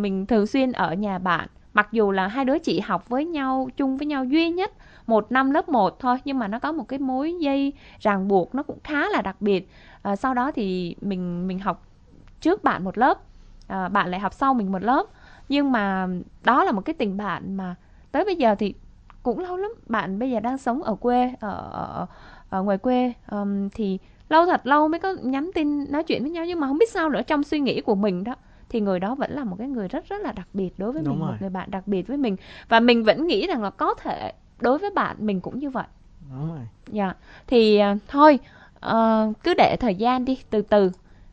mình 0.00 0.26
thường 0.26 0.46
xuyên 0.46 0.72
ở 0.72 0.94
nhà 0.94 1.18
bạn. 1.18 1.48
Mặc 1.74 1.88
dù 1.92 2.10
là 2.10 2.26
hai 2.26 2.44
đứa 2.44 2.58
chị 2.58 2.80
học 2.80 3.08
với 3.08 3.24
nhau 3.24 3.68
chung 3.76 3.96
với 3.96 4.06
nhau 4.06 4.24
duy 4.24 4.50
nhất 4.50 4.72
một 5.06 5.32
năm 5.32 5.50
lớp 5.50 5.68
1 5.68 6.00
thôi 6.00 6.18
nhưng 6.24 6.38
mà 6.38 6.48
nó 6.48 6.58
có 6.58 6.72
một 6.72 6.88
cái 6.88 6.98
mối 6.98 7.34
dây 7.40 7.72
ràng 8.00 8.28
buộc 8.28 8.54
nó 8.54 8.62
cũng 8.62 8.78
khá 8.84 9.08
là 9.08 9.22
đặc 9.22 9.36
biệt. 9.40 9.68
À, 10.02 10.16
sau 10.16 10.34
đó 10.34 10.50
thì 10.50 10.96
mình 11.00 11.48
mình 11.48 11.58
học 11.58 11.82
trước 12.40 12.64
bạn 12.64 12.84
một 12.84 12.98
lớp 12.98 13.18
à, 13.68 13.88
bạn 13.88 14.08
lại 14.08 14.20
học 14.20 14.32
sau 14.32 14.54
mình 14.54 14.72
một 14.72 14.82
lớp. 14.82 15.06
Nhưng 15.48 15.72
mà 15.72 16.08
đó 16.44 16.64
là 16.64 16.72
một 16.72 16.80
cái 16.80 16.94
tình 16.94 17.16
bạn 17.16 17.56
mà 17.56 17.74
tới 18.12 18.24
bây 18.24 18.36
giờ 18.36 18.54
thì 18.54 18.74
cũng 19.22 19.38
lâu 19.38 19.56
lắm. 19.56 19.70
Bạn 19.86 20.18
bây 20.18 20.30
giờ 20.30 20.40
đang 20.40 20.58
sống 20.58 20.82
ở 20.82 20.94
quê 20.94 21.34
ở, 21.40 21.68
ở, 21.72 22.06
ở 22.50 22.62
ngoài 22.62 22.78
quê 22.78 23.12
um, 23.30 23.68
thì 23.68 23.98
lâu 24.28 24.46
thật 24.46 24.66
lâu 24.66 24.88
mới 24.88 25.00
có 25.00 25.14
nhắn 25.22 25.50
tin 25.54 25.92
nói 25.92 26.02
chuyện 26.02 26.22
với 26.22 26.30
nhau 26.30 26.44
nhưng 26.46 26.60
mà 26.60 26.66
không 26.66 26.78
biết 26.78 26.90
sao 26.90 27.08
nữa 27.08 27.20
trong 27.26 27.42
suy 27.42 27.60
nghĩ 27.60 27.80
của 27.80 27.94
mình 27.94 28.24
đó 28.24 28.34
thì 28.68 28.80
người 28.80 29.00
đó 29.00 29.14
vẫn 29.14 29.30
là 29.32 29.44
một 29.44 29.56
cái 29.58 29.68
người 29.68 29.88
rất 29.88 30.08
rất 30.08 30.20
là 30.22 30.32
đặc 30.32 30.48
biệt 30.52 30.78
đối 30.78 30.92
với 30.92 31.02
Đúng 31.02 31.10
mình 31.10 31.20
một 31.20 31.26
rồi. 31.26 31.36
người 31.40 31.50
bạn 31.50 31.70
đặc 31.70 31.86
biệt 31.88 32.06
với 32.08 32.16
mình 32.16 32.36
và 32.68 32.80
mình 32.80 33.04
vẫn 33.04 33.26
nghĩ 33.26 33.46
rằng 33.46 33.62
là 33.62 33.70
có 33.70 33.94
thể 33.94 34.32
đối 34.60 34.78
với 34.78 34.90
bạn 34.90 35.16
mình 35.20 35.40
cũng 35.40 35.58
như 35.58 35.70
vậy 35.70 35.84
đúng 36.30 36.48
rồi 36.48 36.58
Dạ, 36.92 37.14
thì 37.46 37.76
à, 37.78 37.96
thôi 38.08 38.38
ờ, 38.80 39.32
cứ 39.44 39.54
để 39.54 39.76
thời 39.80 39.94
gian 39.94 40.24
đi 40.24 40.38
từ 40.50 40.62
từ. 40.62 40.90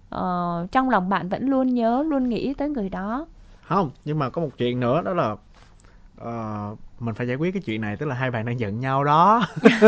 Ờ, 0.10 0.68
trong 0.72 0.90
lòng 0.90 1.10
bạn 1.10 1.30
vẫn 1.30 1.50
luôn 1.50 1.74
nhớ, 1.74 2.04
luôn 2.08 2.30
nghĩ 2.30 2.54
tới 2.54 2.70
người 2.70 2.90
đó. 2.90 3.26
không 3.64 3.92
nhưng 4.06 4.20
mà 4.20 4.30
có 4.30 4.42
một 4.42 4.50
chuyện 4.58 4.80
nữa 4.80 5.02
đó 5.06 5.14
là 5.14 5.36
ờ, 6.18 6.76
mình 7.06 7.16
phải 7.16 7.28
giải 7.28 7.36
quyết 7.36 7.52
cái 7.54 7.62
chuyện 7.62 7.82
này 7.82 7.96
tức 7.98 8.06
là 8.06 8.16
hai 8.16 8.32
bạn 8.32 8.46
đang 8.46 8.60
giận 8.60 8.80
nhau 8.80 9.04
đó 9.04 9.42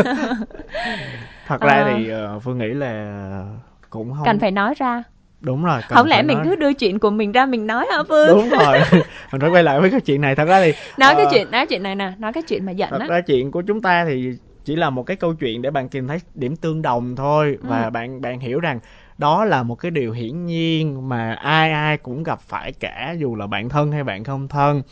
thật 1.46 1.60
ra 1.60 1.74
Ờ. 1.84 1.84
thì 1.94 2.08
ờ, 2.08 2.40
phương 2.40 2.58
nghĩ 2.58 2.68
là 2.68 3.44
cũng 3.90 4.12
không 4.14 4.24
Cần 4.26 4.38
phải 4.38 4.50
nói 4.50 4.74
ra. 4.78 5.02
đúng 5.40 5.64
rồi 5.64 5.80
Không 5.88 6.06
lẽ 6.06 6.22
mình 6.22 6.36
nói- 6.36 6.44
cứ 6.46 6.56
đưa 6.56 6.72
chuyện 6.72 6.98
của 6.98 7.10
mình 7.10 7.32
ra 7.32 7.46
mình 7.46 7.66
nói 7.66 7.86
hả 7.90 7.98
Phương? 8.08 8.28
đúng 8.28 8.48
rồi 8.50 8.80
mình 9.32 9.40
phải 9.40 9.50
quay 9.50 9.62
lại 9.62 9.80
với 9.80 9.90
cái 9.90 10.00
chuyện 10.00 10.20
này 10.20 10.34
thật 10.34 10.44
ra 10.44 10.60
thì 10.64 10.72
Nói 10.98 11.14
cái 11.14 11.24
ờ, 11.24 11.30
chuyện, 11.32 11.50
nói 11.50 11.66
chuyện 11.66 11.82
này 11.82 11.94
nè, 11.94 12.12
nói 12.18 12.32
cái 12.32 12.42
chuyện 12.42 12.66
mà 12.66 12.72
giận 12.72 12.90
thật 12.90 12.98
á. 13.00 13.06
ra 13.08 13.20
chuyện 13.20 13.50
của 13.50 13.62
chúng 13.62 13.82
ta 13.82 14.04
thì 14.04 14.32
chỉ 14.64 14.76
là 14.76 14.90
một 14.90 15.02
cái 15.02 15.16
câu 15.16 15.34
chuyện 15.34 15.62
để 15.62 15.70
bạn 15.70 15.88
tìm 15.88 16.06
thấy 16.08 16.18
điểm 16.34 16.56
tương 16.56 16.82
đồng 16.82 17.16
thôi 17.16 17.58
và 17.62 17.84
Ừ. 17.84 17.90
bạn 17.90 18.20
bạn 18.20 18.40
hiểu 18.40 18.60
rằng 18.60 18.80
đó 19.18 19.44
là 19.44 19.62
một 19.62 19.74
cái 19.74 19.90
điều 19.90 20.12
hiển 20.12 20.46
nhiên 20.46 21.08
mà 21.08 21.32
ai 21.34 21.72
ai 21.72 21.96
cũng 21.96 22.22
gặp 22.22 22.40
phải 22.40 22.72
cả 22.72 23.14
dù 23.18 23.36
là 23.36 23.46
bạn 23.46 23.68
thân 23.68 23.92
hay 23.92 24.04
bạn 24.04 24.24
không 24.24 24.48
thân 24.48 24.82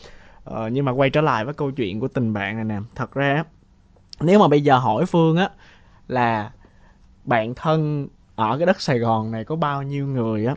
ờ, 0.45 0.67
nhưng 0.67 0.85
mà 0.85 0.91
quay 0.91 1.09
trở 1.09 1.21
lại 1.21 1.45
với 1.45 1.53
câu 1.53 1.71
chuyện 1.71 1.99
của 1.99 2.07
tình 2.07 2.33
bạn 2.33 2.55
này 2.55 2.65
nè. 2.65 2.79
Thật 2.95 3.13
ra 3.13 3.43
nếu 4.21 4.39
mà 4.39 4.47
bây 4.47 4.61
giờ 4.61 4.77
hỏi 4.77 5.05
phương 5.05 5.37
á 5.37 5.49
là 6.07 6.51
bạn 7.23 7.53
thân 7.55 8.07
ở 8.35 8.57
cái 8.57 8.65
đất 8.65 8.81
sài 8.81 8.99
gòn 8.99 9.31
này 9.31 9.43
có 9.43 9.55
bao 9.55 9.83
nhiêu 9.83 10.07
người 10.07 10.45
á 10.45 10.55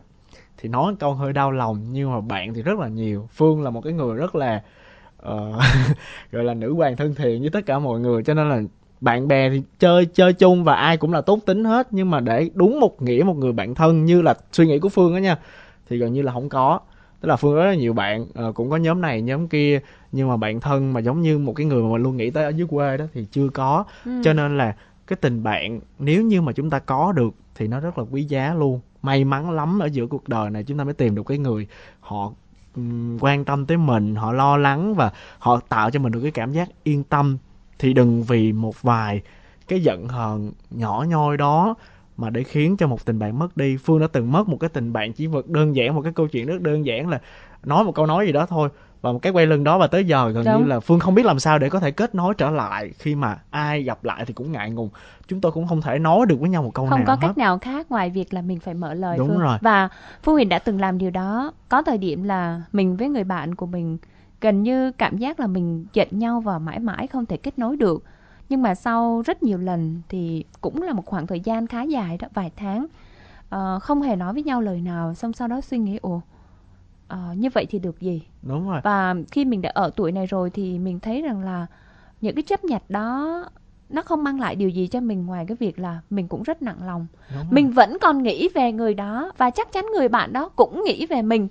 thì 0.58 0.68
nói 0.68 0.94
câu 0.98 1.14
hơi 1.14 1.32
đau 1.32 1.50
lòng 1.50 1.86
nhưng 1.92 2.12
mà 2.12 2.20
bạn 2.20 2.54
thì 2.54 2.62
rất 2.62 2.78
là 2.78 2.88
nhiều. 2.88 3.28
Phương 3.32 3.62
là 3.62 3.70
một 3.70 3.80
cái 3.84 3.92
người 3.92 4.16
rất 4.16 4.34
là 4.34 4.62
uh, 5.22 5.54
gọi 6.32 6.44
là 6.44 6.54
nữ 6.54 6.74
hoàng 6.74 6.96
thân 6.96 7.14
thiện 7.14 7.40
với 7.40 7.50
tất 7.50 7.66
cả 7.66 7.78
mọi 7.78 8.00
người 8.00 8.22
cho 8.22 8.34
nên 8.34 8.48
là 8.48 8.60
bạn 9.00 9.28
bè 9.28 9.50
thì 9.50 9.62
chơi 9.78 10.06
chơi 10.06 10.32
chung 10.32 10.64
và 10.64 10.74
ai 10.74 10.96
cũng 10.96 11.12
là 11.12 11.20
tốt 11.20 11.38
tính 11.46 11.64
hết. 11.64 11.88
Nhưng 11.90 12.10
mà 12.10 12.20
để 12.20 12.50
đúng 12.54 12.80
một 12.80 13.02
nghĩa 13.02 13.22
một 13.22 13.36
người 13.36 13.52
bạn 13.52 13.74
thân 13.74 14.04
như 14.04 14.22
là 14.22 14.34
suy 14.52 14.66
nghĩ 14.66 14.78
của 14.78 14.88
phương 14.88 15.14
á 15.14 15.20
nha 15.20 15.38
thì 15.88 15.98
gần 15.98 16.12
như 16.12 16.22
là 16.22 16.32
không 16.32 16.48
có 16.48 16.80
tức 17.20 17.28
là 17.28 17.36
phương 17.36 17.54
có 17.54 17.62
rất 17.62 17.68
là 17.70 17.74
nhiều 17.74 17.92
bạn 17.92 18.26
ờ, 18.34 18.52
cũng 18.52 18.70
có 18.70 18.76
nhóm 18.76 19.00
này 19.00 19.22
nhóm 19.22 19.48
kia 19.48 19.80
nhưng 20.12 20.28
mà 20.28 20.36
bạn 20.36 20.60
thân 20.60 20.92
mà 20.92 21.00
giống 21.00 21.20
như 21.20 21.38
một 21.38 21.52
cái 21.52 21.66
người 21.66 21.82
mà 21.82 21.88
mình 21.88 22.02
luôn 22.02 22.16
nghĩ 22.16 22.30
tới 22.30 22.44
ở 22.44 22.48
dưới 22.48 22.66
quê 22.70 22.96
đó 22.96 23.04
thì 23.14 23.26
chưa 23.32 23.48
có. 23.48 23.84
Ừ. 24.04 24.20
cho 24.24 24.32
nên 24.32 24.58
là 24.58 24.76
cái 25.06 25.16
tình 25.20 25.42
bạn 25.42 25.80
nếu 25.98 26.22
như 26.22 26.42
mà 26.42 26.52
chúng 26.52 26.70
ta 26.70 26.78
có 26.78 27.12
được 27.12 27.34
thì 27.54 27.68
nó 27.68 27.80
rất 27.80 27.98
là 27.98 28.04
quý 28.10 28.24
giá 28.24 28.54
luôn. 28.54 28.80
May 29.02 29.24
mắn 29.24 29.50
lắm 29.50 29.78
ở 29.78 29.86
giữa 29.86 30.06
cuộc 30.06 30.28
đời 30.28 30.50
này 30.50 30.64
chúng 30.64 30.78
ta 30.78 30.84
mới 30.84 30.94
tìm 30.94 31.14
được 31.14 31.22
cái 31.26 31.38
người 31.38 31.66
họ 32.00 32.32
ừm, 32.76 33.18
quan 33.20 33.44
tâm 33.44 33.66
tới 33.66 33.76
mình 33.76 34.14
họ 34.14 34.32
lo 34.32 34.56
lắng 34.56 34.94
và 34.94 35.12
họ 35.38 35.60
tạo 35.68 35.90
cho 35.90 36.00
mình 36.00 36.12
được 36.12 36.20
cái 36.22 36.30
cảm 36.30 36.52
giác 36.52 36.68
yên 36.84 37.04
tâm. 37.04 37.38
Thì 37.78 37.92
đừng 37.92 38.22
vì 38.22 38.52
một 38.52 38.82
vài 38.82 39.22
cái 39.68 39.80
giận 39.80 40.08
hờn 40.08 40.52
nhỏ 40.70 41.04
nhoi 41.08 41.36
đó 41.36 41.74
mà 42.18 42.30
để 42.30 42.42
khiến 42.42 42.76
cho 42.76 42.86
một 42.86 43.04
tình 43.04 43.18
bạn 43.18 43.38
mất 43.38 43.56
đi. 43.56 43.76
Phương 43.76 44.00
đã 44.00 44.06
từng 44.12 44.32
mất 44.32 44.48
một 44.48 44.56
cái 44.60 44.70
tình 44.70 44.92
bạn 44.92 45.12
chỉ 45.12 45.26
vật 45.26 45.48
đơn 45.48 45.76
giản 45.76 45.94
một 45.94 46.02
cái 46.02 46.12
câu 46.12 46.28
chuyện 46.28 46.46
rất 46.46 46.60
đơn 46.60 46.86
giản 46.86 47.08
là 47.08 47.20
nói 47.64 47.84
một 47.84 47.92
câu 47.94 48.06
nói 48.06 48.26
gì 48.26 48.32
đó 48.32 48.46
thôi. 48.46 48.68
Và 49.00 49.12
một 49.12 49.18
cái 49.22 49.32
quay 49.32 49.46
lưng 49.46 49.64
đó 49.64 49.78
và 49.78 49.86
tới 49.86 50.04
giờ 50.04 50.28
gần 50.30 50.44
Đúng. 50.44 50.62
như 50.62 50.68
là 50.68 50.80
phương 50.80 51.00
không 51.00 51.14
biết 51.14 51.26
làm 51.26 51.40
sao 51.40 51.58
để 51.58 51.70
có 51.70 51.80
thể 51.80 51.90
kết 51.90 52.14
nối 52.14 52.34
trở 52.34 52.50
lại. 52.50 52.90
Khi 52.98 53.14
mà 53.14 53.38
ai 53.50 53.82
gặp 53.82 54.04
lại 54.04 54.24
thì 54.26 54.32
cũng 54.34 54.52
ngại 54.52 54.70
ngùng. 54.70 54.88
Chúng 55.28 55.40
tôi 55.40 55.52
cũng 55.52 55.66
không 55.66 55.82
thể 55.82 55.98
nói 55.98 56.26
được 56.26 56.40
với 56.40 56.50
nhau 56.50 56.62
một 56.62 56.74
câu 56.74 56.86
không 56.86 56.98
nào 56.98 57.06
có 57.06 57.12
hết. 57.12 57.18
cách 57.20 57.38
nào 57.38 57.58
khác 57.58 57.90
ngoài 57.90 58.10
việc 58.10 58.34
là 58.34 58.42
mình 58.42 58.60
phải 58.60 58.74
mở 58.74 58.94
lời 58.94 59.18
Đúng 59.18 59.28
Phương. 59.28 59.38
rồi. 59.38 59.58
và 59.60 59.88
Phương 60.22 60.34
Huyền 60.34 60.48
đã 60.48 60.58
từng 60.58 60.80
làm 60.80 60.98
điều 60.98 61.10
đó. 61.10 61.52
Có 61.68 61.82
thời 61.82 61.98
điểm 61.98 62.22
là 62.22 62.62
mình 62.72 62.96
với 62.96 63.08
người 63.08 63.24
bạn 63.24 63.54
của 63.54 63.66
mình 63.66 63.98
gần 64.40 64.62
như 64.62 64.92
cảm 64.92 65.18
giác 65.18 65.40
là 65.40 65.46
mình 65.46 65.86
giận 65.92 66.08
nhau 66.10 66.40
và 66.40 66.58
mãi 66.58 66.78
mãi 66.78 67.06
không 67.06 67.26
thể 67.26 67.36
kết 67.36 67.58
nối 67.58 67.76
được 67.76 68.04
nhưng 68.48 68.62
mà 68.62 68.74
sau 68.74 69.22
rất 69.26 69.42
nhiều 69.42 69.58
lần 69.58 70.00
thì 70.08 70.44
cũng 70.60 70.82
là 70.82 70.92
một 70.92 71.06
khoảng 71.06 71.26
thời 71.26 71.40
gian 71.40 71.66
khá 71.66 71.82
dài 71.82 72.18
đó 72.18 72.28
vài 72.34 72.50
tháng 72.56 72.86
ờ, 73.48 73.78
không 73.78 74.02
hề 74.02 74.16
nói 74.16 74.32
với 74.32 74.42
nhau 74.42 74.60
lời 74.60 74.80
nào 74.80 75.14
xong 75.14 75.32
sau 75.32 75.48
đó 75.48 75.60
suy 75.60 75.78
nghĩ 75.78 75.98
ồ 76.02 76.22
ờ, 77.08 77.18
như 77.36 77.48
vậy 77.54 77.66
thì 77.70 77.78
được 77.78 78.00
gì? 78.00 78.22
Đúng 78.42 78.70
rồi. 78.70 78.80
Và 78.84 79.14
khi 79.30 79.44
mình 79.44 79.62
đã 79.62 79.70
ở 79.74 79.90
tuổi 79.96 80.12
này 80.12 80.26
rồi 80.26 80.50
thì 80.50 80.78
mình 80.78 81.00
thấy 81.00 81.22
rằng 81.22 81.44
là 81.44 81.66
những 82.20 82.34
cái 82.34 82.42
chấp 82.42 82.64
nhặt 82.64 82.82
đó 82.88 83.44
nó 83.88 84.02
không 84.02 84.24
mang 84.24 84.40
lại 84.40 84.56
điều 84.56 84.68
gì 84.68 84.86
cho 84.86 85.00
mình 85.00 85.26
ngoài 85.26 85.44
cái 85.48 85.56
việc 85.60 85.78
là 85.78 86.00
mình 86.10 86.28
cũng 86.28 86.42
rất 86.42 86.62
nặng 86.62 86.86
lòng. 86.86 87.06
Mình 87.50 87.70
vẫn 87.70 87.98
còn 88.00 88.22
nghĩ 88.22 88.48
về 88.54 88.72
người 88.72 88.94
đó 88.94 89.32
và 89.36 89.50
chắc 89.50 89.72
chắn 89.72 89.86
người 89.94 90.08
bạn 90.08 90.32
đó 90.32 90.48
cũng 90.48 90.84
nghĩ 90.84 91.06
về 91.06 91.22
mình 91.22 91.48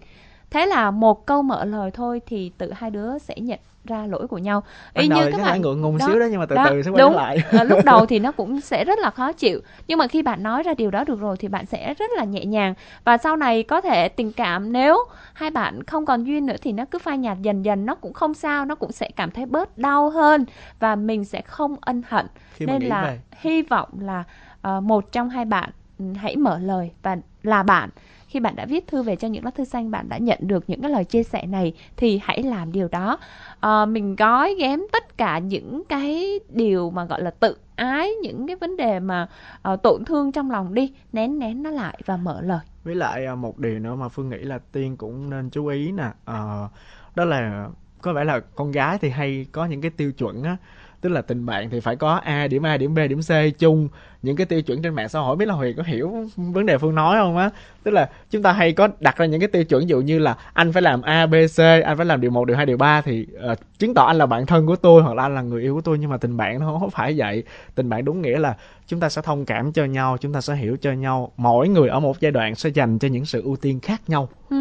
thế 0.49 0.65
là 0.65 0.91
một 0.91 1.25
câu 1.25 1.41
mở 1.41 1.65
lời 1.65 1.91
thôi 1.91 2.21
thì 2.25 2.51
tự 2.57 2.71
hai 2.71 2.91
đứa 2.91 3.17
sẽ 3.17 3.35
nhận 3.37 3.59
ra 3.87 4.05
lỗi 4.05 4.27
của 4.27 4.37
nhau. 4.37 4.63
Đầu 4.95 5.05
thì 5.09 5.31
chắc 5.31 5.45
là 5.45 5.57
ngượng 5.57 5.81
ngùng 5.81 5.97
đó, 5.97 6.05
xíu 6.05 6.19
đó 6.19 6.25
nhưng 6.31 6.39
mà 6.39 6.45
từ 6.45 6.55
đó, 6.55 6.65
từ 6.69 6.81
sẽ 6.83 6.91
quay 6.91 7.03
đúng. 7.03 7.15
lại. 7.15 7.37
Ờ, 7.51 7.63
lúc 7.63 7.79
đầu 7.85 8.05
thì 8.05 8.19
nó 8.19 8.31
cũng 8.37 8.61
sẽ 8.61 8.85
rất 8.85 8.99
là 8.99 9.09
khó 9.09 9.31
chịu. 9.31 9.61
Nhưng 9.87 9.99
mà 9.99 10.07
khi 10.07 10.21
bạn 10.21 10.43
nói 10.43 10.63
ra 10.63 10.73
điều 10.73 10.91
đó 10.91 11.03
được 11.03 11.19
rồi 11.19 11.37
thì 11.39 11.47
bạn 11.47 11.65
sẽ 11.65 11.93
rất 11.93 12.11
là 12.17 12.23
nhẹ 12.23 12.45
nhàng. 12.45 12.73
Và 13.03 13.17
sau 13.17 13.35
này 13.35 13.63
có 13.63 13.81
thể 13.81 14.09
tình 14.09 14.31
cảm 14.31 14.73
nếu 14.73 15.05
hai 15.33 15.49
bạn 15.49 15.83
không 15.83 16.05
còn 16.05 16.23
duyên 16.23 16.45
nữa 16.45 16.55
thì 16.61 16.71
nó 16.71 16.85
cứ 16.91 16.99
phai 16.99 17.17
nhạt 17.17 17.37
dần 17.41 17.65
dần 17.65 17.85
nó 17.85 17.95
cũng 17.95 18.13
không 18.13 18.33
sao 18.33 18.65
nó 18.65 18.75
cũng 18.75 18.91
sẽ 18.91 19.09
cảm 19.15 19.31
thấy 19.31 19.45
bớt 19.45 19.77
đau 19.77 20.09
hơn 20.09 20.45
và 20.79 20.95
mình 20.95 21.25
sẽ 21.25 21.41
không 21.41 21.75
ân 21.81 22.01
hận. 22.07 22.25
Khi 22.53 22.65
nên 22.65 22.83
là 22.83 23.01
về 23.01 23.19
hy 23.31 23.61
vọng 23.61 23.89
là 23.99 24.23
ờ, 24.61 24.81
một 24.81 25.11
trong 25.11 25.29
hai 25.29 25.45
bạn 25.45 25.69
ừ, 25.99 26.05
hãy 26.17 26.35
mở 26.35 26.59
lời 26.59 26.91
và 27.03 27.17
là 27.43 27.63
bạn 27.63 27.89
khi 28.28 28.39
bạn 28.39 28.55
đã 28.55 28.65
viết 28.65 28.88
thư 28.88 29.03
về 29.03 29.15
cho 29.15 29.28
những 29.28 29.45
lá 29.45 29.51
thư 29.51 29.63
xanh 29.63 29.91
bạn 29.91 30.09
đã 30.09 30.17
nhận 30.17 30.39
được 30.41 30.63
những 30.67 30.82
cái 30.82 30.91
lời 30.91 31.03
chia 31.03 31.23
sẻ 31.23 31.45
này 31.45 31.73
thì 31.97 32.19
hãy 32.23 32.43
làm 32.43 32.71
điều 32.71 32.88
đó. 32.88 33.17
À, 33.59 33.86
mình 33.86 34.15
gói 34.15 34.55
ghém 34.59 34.82
tất 34.91 35.17
cả 35.17 35.39
những 35.39 35.84
cái 35.89 36.39
điều 36.49 36.89
mà 36.89 37.05
gọi 37.05 37.21
là 37.21 37.32
tự 37.32 37.57
ái 37.75 38.11
những 38.21 38.47
cái 38.47 38.55
vấn 38.55 38.78
đề 38.78 38.99
mà 38.99 39.28
uh, 39.73 39.82
tổn 39.84 40.05
thương 40.05 40.32
trong 40.32 40.51
lòng 40.51 40.73
đi 40.73 40.93
nén 41.13 41.39
nén 41.39 41.63
nó 41.63 41.69
lại 41.69 41.99
và 42.05 42.17
mở 42.17 42.41
lời. 42.41 42.59
Với 42.84 42.95
lại 42.95 43.25
à, 43.25 43.36
một 43.36 43.59
điều 43.59 43.80
nữa 43.80 43.95
mà 43.95 44.09
phương 44.09 44.30
nghĩ 44.30 44.38
là 44.38 44.59
tiên 44.71 44.97
cũng 44.97 45.30
nên 45.30 45.49
chú 45.49 45.67
ý 45.67 45.91
nè 45.91 46.07
uh, 46.07 46.71
đó 47.15 47.25
là 47.25 47.69
có 48.01 48.13
vẻ 48.13 48.23
là 48.23 48.39
con 48.39 48.71
gái 48.71 48.97
thì 48.97 49.09
hay 49.09 49.45
có 49.51 49.65
những 49.65 49.82
cái 49.82 49.91
tiêu 49.91 50.11
chuẩn 50.11 50.43
á 50.43 50.57
tức 51.01 51.09
là 51.09 51.21
tình 51.21 51.45
bạn 51.45 51.69
thì 51.69 51.79
phải 51.79 51.95
có 51.95 52.13
a 52.15 52.47
điểm 52.47 52.65
a 52.65 52.77
điểm 52.77 52.93
b 52.93 52.97
điểm 53.09 53.19
c 53.21 53.59
chung. 53.59 53.87
Những 54.21 54.35
cái 54.35 54.45
tiêu 54.45 54.61
chuẩn 54.61 54.81
trên 54.81 54.93
mạng 54.93 55.09
xã 55.09 55.19
hội 55.19 55.35
biết 55.35 55.47
là 55.47 55.53
huyền 55.53 55.77
có 55.77 55.83
hiểu 55.83 56.29
vấn 56.37 56.65
đề 56.65 56.77
phương 56.77 56.95
nói 56.95 57.17
không 57.19 57.37
á? 57.37 57.49
Tức 57.83 57.91
là 57.91 58.09
chúng 58.29 58.43
ta 58.43 58.51
hay 58.51 58.71
có 58.71 58.87
đặt 58.99 59.17
ra 59.17 59.25
những 59.25 59.39
cái 59.39 59.47
tiêu 59.47 59.63
chuẩn 59.63 59.81
ví 59.81 59.87
dụ 59.87 60.01
như 60.01 60.19
là 60.19 60.37
anh 60.53 60.73
phải 60.73 60.81
làm 60.81 61.01
a 61.01 61.25
b 61.25 61.33
c 61.57 61.59
anh 61.59 61.97
phải 61.97 62.05
làm 62.05 62.21
điều 62.21 62.31
một 62.31 62.45
điều 62.45 62.57
hai 62.57 62.65
điều 62.65 62.77
ba 62.77 63.01
thì 63.01 63.27
uh, 63.51 63.59
chứng 63.79 63.93
tỏ 63.93 64.05
anh 64.05 64.17
là 64.17 64.25
bạn 64.25 64.45
thân 64.45 64.65
của 64.65 64.75
tôi 64.75 65.03
hoặc 65.03 65.13
là 65.13 65.23
anh 65.23 65.35
là 65.35 65.41
người 65.41 65.61
yêu 65.61 65.75
của 65.75 65.81
tôi. 65.81 65.97
Nhưng 65.97 66.09
mà 66.09 66.17
tình 66.17 66.37
bạn 66.37 66.59
nó 66.59 66.77
không 66.79 66.89
phải 66.89 67.13
vậy. 67.17 67.43
Tình 67.75 67.89
bạn 67.89 68.05
đúng 68.05 68.21
nghĩa 68.21 68.39
là 68.39 68.55
chúng 68.87 68.99
ta 68.99 69.09
sẽ 69.09 69.21
thông 69.21 69.45
cảm 69.45 69.71
cho 69.71 69.85
nhau 69.85 70.17
chúng 70.21 70.33
ta 70.33 70.41
sẽ 70.41 70.55
hiểu 70.55 70.77
cho 70.81 70.91
nhau. 70.91 71.31
Mỗi 71.37 71.69
người 71.69 71.89
ở 71.89 71.99
một 71.99 72.19
giai 72.19 72.31
đoạn 72.31 72.55
sẽ 72.55 72.69
dành 72.69 72.99
cho 72.99 73.07
những 73.07 73.25
sự 73.25 73.41
ưu 73.41 73.55
tiên 73.55 73.79
khác 73.79 74.01
nhau. 74.07 74.29
Ừ. 74.49 74.57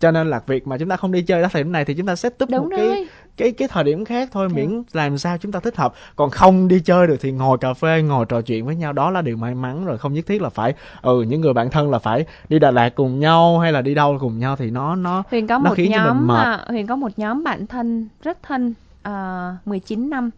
Cho 0.00 0.10
nên 0.10 0.30
là 0.30 0.40
việc 0.46 0.66
mà 0.66 0.78
chúng 0.78 0.88
ta 0.88 0.96
không 0.96 1.12
đi 1.12 1.22
chơi 1.22 1.42
ở 1.42 1.48
thời 1.52 1.62
điểm 1.62 1.72
này 1.72 1.84
thì 1.84 1.94
chúng 1.94 2.06
ta 2.06 2.16
set 2.16 2.42
up 2.42 2.50
Đúng 2.50 2.62
một 2.62 2.68
rồi. 2.70 2.78
cái 2.78 3.06
cái 3.36 3.52
cái 3.52 3.68
thời 3.68 3.84
điểm 3.84 4.04
khác 4.04 4.28
thôi 4.32 4.48
miễn 4.48 4.82
làm 4.92 5.18
sao 5.18 5.38
chúng 5.38 5.52
ta 5.52 5.60
thích 5.60 5.76
hợp. 5.76 5.94
Còn 6.16 6.30
không 6.30 6.68
đi 6.68 6.80
chơi 6.80 7.06
được 7.06 7.16
thì 7.20 7.32
ngồi 7.32 7.58
cà 7.58 7.74
phê 7.74 8.02
ngồi 8.02 8.24
trò 8.28 8.40
chuyện 8.40 8.66
với 8.66 8.76
nhau 8.76 8.92
đó 8.92 9.10
là 9.10 9.22
điều 9.22 9.36
may 9.36 9.54
mắn 9.54 9.86
rồi 9.86 9.98
không 9.98 10.12
nhất 10.12 10.24
thiết 10.26 10.42
là 10.42 10.48
phải 10.48 10.74
ừ 11.02 11.22
những 11.22 11.40
người 11.40 11.52
bạn 11.52 11.70
thân 11.70 11.90
là 11.90 11.98
phải 11.98 12.24
đi 12.48 12.58
Đà 12.58 12.70
Lạt 12.70 12.94
cùng 12.94 13.20
nhau 13.20 13.58
hay 13.58 13.72
là 13.72 13.82
đi 13.82 13.94
đâu 13.94 14.18
cùng 14.20 14.38
nhau 14.38 14.56
thì 14.56 14.70
nó 14.70 14.94
nó 14.94 15.22
Huyền 15.30 15.46
có 15.46 15.58
nó 15.58 15.68
một 15.68 15.74
khiến 15.76 15.92
cho 15.94 15.98
mình 15.98 16.06
nhóm 16.06 16.26
mệt. 16.26 16.44
à, 16.44 16.64
Huyền 16.68 16.86
có 16.86 16.96
một 16.96 17.12
nhóm 17.16 17.44
bạn 17.44 17.66
thân 17.66 18.08
rất 18.22 18.38
thân 18.42 18.74
uh, 19.08 19.66
19 19.68 20.10
năm. 20.10 20.30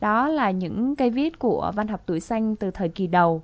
Đó 0.00 0.28
là 0.28 0.50
những 0.50 0.96
cây 0.96 1.10
viết 1.10 1.38
của 1.38 1.72
văn 1.74 1.88
học 1.88 2.00
tuổi 2.06 2.20
xanh 2.20 2.56
từ 2.56 2.70
thời 2.70 2.88
kỳ 2.88 3.06
đầu 3.06 3.42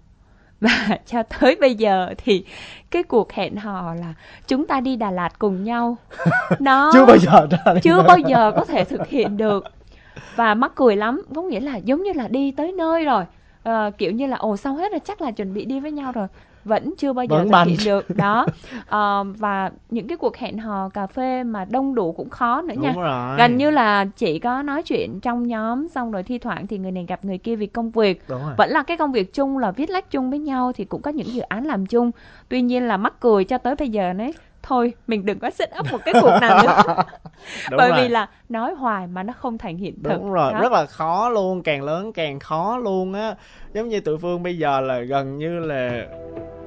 và 0.88 0.98
cho 1.06 1.22
tới 1.22 1.56
bây 1.60 1.74
giờ 1.74 2.14
thì 2.24 2.44
cái 2.90 3.02
cuộc 3.02 3.32
hẹn 3.32 3.56
hò 3.56 3.94
là 3.94 4.14
chúng 4.48 4.66
ta 4.66 4.80
đi 4.80 4.96
Đà 4.96 5.10
Lạt 5.10 5.38
cùng 5.38 5.64
nhau. 5.64 5.96
Nó 6.60 6.90
chưa 6.92 7.06
bao 7.06 7.16
giờ 7.16 7.46
chưa 7.82 8.02
bao 8.02 8.18
giờ 8.18 8.52
có 8.56 8.64
thể 8.64 8.84
thực 8.84 9.08
hiện 9.08 9.36
được. 9.36 9.64
Và 10.36 10.54
mắc 10.54 10.72
cười 10.74 10.96
lắm 10.96 11.22
có 11.34 11.42
nghĩa 11.42 11.60
là 11.60 11.76
giống 11.76 12.02
như 12.02 12.12
là 12.12 12.28
đi 12.28 12.52
tới 12.52 12.72
nơi 12.72 13.04
rồi. 13.04 13.24
Ờ, 13.62 13.90
kiểu 13.98 14.12
như 14.12 14.26
là 14.26 14.36
ồ 14.36 14.56
xong 14.56 14.76
hết 14.76 14.92
rồi 14.92 15.00
chắc 15.04 15.20
là 15.20 15.30
chuẩn 15.30 15.54
bị 15.54 15.64
đi 15.64 15.80
với 15.80 15.92
nhau 15.92 16.12
rồi 16.12 16.26
vẫn 16.64 16.94
chưa 16.98 17.12
bao 17.12 17.24
giờ 17.24 17.36
Vẫn 17.36 17.48
thực 17.48 17.64
hiện 17.66 17.78
được. 17.84 18.16
Đó. 18.16 18.46
Ờ, 18.86 19.24
và 19.38 19.70
những 19.90 20.08
cái 20.08 20.16
cuộc 20.16 20.36
hẹn 20.36 20.58
hò 20.58 20.88
cà 20.88 21.06
phê 21.06 21.44
mà 21.44 21.64
đông 21.64 21.94
đủ 21.94 22.12
cũng 22.12 22.30
khó 22.30 22.62
nữa 22.62 22.74
nha. 22.78 22.92
đúng 22.92 23.02
rồi. 23.02 23.38
Gần 23.38 23.56
như 23.56 23.70
là 23.70 24.04
chỉ 24.16 24.38
có 24.38 24.62
nói 24.62 24.82
chuyện 24.82 25.20
trong 25.20 25.46
nhóm 25.46 25.88
xong 25.88 26.10
rồi 26.10 26.22
thi 26.22 26.38
thoảng 26.38 26.66
thì 26.66 26.78
người 26.78 26.90
này 26.90 27.04
gặp 27.08 27.24
người 27.24 27.38
kia 27.38 27.56
vì 27.56 27.66
công 27.66 27.90
việc. 27.90 28.22
Vẫn 28.56 28.70
là 28.70 28.82
cái 28.82 28.96
công 28.96 29.12
việc 29.12 29.34
chung 29.34 29.58
là 29.58 29.70
viết 29.70 29.90
lách 29.90 30.10
chung 30.10 30.30
với 30.30 30.38
nhau 30.38 30.72
thì 30.72 30.84
cũng 30.84 31.02
có 31.02 31.10
những 31.10 31.34
dự 31.34 31.40
án 31.40 31.64
làm 31.64 31.86
chung. 31.86 32.10
Tuy 32.48 32.62
nhiên 32.62 32.88
là 32.88 32.96
mắc 32.96 33.14
cười 33.20 33.44
cho 33.44 33.58
tới 33.58 33.74
bây 33.74 33.88
giờ 33.88 34.12
đấy 34.12 34.34
thôi 34.62 34.92
mình 35.06 35.26
đừng 35.26 35.38
có 35.38 35.50
set 35.50 35.70
up 35.80 35.92
một 35.92 35.98
cái 36.04 36.14
cuộc 36.20 36.38
nào 36.40 36.62
nữa. 36.62 36.94
Bởi 37.76 37.90
rồi. 37.90 38.02
vì 38.02 38.08
là 38.08 38.28
nói 38.48 38.74
hoài 38.74 39.06
mà 39.06 39.22
nó 39.22 39.32
không 39.32 39.58
thành 39.58 39.76
hiện 39.76 40.02
thực. 40.02 40.12
Đúng 40.12 40.32
rồi 40.32 40.52
Đó. 40.52 40.60
rất 40.60 40.72
là 40.72 40.86
khó 40.86 41.28
luôn 41.28 41.62
càng 41.62 41.82
lớn 41.82 42.12
càng 42.12 42.38
khó 42.38 42.78
luôn 42.78 43.12
á. 43.12 43.34
Giống 43.72 43.88
như 43.88 44.00
tụi 44.00 44.18
phương 44.18 44.42
bây 44.42 44.58
giờ 44.58 44.80
là 44.80 45.00
gần 45.00 45.38
như 45.38 45.58
là 45.58 46.06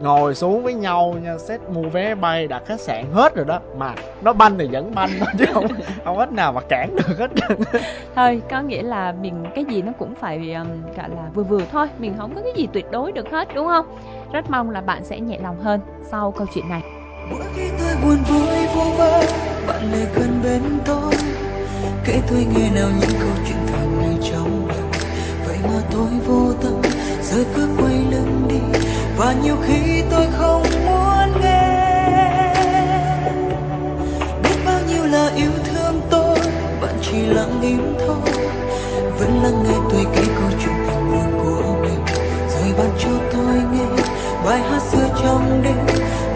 ngồi 0.01 0.35
xuống 0.35 0.63
với 0.63 0.73
nhau 0.73 1.15
nha 1.23 1.37
xét 1.37 1.59
mua 1.69 1.81
vé 1.81 2.15
bay 2.15 2.47
đặt 2.47 2.63
khách 2.65 2.79
sạn 2.79 3.05
hết 3.13 3.35
rồi 3.35 3.45
đó. 3.45 3.59
Mà 3.77 3.95
nó 4.21 4.33
banh 4.33 4.57
thì 4.57 4.67
vẫn 4.67 4.95
banh 4.95 5.09
thôi 5.19 5.27
chứ 5.39 5.45
không 5.53 5.67
không 6.05 6.17
hết 6.17 6.31
nào 6.31 6.53
mà 6.53 6.61
cản 6.69 6.95
được 6.95 7.17
hết 7.17 7.31
thôi 8.15 8.41
có 8.49 8.61
nghĩa 8.61 8.83
là 8.83 9.11
mình 9.21 9.45
cái 9.55 9.65
gì 9.65 9.81
nó 9.81 9.91
cũng 9.99 10.15
phải 10.15 10.53
um, 10.53 10.67
gọi 10.97 11.09
là 11.09 11.29
vừa 11.33 11.43
vừa 11.43 11.61
thôi. 11.71 11.87
Mình 11.99 12.13
không 12.17 12.35
có 12.35 12.41
cái 12.41 12.53
gì 12.55 12.67
tuyệt 12.73 12.85
đối 12.91 13.11
được 13.11 13.31
hết 13.31 13.47
đúng 13.55 13.67
không? 13.67 13.85
Rất 14.31 14.49
mong 14.49 14.69
là 14.69 14.81
bạn 14.81 15.03
sẽ 15.03 15.19
nhẹ 15.19 15.39
lòng 15.43 15.59
hơn 15.59 15.79
sau 16.03 16.31
câu 16.31 16.47
chuyện 16.53 16.69
này 16.69 16.83
mỗi 17.29 17.43
khi 17.55 17.69
tôi 17.79 17.95
buồn 18.03 18.23
vui 18.23 18.67
vô 18.75 18.83
vơ, 18.97 19.21
bạn 19.67 19.91
lại 19.91 20.07
gần 20.15 20.41
bên 20.43 20.61
tôi. 20.85 21.13
Kể 22.05 22.21
tôi 22.29 22.45
nghe 22.53 22.69
nào 22.69 22.89
những 22.99 23.19
câu 23.19 23.29
chuyện 23.47 23.57
thường 23.67 24.01
ngày 24.01 24.31
trong 24.31 24.67
đầu 24.67 24.87
vậy 25.47 25.57
mà 25.63 25.81
tôi 25.91 26.07
vô 26.27 26.53
tâm 26.61 26.81
rồi 27.31 27.45
cứ 27.55 27.67
quay 27.77 27.93
lưng 28.11 28.45
đi. 28.49 28.79
Và 29.17 29.33
nhiều 29.43 29.55
khi 29.67 30.03
tôi 30.11 30.27
không 30.37 30.63
muốn 30.85 31.41
nghe. 31.41 32.53
Biết 34.43 34.57
bao 34.65 34.79
nhiêu 34.87 35.05
là 35.05 35.31
yêu 35.35 35.51
thương 35.63 36.01
tôi, 36.09 36.37
bạn 36.81 36.95
chỉ 37.01 37.25
lặng 37.25 37.61
im 37.61 37.95
thôi. 38.07 38.45
Vẫn 39.19 39.43
lắng 39.43 39.63
nghe 39.63 39.77
tôi 39.91 40.05
kể 40.15 40.23
câu 40.39 40.49
chuyện 40.63 40.87
buồn 41.11 41.39
của 41.43 41.75
mình. 41.81 42.05
Rồi 42.49 42.73
bạn 42.77 42.89
cho 42.99 43.09
tôi 43.31 43.55
nghe 43.73 44.02
bài 44.45 44.61
hát 44.61 44.81
xưa 44.91 45.07
trong 45.23 45.61
đêm, 45.63 45.75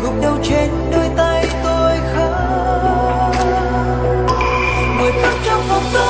gục 0.03 0.13
đầu 0.21 0.37
trên 0.43 0.69
đôi 0.91 1.09
tay 1.17 1.49
tôi 1.63 1.97
khóc. 2.13 2.31
Ngồi 4.97 5.11
khóc 5.23 5.33
trong 5.45 5.61
phòng 5.69 5.83
tôi 5.93 6.06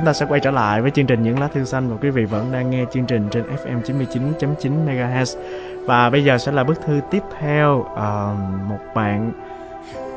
chúng 0.00 0.06
ta 0.06 0.12
sẽ 0.12 0.26
quay 0.26 0.40
trở 0.40 0.50
lại 0.50 0.82
với 0.82 0.90
chương 0.90 1.06
trình 1.06 1.22
Những 1.22 1.40
Lá 1.40 1.48
Thư 1.48 1.64
Xanh 1.64 1.88
và 1.90 1.96
quý 2.02 2.10
vị 2.10 2.24
vẫn 2.24 2.52
đang 2.52 2.70
nghe 2.70 2.84
chương 2.92 3.06
trình 3.06 3.28
trên 3.30 3.44
FM 3.44 3.82
99.9 3.82 4.86
MHz. 4.86 5.40
Và 5.86 6.10
bây 6.10 6.24
giờ 6.24 6.38
sẽ 6.38 6.52
là 6.52 6.64
bức 6.64 6.82
thư 6.86 7.00
tiếp 7.10 7.22
theo 7.40 7.78
uh, 7.78 8.68
một 8.68 8.78
bạn 8.94 9.32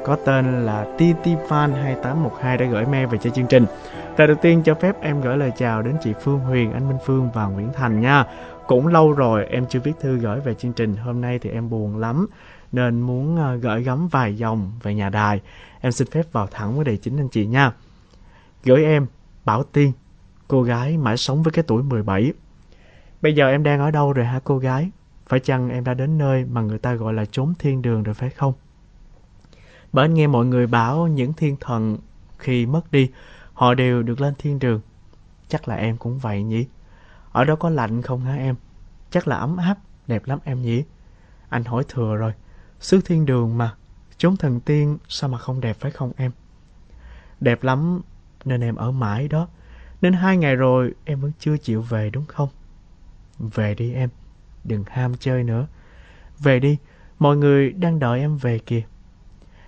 có 0.05 0.17
tên 0.25 0.65
là 0.65 0.86
titi 0.97 1.36
Fan 1.36 1.73
2812 1.73 2.57
đã 2.57 2.65
gửi 2.65 2.86
mail 2.86 3.05
về 3.05 3.17
cho 3.17 3.29
chương 3.29 3.47
trình. 3.47 3.65
Lời 4.17 4.27
đầu 4.27 4.38
tiên 4.41 4.61
cho 4.65 4.75
phép 4.75 5.01
em 5.01 5.21
gửi 5.21 5.38
lời 5.38 5.51
chào 5.57 5.81
đến 5.81 5.95
chị 6.03 6.13
Phương 6.21 6.39
Huyền, 6.39 6.73
anh 6.73 6.89
Minh 6.89 6.99
Phương 7.05 7.29
và 7.34 7.45
Nguyễn 7.45 7.73
Thành 7.73 8.01
nha. 8.01 8.25
Cũng 8.67 8.88
lâu 8.88 9.11
rồi 9.11 9.45
em 9.45 9.65
chưa 9.69 9.79
viết 9.79 9.93
thư 9.99 10.17
gửi 10.17 10.39
về 10.39 10.53
chương 10.53 10.73
trình. 10.73 10.95
Hôm 10.95 11.21
nay 11.21 11.39
thì 11.39 11.49
em 11.49 11.69
buồn 11.69 11.97
lắm 11.97 12.27
nên 12.71 13.01
muốn 13.01 13.38
ờ, 13.38 13.55
gửi 13.55 13.84
gắm 13.84 14.07
vài 14.07 14.38
dòng 14.38 14.71
về 14.84 14.95
nhà 14.95 15.09
đài. 15.09 15.41
Em 15.81 15.91
xin 15.91 16.07
phép 16.07 16.23
vào 16.31 16.47
thẳng 16.47 16.75
với 16.75 16.86
đề 16.86 16.97
chính 16.97 17.17
anh 17.17 17.29
chị 17.29 17.45
nha. 17.45 17.71
Gửi 18.63 18.86
em 18.86 19.07
Bảo 19.45 19.63
Tiên, 19.63 19.91
cô 20.47 20.63
gái 20.63 20.97
mãi 20.97 21.17
sống 21.17 21.43
với 21.43 21.51
cái 21.51 21.63
tuổi 21.67 21.83
17. 21.83 22.33
Bây 23.21 23.35
giờ 23.35 23.47
em 23.47 23.63
đang 23.63 23.79
ở 23.79 23.91
đâu 23.91 24.13
rồi 24.13 24.25
hả 24.25 24.39
cô 24.43 24.57
gái? 24.57 24.89
Phải 25.27 25.39
chăng 25.39 25.69
em 25.69 25.83
đã 25.83 25.93
đến 25.93 26.17
nơi 26.17 26.45
mà 26.45 26.61
người 26.61 26.77
ta 26.77 26.93
gọi 26.93 27.13
là 27.13 27.25
chốn 27.25 27.53
thiên 27.59 27.81
đường 27.81 28.03
rồi 28.03 28.15
phải 28.15 28.29
không? 28.29 28.53
Bởi 29.93 30.05
anh 30.05 30.13
nghe 30.13 30.27
mọi 30.27 30.45
người 30.45 30.67
bảo 30.67 31.07
những 31.07 31.33
thiên 31.33 31.55
thần 31.59 31.97
khi 32.37 32.65
mất 32.65 32.91
đi, 32.91 33.11
họ 33.53 33.73
đều 33.73 34.03
được 34.03 34.21
lên 34.21 34.33
thiên 34.37 34.59
đường. 34.59 34.81
Chắc 35.47 35.67
là 35.67 35.75
em 35.75 35.97
cũng 35.97 36.19
vậy 36.19 36.43
nhỉ? 36.43 36.65
Ở 37.31 37.43
đó 37.45 37.55
có 37.55 37.69
lạnh 37.69 38.01
không 38.01 38.21
hả 38.21 38.35
em? 38.35 38.55
Chắc 39.09 39.27
là 39.27 39.35
ấm 39.37 39.57
áp, 39.57 39.77
đẹp 40.07 40.25
lắm 40.25 40.39
em 40.43 40.61
nhỉ? 40.61 40.83
Anh 41.49 41.63
hỏi 41.63 41.83
thừa 41.89 42.15
rồi. 42.15 42.33
Xứ 42.79 43.01
thiên 43.05 43.25
đường 43.25 43.57
mà, 43.57 43.75
chốn 44.17 44.37
thần 44.37 44.59
tiên 44.59 44.97
sao 45.07 45.29
mà 45.29 45.37
không 45.37 45.61
đẹp 45.61 45.77
phải 45.79 45.91
không 45.91 46.11
em? 46.17 46.31
Đẹp 47.39 47.63
lắm 47.63 48.01
nên 48.45 48.61
em 48.61 48.75
ở 48.75 48.91
mãi 48.91 49.27
đó. 49.27 49.47
Nên 50.01 50.13
hai 50.13 50.37
ngày 50.37 50.55
rồi 50.55 50.93
em 51.05 51.19
vẫn 51.19 51.31
chưa 51.39 51.57
chịu 51.57 51.81
về 51.81 52.09
đúng 52.09 52.25
không? 52.25 52.49
Về 53.39 53.75
đi 53.75 53.93
em, 53.93 54.09
đừng 54.63 54.83
ham 54.87 55.13
chơi 55.19 55.43
nữa. 55.43 55.67
Về 56.39 56.59
đi, 56.59 56.77
mọi 57.19 57.37
người 57.37 57.71
đang 57.71 57.99
đợi 57.99 58.19
em 58.19 58.37
về 58.37 58.59
kìa. 58.59 58.81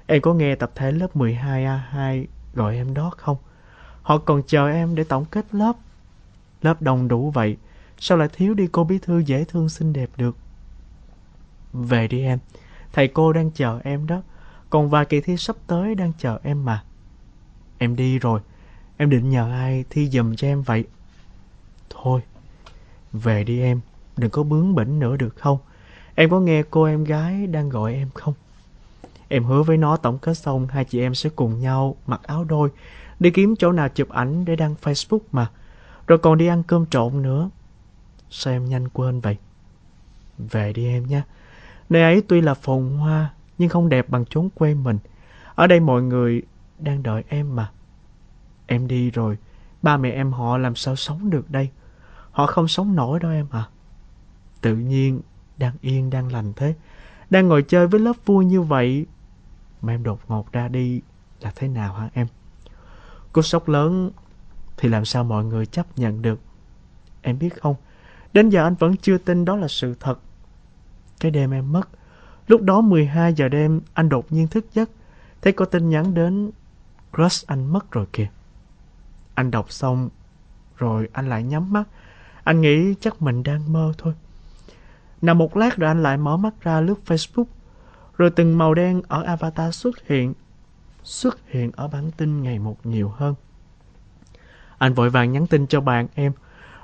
Em 0.07 0.21
có 0.21 0.33
nghe 0.33 0.55
tập 0.55 0.71
thể 0.75 0.91
lớp 0.91 1.15
12A2 1.15 2.25
gọi 2.53 2.75
em 2.75 2.93
đó 2.93 3.11
không? 3.17 3.37
Họ 4.01 4.17
còn 4.17 4.41
chờ 4.47 4.67
em 4.69 4.95
để 4.95 5.03
tổng 5.03 5.25
kết 5.25 5.45
lớp. 5.51 5.73
Lớp 6.61 6.81
đông 6.81 7.07
đủ 7.07 7.31
vậy, 7.31 7.57
sao 7.99 8.17
lại 8.17 8.27
thiếu 8.33 8.53
đi 8.53 8.67
cô 8.71 8.83
bí 8.83 8.97
thư 8.97 9.19
dễ 9.19 9.43
thương 9.43 9.69
xinh 9.69 9.93
đẹp 9.93 10.09
được? 10.17 10.37
Về 11.73 12.07
đi 12.07 12.21
em, 12.21 12.39
thầy 12.93 13.07
cô 13.07 13.33
đang 13.33 13.51
chờ 13.51 13.79
em 13.83 14.07
đó. 14.07 14.21
Còn 14.69 14.89
vài 14.89 15.05
kỳ 15.05 15.21
thi 15.21 15.37
sắp 15.37 15.55
tới 15.67 15.95
đang 15.95 16.11
chờ 16.17 16.39
em 16.43 16.65
mà. 16.65 16.83
Em 17.77 17.95
đi 17.95 18.19
rồi, 18.19 18.39
em 18.97 19.09
định 19.09 19.29
nhờ 19.29 19.51
ai 19.51 19.85
thi 19.89 20.09
dùm 20.09 20.35
cho 20.35 20.47
em 20.47 20.61
vậy? 20.61 20.83
Thôi, 21.89 22.21
về 23.13 23.43
đi 23.43 23.61
em, 23.61 23.79
đừng 24.17 24.31
có 24.31 24.43
bướng 24.43 24.75
bỉnh 24.75 24.99
nữa 24.99 25.17
được 25.17 25.35
không? 25.37 25.57
Em 26.15 26.29
có 26.29 26.39
nghe 26.39 26.63
cô 26.69 26.83
em 26.83 27.03
gái 27.03 27.47
đang 27.47 27.69
gọi 27.69 27.93
em 27.93 28.09
không? 28.13 28.33
Em 29.27 29.43
hứa 29.43 29.63
với 29.63 29.77
nó 29.77 29.97
tổng 29.97 30.17
kết 30.17 30.33
xong 30.33 30.67
hai 30.67 30.85
chị 30.85 30.99
em 30.99 31.15
sẽ 31.15 31.29
cùng 31.35 31.59
nhau 31.59 31.95
mặc 32.07 32.21
áo 32.23 32.43
đôi, 32.43 32.69
đi 33.19 33.31
kiếm 33.31 33.55
chỗ 33.55 33.71
nào 33.71 33.89
chụp 33.89 34.09
ảnh 34.09 34.45
để 34.45 34.55
đăng 34.55 34.75
Facebook 34.81 35.19
mà. 35.31 35.49
Rồi 36.07 36.17
còn 36.17 36.37
đi 36.37 36.47
ăn 36.47 36.63
cơm 36.63 36.85
trộn 36.85 37.21
nữa. 37.21 37.49
Sao 38.29 38.53
em 38.53 38.65
nhanh 38.65 38.89
quên 38.89 39.19
vậy? 39.19 39.37
Về 40.37 40.73
đi 40.73 40.87
em 40.87 41.07
nha. 41.07 41.23
Nơi 41.89 42.01
ấy 42.01 42.23
tuy 42.27 42.41
là 42.41 42.53
phồn 42.53 42.89
hoa, 42.97 43.33
nhưng 43.57 43.69
không 43.69 43.89
đẹp 43.89 44.09
bằng 44.09 44.25
chốn 44.29 44.49
quê 44.55 44.73
mình. 44.73 44.97
Ở 45.55 45.67
đây 45.67 45.79
mọi 45.79 46.01
người 46.01 46.41
đang 46.79 47.03
đợi 47.03 47.23
em 47.27 47.55
mà. 47.55 47.71
Em 48.67 48.87
đi 48.87 49.11
rồi, 49.11 49.37
ba 49.81 49.97
mẹ 49.97 50.11
em 50.11 50.31
họ 50.31 50.57
làm 50.57 50.75
sao 50.75 50.95
sống 50.95 51.29
được 51.29 51.51
đây? 51.51 51.69
Họ 52.31 52.45
không 52.45 52.67
sống 52.67 52.95
nổi 52.95 53.19
đâu 53.19 53.31
em 53.31 53.47
à. 53.51 53.67
Tự 54.61 54.75
nhiên, 54.75 55.21
đang 55.57 55.73
yên, 55.81 56.09
đang 56.09 56.31
lành 56.31 56.53
thế. 56.55 56.75
Đang 57.29 57.47
ngồi 57.47 57.63
chơi 57.63 57.87
với 57.87 57.99
lớp 57.99 58.15
vui 58.25 58.45
như 58.45 58.61
vậy 58.61 59.05
mà 59.81 59.93
em 59.93 60.03
đột 60.03 60.19
ngột 60.27 60.51
ra 60.51 60.67
đi 60.67 61.01
là 61.41 61.51
thế 61.55 61.67
nào 61.67 61.93
hả 61.93 62.09
em? 62.13 62.27
Cú 63.33 63.41
sốc 63.41 63.69
lớn 63.69 64.11
thì 64.77 64.89
làm 64.89 65.05
sao 65.05 65.23
mọi 65.23 65.45
người 65.45 65.65
chấp 65.65 65.97
nhận 65.97 66.21
được? 66.21 66.39
Em 67.21 67.39
biết 67.39 67.61
không, 67.61 67.75
đến 68.33 68.49
giờ 68.49 68.63
anh 68.63 68.75
vẫn 68.75 68.97
chưa 68.97 69.17
tin 69.17 69.45
đó 69.45 69.55
là 69.55 69.67
sự 69.67 69.95
thật. 69.99 70.19
Cái 71.19 71.31
đêm 71.31 71.51
em 71.51 71.71
mất, 71.71 71.89
lúc 72.47 72.61
đó 72.61 72.81
12 72.81 73.33
giờ 73.33 73.47
đêm 73.49 73.81
anh 73.93 74.09
đột 74.09 74.31
nhiên 74.31 74.47
thức 74.47 74.65
giấc, 74.73 74.89
thấy 75.41 75.53
có 75.53 75.65
tin 75.65 75.89
nhắn 75.89 76.13
đến 76.13 76.51
crush 77.15 77.47
anh 77.47 77.73
mất 77.73 77.91
rồi 77.91 78.05
kìa. 78.13 78.27
Anh 79.35 79.51
đọc 79.51 79.71
xong, 79.71 80.09
rồi 80.77 81.09
anh 81.13 81.29
lại 81.29 81.43
nhắm 81.43 81.73
mắt. 81.73 81.83
Anh 82.43 82.61
nghĩ 82.61 82.95
chắc 82.99 83.21
mình 83.21 83.43
đang 83.43 83.73
mơ 83.73 83.93
thôi. 83.97 84.13
Nằm 85.21 85.37
một 85.37 85.57
lát 85.57 85.77
rồi 85.77 85.87
anh 85.87 86.03
lại 86.03 86.17
mở 86.17 86.37
mắt 86.37 86.53
ra 86.61 86.81
lướt 86.81 86.99
Facebook. 87.05 87.45
Rồi 88.17 88.29
từng 88.29 88.57
màu 88.57 88.73
đen 88.73 89.01
ở 89.07 89.23
avatar 89.23 89.75
xuất 89.75 90.07
hiện, 90.07 90.33
xuất 91.03 91.37
hiện 91.47 91.71
ở 91.75 91.87
bản 91.87 92.11
tin 92.11 92.43
ngày 92.43 92.59
một 92.59 92.85
nhiều 92.85 93.09
hơn. 93.09 93.35
Anh 94.77 94.93
vội 94.93 95.09
vàng 95.09 95.31
nhắn 95.31 95.47
tin 95.47 95.67
cho 95.67 95.81
bạn 95.81 96.07
em. 96.15 96.31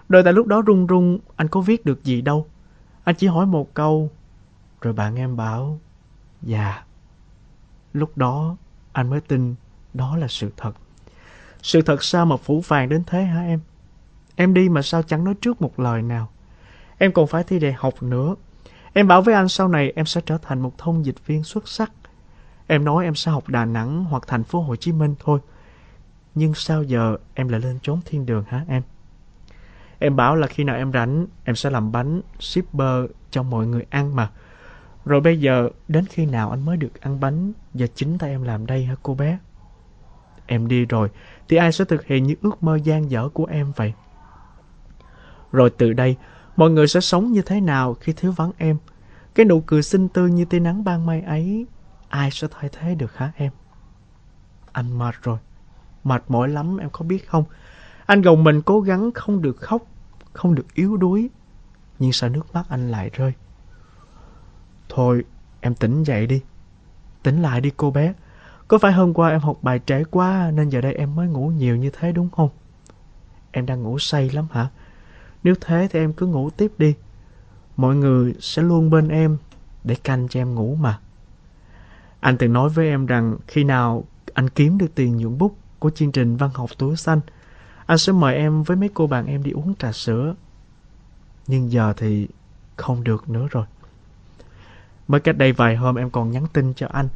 Đôi 0.09 0.23
tại 0.23 0.33
lúc 0.33 0.47
đó 0.47 0.61
run 0.61 0.87
run, 0.87 1.19
anh 1.35 1.47
có 1.47 1.61
viết 1.61 1.85
được 1.85 2.03
gì 2.03 2.21
đâu. 2.21 2.47
Anh 3.03 3.15
chỉ 3.15 3.27
hỏi 3.27 3.45
một 3.45 3.73
câu, 3.73 4.11
rồi 4.81 4.93
bạn 4.93 5.15
em 5.15 5.37
bảo, 5.37 5.79
dạ. 6.41 6.83
Lúc 7.93 8.17
đó, 8.17 8.55
anh 8.91 9.09
mới 9.09 9.21
tin 9.21 9.55
đó 9.93 10.17
là 10.17 10.27
sự 10.27 10.51
thật. 10.57 10.71
Sự 11.62 11.82
thật 11.82 12.03
sao 12.03 12.26
mà 12.26 12.38
phủ 12.38 12.62
vàng 12.68 12.89
đến 12.89 13.03
thế 13.07 13.24
hả 13.24 13.41
em? 13.41 13.59
Em 14.36 14.53
đi 14.53 14.70
mà 14.70 14.82
sao 14.82 15.03
chẳng 15.03 15.24
nói 15.24 15.34
trước 15.41 15.62
một 15.62 15.80
lời 15.80 16.01
nào? 16.01 16.30
Em 16.97 17.12
còn 17.12 17.28
phải 17.28 17.43
thi 17.43 17.59
đại 17.59 17.74
học 17.74 18.03
nữa. 18.03 18.36
Em 18.93 19.07
bảo 19.07 19.22
với 19.22 19.34
anh 19.34 19.47
sau 19.47 19.68
này 19.68 19.93
em 19.95 20.05
sẽ 20.05 20.22
trở 20.26 20.38
thành 20.38 20.62
một 20.62 20.78
thông 20.78 21.05
dịch 21.05 21.28
viên 21.28 21.43
xuất 21.43 21.68
sắc. 21.68 21.91
Em 22.68 22.86
nói 22.86 23.05
em 23.05 23.16
sẽ 23.16 23.32
học 23.32 23.49
Đà 23.49 23.66
Nẵng 23.66 24.05
hoặc 24.05 24.24
thành 24.28 24.43
phố 24.43 24.62
Hồ 24.62 24.76
Chí 24.76 24.91
Minh 24.91 25.16
thôi. 25.20 25.39
Nhưng 26.36 26.53
sao 26.53 26.84
giờ 26.84 27.18
em 27.34 27.47
lại 27.47 27.59
lên 27.59 27.80
trốn 27.84 27.99
thiên 28.05 28.26
đường 28.26 28.43
hả 28.47 28.66
em? 28.68 28.82
Em 29.99 30.16
bảo 30.16 30.36
là 30.36 30.47
khi 30.47 30.64
nào 30.64 30.76
em 30.76 30.91
rảnh, 30.91 31.26
em 31.43 31.55
sẽ 31.55 31.70
làm 31.70 31.91
bánh, 31.91 32.22
shipper 32.39 33.05
cho 33.32 33.43
mọi 33.43 33.68
người 33.68 33.86
ăn 33.89 34.16
mà. 34.16 34.30
Rồi 35.05 35.22
bây 35.22 35.39
giờ, 35.39 35.70
đến 35.88 36.05
khi 36.09 36.26
nào 36.26 36.49
anh 36.49 36.66
mới 36.66 36.78
được 36.78 37.01
ăn 37.01 37.20
bánh 37.20 37.51
và 37.74 37.88
chính 37.95 38.18
tay 38.18 38.30
em 38.30 38.43
làm 38.43 38.66
đây 38.66 38.86
hả 38.86 38.95
cô 39.03 39.16
bé? 39.16 39.38
Em 40.45 40.67
đi 40.67 40.85
rồi, 40.85 41.09
thì 41.49 41.57
ai 41.57 41.71
sẽ 41.71 41.85
thực 41.85 42.05
hiện 42.05 42.23
những 42.23 42.39
ước 42.41 42.63
mơ 42.63 42.75
gian 42.75 43.11
dở 43.11 43.29
của 43.33 43.45
em 43.45 43.71
vậy? 43.75 43.93
Rồi 45.51 45.69
từ 45.69 45.93
đây, 45.93 46.15
mọi 46.55 46.71
người 46.71 46.87
sẽ 46.87 46.99
sống 46.99 47.31
như 47.31 47.41
thế 47.41 47.61
nào 47.61 47.93
khi 47.93 48.13
thiếu 48.13 48.31
vắng 48.31 48.51
em? 48.57 48.77
Cái 49.35 49.45
nụ 49.45 49.61
cười 49.61 49.83
xinh 49.83 50.07
tươi 50.07 50.31
như 50.31 50.45
tia 50.45 50.59
nắng 50.59 50.83
ban 50.83 51.05
mai 51.05 51.21
ấy, 51.21 51.65
ai 52.09 52.31
sẽ 52.31 52.47
thay 52.51 52.69
thế 52.71 52.95
được 52.95 53.15
hả 53.17 53.31
em? 53.35 53.51
Anh 54.71 54.97
mệt 54.97 55.15
rồi, 55.21 55.37
mệt 56.03 56.23
mỏi 56.27 56.49
lắm 56.49 56.77
em 56.77 56.89
có 56.89 57.05
biết 57.05 57.29
không? 57.29 57.43
Anh 58.05 58.21
gồng 58.21 58.43
mình 58.43 58.61
cố 58.61 58.81
gắng 58.81 59.11
không 59.11 59.41
được 59.41 59.57
khóc, 59.57 59.81
không 60.33 60.55
được 60.55 60.73
yếu 60.73 60.97
đuối, 60.97 61.29
nhưng 61.99 62.11
sao 62.11 62.29
nước 62.29 62.53
mắt 62.53 62.65
anh 62.69 62.91
lại 62.91 63.09
rơi? 63.13 63.33
Thôi, 64.89 65.23
em 65.61 65.75
tỉnh 65.75 66.03
dậy 66.03 66.27
đi. 66.27 66.41
Tỉnh 67.23 67.41
lại 67.41 67.61
đi 67.61 67.71
cô 67.77 67.91
bé. 67.91 68.13
Có 68.72 68.78
phải 68.78 68.91
hôm 68.91 69.13
qua 69.13 69.30
em 69.30 69.39
học 69.39 69.57
bài 69.61 69.80
trễ 69.86 70.03
quá 70.03 70.51
nên 70.53 70.69
giờ 70.69 70.82
đây 70.82 70.93
em 70.93 71.15
mới 71.15 71.28
ngủ 71.28 71.47
nhiều 71.47 71.76
như 71.76 71.89
thế 71.89 72.11
đúng 72.11 72.30
không? 72.30 72.49
Em 73.51 73.65
đang 73.65 73.84
ngủ 73.84 73.99
say 73.99 74.30
lắm 74.30 74.47
hả? 74.51 74.67
Nếu 75.43 75.55
thế 75.61 75.88
thì 75.91 75.99
em 75.99 76.13
cứ 76.13 76.26
ngủ 76.26 76.49
tiếp 76.49 76.72
đi. 76.78 76.93
Mọi 77.78 77.95
người 77.95 78.34
sẽ 78.39 78.61
luôn 78.61 78.89
bên 78.89 79.07
em 79.07 79.38
để 79.84 79.95
canh 79.95 80.28
cho 80.28 80.39
em 80.39 80.55
ngủ 80.55 80.76
mà. 80.76 80.99
Anh 82.19 82.38
từng 82.38 82.53
nói 82.53 82.69
với 82.69 82.88
em 82.88 83.05
rằng 83.05 83.38
khi 83.47 83.63
nào 83.63 84.03
anh 84.34 84.49
kiếm 84.49 84.78
được 84.78 84.95
tiền 84.95 85.17
nhuận 85.17 85.38
bút 85.38 85.57
của 85.80 85.89
chương 85.89 86.11
trình 86.11 86.38
văn 86.38 86.49
học 86.53 86.69
túi 86.78 86.95
xanh, 86.95 87.22
anh 87.86 87.97
sẽ 87.97 88.13
mời 88.13 88.36
em 88.36 88.63
với 88.63 88.78
mấy 88.78 88.89
cô 88.93 89.07
bạn 89.07 89.26
em 89.26 89.43
đi 89.43 89.51
uống 89.51 89.76
trà 89.76 89.91
sữa. 89.91 90.36
Nhưng 91.47 91.72
giờ 91.72 91.93
thì 91.97 92.28
không 92.76 93.03
được 93.03 93.30
nữa 93.30 93.47
rồi. 93.51 93.65
Mới 95.07 95.22
cách 95.22 95.38
đây 95.38 95.51
vài 95.51 95.76
hôm 95.76 95.95
em 95.95 96.09
còn 96.09 96.32
nhắn 96.32 96.45
tin 96.53 96.74
cho 96.74 96.88
anh. 96.91 97.07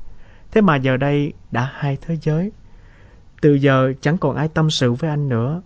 Thế 0.55 0.61
mà 0.61 0.75
giờ 0.75 0.97
đây 0.97 1.33
đã 1.51 1.71
hai 1.73 1.97
thế 2.01 2.17
giới. 2.21 2.51
Từ 3.41 3.53
giờ 3.53 3.93
chẳng 4.01 4.17
còn 4.17 4.35
ai 4.35 4.47
tâm 4.47 4.69
sự 4.69 4.93
với 4.93 5.09
anh 5.09 5.29
nữa. 5.29 5.61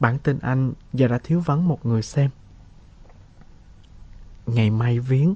Bản 0.00 0.18
tin 0.18 0.38
anh 0.38 0.72
giờ 0.92 1.08
đã 1.08 1.18
thiếu 1.18 1.40
vắng 1.40 1.68
một 1.68 1.86
người 1.86 2.02
xem. 2.02 2.30
Ngày 4.46 4.70
mai 4.70 4.98
viếng. 4.98 5.34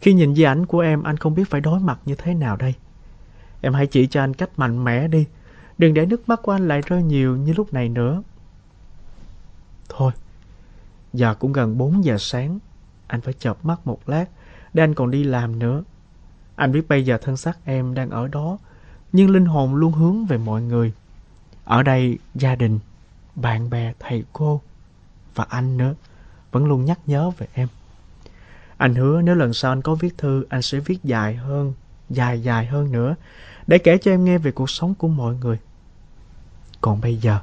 Khi 0.00 0.12
nhìn 0.12 0.34
di 0.34 0.42
ảnh 0.42 0.66
của 0.66 0.80
em 0.80 1.02
anh 1.02 1.16
không 1.16 1.34
biết 1.34 1.50
phải 1.50 1.60
đối 1.60 1.80
mặt 1.80 1.98
như 2.04 2.14
thế 2.14 2.34
nào 2.34 2.56
đây. 2.56 2.74
Em 3.60 3.74
hãy 3.74 3.86
chỉ 3.86 4.06
cho 4.06 4.22
anh 4.22 4.34
cách 4.34 4.50
mạnh 4.56 4.84
mẽ 4.84 5.08
đi. 5.08 5.26
Đừng 5.78 5.94
để 5.94 6.06
nước 6.06 6.28
mắt 6.28 6.42
của 6.42 6.52
anh 6.52 6.68
lại 6.68 6.82
rơi 6.86 7.02
nhiều 7.02 7.36
như 7.36 7.52
lúc 7.52 7.72
này 7.72 7.88
nữa. 7.88 8.22
Thôi, 9.88 10.12
giờ 11.12 11.34
cũng 11.34 11.52
gần 11.52 11.78
4 11.78 12.04
giờ 12.04 12.16
sáng. 12.18 12.58
Anh 13.06 13.20
phải 13.20 13.34
chợp 13.38 13.64
mắt 13.64 13.86
một 13.86 14.08
lát 14.08 14.26
để 14.72 14.82
anh 14.82 14.94
còn 14.94 15.10
đi 15.10 15.24
làm 15.24 15.58
nữa. 15.58 15.82
Anh 16.56 16.72
biết 16.72 16.88
bây 16.88 17.04
giờ 17.04 17.18
thân 17.22 17.36
xác 17.36 17.58
em 17.64 17.94
đang 17.94 18.10
ở 18.10 18.28
đó, 18.28 18.58
nhưng 19.12 19.30
linh 19.30 19.46
hồn 19.46 19.74
luôn 19.74 19.92
hướng 19.92 20.26
về 20.26 20.38
mọi 20.38 20.62
người. 20.62 20.92
Ở 21.64 21.82
đây, 21.82 22.18
gia 22.34 22.54
đình, 22.54 22.78
bạn 23.34 23.70
bè, 23.70 23.92
thầy 23.98 24.24
cô 24.32 24.60
và 25.34 25.46
anh 25.48 25.76
nữa 25.76 25.94
vẫn 26.52 26.66
luôn 26.66 26.84
nhắc 26.84 26.98
nhớ 27.06 27.30
về 27.30 27.46
em. 27.54 27.68
Anh 28.76 28.94
hứa 28.94 29.22
nếu 29.22 29.34
lần 29.34 29.52
sau 29.52 29.72
anh 29.72 29.82
có 29.82 29.94
viết 29.94 30.18
thư, 30.18 30.44
anh 30.48 30.62
sẽ 30.62 30.78
viết 30.78 31.04
dài 31.04 31.34
hơn, 31.34 31.72
dài 32.10 32.42
dài 32.42 32.66
hơn 32.66 32.92
nữa, 32.92 33.14
để 33.66 33.78
kể 33.78 33.98
cho 33.98 34.10
em 34.10 34.24
nghe 34.24 34.38
về 34.38 34.50
cuộc 34.52 34.70
sống 34.70 34.94
của 34.94 35.08
mọi 35.08 35.34
người. 35.34 35.58
Còn 36.80 37.00
bây 37.00 37.16
giờ, 37.16 37.38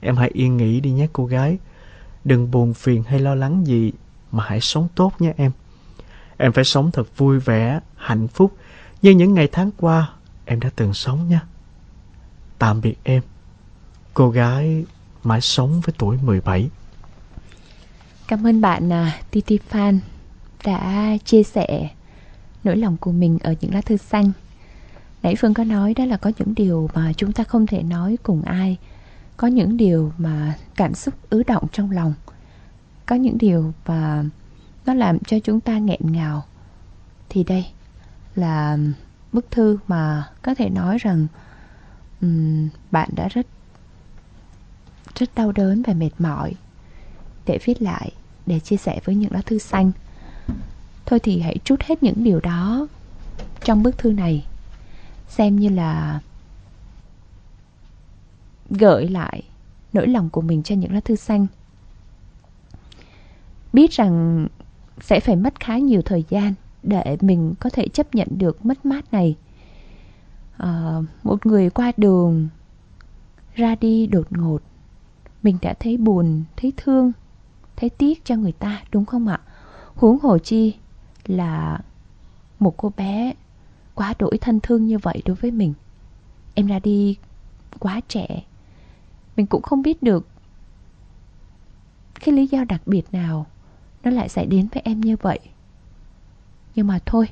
em 0.00 0.16
hãy 0.16 0.30
yên 0.34 0.56
nghỉ 0.56 0.80
đi 0.80 0.90
nhé 0.90 1.08
cô 1.12 1.26
gái. 1.26 1.58
Đừng 2.24 2.50
buồn 2.50 2.74
phiền 2.74 3.02
hay 3.02 3.20
lo 3.20 3.34
lắng 3.34 3.66
gì, 3.66 3.92
mà 4.32 4.44
hãy 4.46 4.60
sống 4.60 4.88
tốt 4.94 5.12
nhé 5.18 5.32
em. 5.36 5.52
Em 6.36 6.52
phải 6.52 6.64
sống 6.64 6.90
thật 6.90 7.16
vui 7.16 7.38
vẻ, 7.38 7.80
hạnh 7.96 8.28
phúc, 8.28 8.56
như 9.02 9.10
những 9.10 9.34
ngày 9.34 9.48
tháng 9.52 9.70
qua 9.76 10.10
em 10.44 10.60
đã 10.60 10.70
từng 10.76 10.94
sống 10.94 11.28
nha. 11.28 11.40
Tạm 12.58 12.80
biệt 12.80 12.94
em, 13.02 13.22
cô 14.14 14.30
gái 14.30 14.84
mãi 15.24 15.40
sống 15.40 15.80
với 15.80 15.94
tuổi 15.98 16.18
17. 16.22 16.70
Cảm 18.28 18.46
ơn 18.46 18.60
bạn 18.60 18.92
à, 18.92 19.20
Titi 19.30 19.58
Fan 19.70 19.98
đã 20.64 21.16
chia 21.24 21.42
sẻ 21.42 21.88
nỗi 22.64 22.76
lòng 22.76 22.96
của 22.96 23.12
mình 23.12 23.38
ở 23.42 23.54
những 23.60 23.74
lá 23.74 23.80
thư 23.80 23.96
xanh. 23.96 24.32
Nãy 25.22 25.34
Phương 25.38 25.54
có 25.54 25.64
nói 25.64 25.94
đó 25.94 26.04
là 26.04 26.16
có 26.16 26.32
những 26.38 26.54
điều 26.54 26.90
mà 26.94 27.12
chúng 27.16 27.32
ta 27.32 27.44
không 27.44 27.66
thể 27.66 27.82
nói 27.82 28.18
cùng 28.22 28.42
ai. 28.42 28.76
Có 29.36 29.46
những 29.46 29.76
điều 29.76 30.12
mà 30.18 30.54
cảm 30.76 30.94
xúc 30.94 31.14
ứ 31.30 31.42
động 31.42 31.66
trong 31.72 31.90
lòng. 31.90 32.14
Có 33.06 33.16
những 33.16 33.38
điều 33.38 33.72
mà 33.86 34.24
nó 34.86 34.94
làm 34.94 35.18
cho 35.18 35.38
chúng 35.38 35.60
ta 35.60 35.78
nghẹn 35.78 36.00
ngào. 36.00 36.44
Thì 37.28 37.44
đây 37.44 37.66
là 38.34 38.78
bức 39.32 39.50
thư 39.50 39.78
mà 39.86 40.28
có 40.42 40.54
thể 40.54 40.70
nói 40.70 40.98
rằng 40.98 41.26
um, 42.20 42.68
bạn 42.90 43.08
đã 43.16 43.28
rất 43.28 43.46
rất 45.14 45.34
đau 45.34 45.52
đớn 45.52 45.82
và 45.82 45.92
mệt 45.92 46.10
mỏi. 46.18 46.54
Để 47.46 47.58
viết 47.64 47.82
lại 47.82 48.12
để 48.46 48.60
chia 48.60 48.76
sẻ 48.76 49.00
với 49.04 49.14
những 49.14 49.32
lá 49.32 49.42
thư 49.46 49.58
xanh. 49.58 49.92
Thôi 51.06 51.18
thì 51.18 51.40
hãy 51.40 51.56
trút 51.64 51.82
hết 51.82 52.02
những 52.02 52.24
điều 52.24 52.40
đó 52.40 52.86
trong 53.64 53.82
bức 53.82 53.98
thư 53.98 54.12
này. 54.12 54.46
Xem 55.28 55.60
như 55.60 55.68
là 55.68 56.20
gợi 58.70 59.08
lại 59.08 59.42
nỗi 59.92 60.06
lòng 60.06 60.30
của 60.30 60.40
mình 60.40 60.62
cho 60.62 60.74
những 60.74 60.94
lá 60.94 61.00
thư 61.00 61.16
xanh. 61.16 61.46
Biết 63.72 63.90
rằng 63.90 64.46
sẽ 65.00 65.20
phải 65.20 65.36
mất 65.36 65.60
khá 65.60 65.78
nhiều 65.78 66.02
thời 66.02 66.24
gian 66.28 66.54
để 66.82 67.16
mình 67.20 67.54
có 67.60 67.70
thể 67.70 67.88
chấp 67.88 68.14
nhận 68.14 68.28
được 68.30 68.66
mất 68.66 68.86
mát 68.86 69.12
này. 69.12 69.36
À, 70.56 70.98
một 71.22 71.46
người 71.46 71.70
qua 71.70 71.92
đường 71.96 72.48
ra 73.54 73.74
đi 73.80 74.06
đột 74.06 74.26
ngột 74.30 74.62
mình 75.42 75.58
đã 75.62 75.74
thấy 75.80 75.96
buồn 75.96 76.44
thấy 76.56 76.72
thương 76.76 77.12
thấy 77.76 77.90
tiếc 77.90 78.24
cho 78.24 78.36
người 78.36 78.52
ta 78.52 78.82
đúng 78.92 79.04
không 79.04 79.28
ạ? 79.28 79.40
Huống 79.94 80.18
hồ 80.18 80.38
chi 80.38 80.74
là 81.26 81.80
một 82.58 82.74
cô 82.76 82.92
bé 82.96 83.32
quá 83.94 84.14
đổi 84.18 84.38
thân 84.40 84.60
thương 84.60 84.86
như 84.86 84.98
vậy 84.98 85.22
đối 85.24 85.36
với 85.36 85.50
mình. 85.50 85.74
Em 86.54 86.66
ra 86.66 86.78
đi 86.78 87.16
quá 87.78 88.00
trẻ. 88.08 88.42
Mình 89.36 89.46
cũng 89.46 89.62
không 89.62 89.82
biết 89.82 90.02
được 90.02 90.28
cái 92.20 92.34
lý 92.34 92.46
do 92.46 92.64
đặc 92.64 92.82
biệt 92.86 93.02
nào 93.12 93.46
nó 94.04 94.10
lại 94.10 94.28
xảy 94.28 94.46
đến 94.46 94.68
với 94.74 94.82
em 94.84 95.00
như 95.00 95.16
vậy. 95.16 95.38
Nhưng 96.74 96.86
mà 96.86 96.98
thôi 97.06 97.28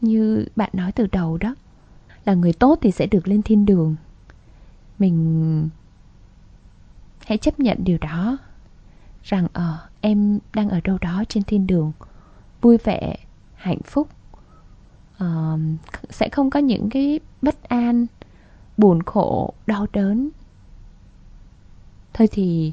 như 0.00 0.46
bạn 0.56 0.70
nói 0.72 0.92
từ 0.92 1.06
đầu 1.12 1.38
đó 1.38 1.54
là 2.24 2.34
người 2.34 2.52
tốt 2.52 2.78
thì 2.82 2.90
sẽ 2.90 3.06
được 3.06 3.28
lên 3.28 3.42
thiên 3.42 3.66
đường. 3.66 3.96
Mình 4.98 5.68
hãy 7.26 7.38
chấp 7.38 7.60
nhận 7.60 7.78
điều 7.84 7.98
đó 7.98 8.38
rằng 9.22 9.46
ờ 9.52 9.78
uh, 9.84 9.90
em 10.00 10.38
đang 10.54 10.68
ở 10.68 10.80
đâu 10.84 10.98
đó 11.00 11.24
trên 11.28 11.42
thiên 11.42 11.66
đường 11.66 11.92
vui 12.60 12.78
vẻ 12.84 13.16
hạnh 13.54 13.82
phúc. 13.84 14.08
Uh, 15.24 15.60
sẽ 16.10 16.28
không 16.28 16.50
có 16.50 16.60
những 16.60 16.90
cái 16.90 17.20
bất 17.42 17.62
an 17.62 18.06
buồn 18.76 19.02
khổ 19.02 19.54
đau 19.66 19.86
đớn. 19.92 20.30
Thôi 22.12 22.28
thì 22.32 22.72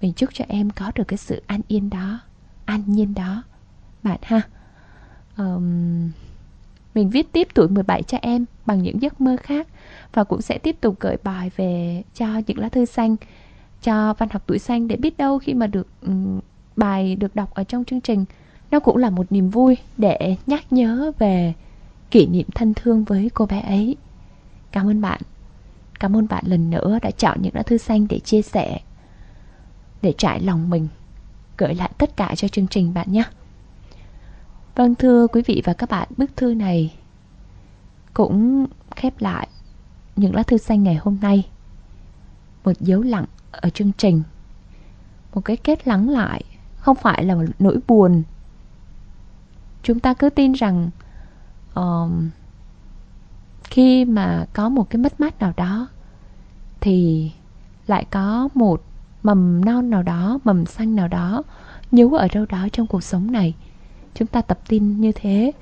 mình 0.00 0.12
chúc 0.12 0.30
cho 0.32 0.44
em 0.48 0.70
có 0.70 0.92
được 0.94 1.04
cái 1.08 1.16
sự 1.16 1.42
an 1.46 1.60
yên 1.68 1.90
đó 1.90 2.20
an 2.66 2.82
nhiên 2.86 3.14
đó. 3.14 3.42
Bạn 4.02 4.18
ha? 4.22 4.42
Um, 5.36 6.10
mình 6.94 7.10
viết 7.10 7.32
tiếp 7.32 7.48
tuổi 7.54 7.68
17 7.68 8.02
cho 8.02 8.18
em 8.22 8.44
bằng 8.66 8.82
những 8.82 9.02
giấc 9.02 9.20
mơ 9.20 9.36
khác 9.42 9.68
và 10.12 10.24
cũng 10.24 10.42
sẽ 10.42 10.58
tiếp 10.58 10.76
tục 10.80 11.00
gợi 11.00 11.16
bài 11.24 11.50
về 11.56 12.02
cho 12.14 12.26
những 12.46 12.58
lá 12.58 12.68
thư 12.68 12.84
xanh 12.84 13.16
cho 13.82 14.14
văn 14.18 14.28
học 14.32 14.42
tuổi 14.46 14.58
xanh 14.58 14.88
để 14.88 14.96
biết 14.96 15.16
đâu 15.16 15.38
khi 15.38 15.54
mà 15.54 15.66
được 15.66 15.86
um, 16.02 16.40
bài 16.76 17.16
được 17.16 17.34
đọc 17.34 17.54
ở 17.54 17.64
trong 17.64 17.84
chương 17.84 18.00
trình 18.00 18.24
nó 18.70 18.80
cũng 18.80 18.96
là 18.96 19.10
một 19.10 19.32
niềm 19.32 19.50
vui 19.50 19.76
để 19.96 20.36
nhắc 20.46 20.72
nhớ 20.72 21.12
về 21.18 21.54
kỷ 22.10 22.26
niệm 22.26 22.46
thân 22.54 22.74
thương 22.74 23.04
với 23.04 23.30
cô 23.34 23.46
bé 23.46 23.60
ấy. 23.60 23.96
Cảm 24.72 24.88
ơn 24.88 25.00
bạn. 25.00 25.20
Cảm 26.00 26.16
ơn 26.16 26.26
bạn 26.28 26.44
lần 26.46 26.70
nữa 26.70 26.98
đã 27.02 27.10
chọn 27.10 27.42
những 27.42 27.54
lá 27.54 27.62
thư 27.62 27.78
xanh 27.78 28.06
để 28.08 28.18
chia 28.18 28.42
sẻ 28.42 28.80
để 30.02 30.12
trải 30.18 30.40
lòng 30.40 30.70
mình 30.70 30.88
gửi 31.58 31.74
lại 31.74 31.90
tất 31.98 32.16
cả 32.16 32.34
cho 32.36 32.48
chương 32.48 32.66
trình 32.66 32.94
bạn 32.94 33.12
nhé. 33.12 33.24
Vâng 34.74 34.94
thưa 34.94 35.26
quý 35.26 35.42
vị 35.46 35.62
và 35.64 35.72
các 35.72 35.90
bạn 35.90 36.08
bức 36.16 36.36
thư 36.36 36.54
này 36.54 36.94
cũng 38.14 38.66
khép 38.96 39.20
lại 39.20 39.48
những 40.16 40.34
lá 40.34 40.42
thư 40.42 40.58
xanh 40.58 40.82
ngày 40.82 40.94
hôm 40.94 41.18
nay. 41.22 41.48
Một 42.64 42.72
dấu 42.80 43.02
lặng 43.02 43.24
ở 43.50 43.70
chương 43.70 43.92
trình. 43.92 44.22
Một 45.34 45.40
cái 45.40 45.56
kết 45.56 45.88
lắng 45.88 46.08
lại 46.08 46.44
không 46.76 46.96
phải 46.96 47.24
là 47.24 47.34
một 47.34 47.44
nỗi 47.58 47.78
buồn. 47.88 48.22
Chúng 49.82 50.00
ta 50.00 50.14
cứ 50.14 50.30
tin 50.30 50.52
rằng 50.52 50.90
uh, 51.80 52.10
khi 53.64 54.04
mà 54.04 54.46
có 54.52 54.68
một 54.68 54.90
cái 54.90 54.98
mất 54.98 55.20
mát 55.20 55.40
nào 55.40 55.52
đó 55.56 55.88
thì 56.80 57.30
lại 57.86 58.06
có 58.10 58.48
một 58.54 58.82
mầm 59.26 59.64
non 59.64 59.90
nào 59.90 60.02
đó, 60.02 60.38
mầm 60.44 60.66
xanh 60.66 60.96
nào 60.96 61.08
đó 61.08 61.42
nhú 61.92 62.14
ở 62.14 62.28
đâu 62.34 62.46
đó 62.48 62.68
trong 62.72 62.86
cuộc 62.86 63.02
sống 63.02 63.32
này. 63.32 63.54
Chúng 64.14 64.28
ta 64.28 64.42
tập 64.42 64.58
tin 64.68 65.00
như 65.00 65.12
thế 65.12 65.52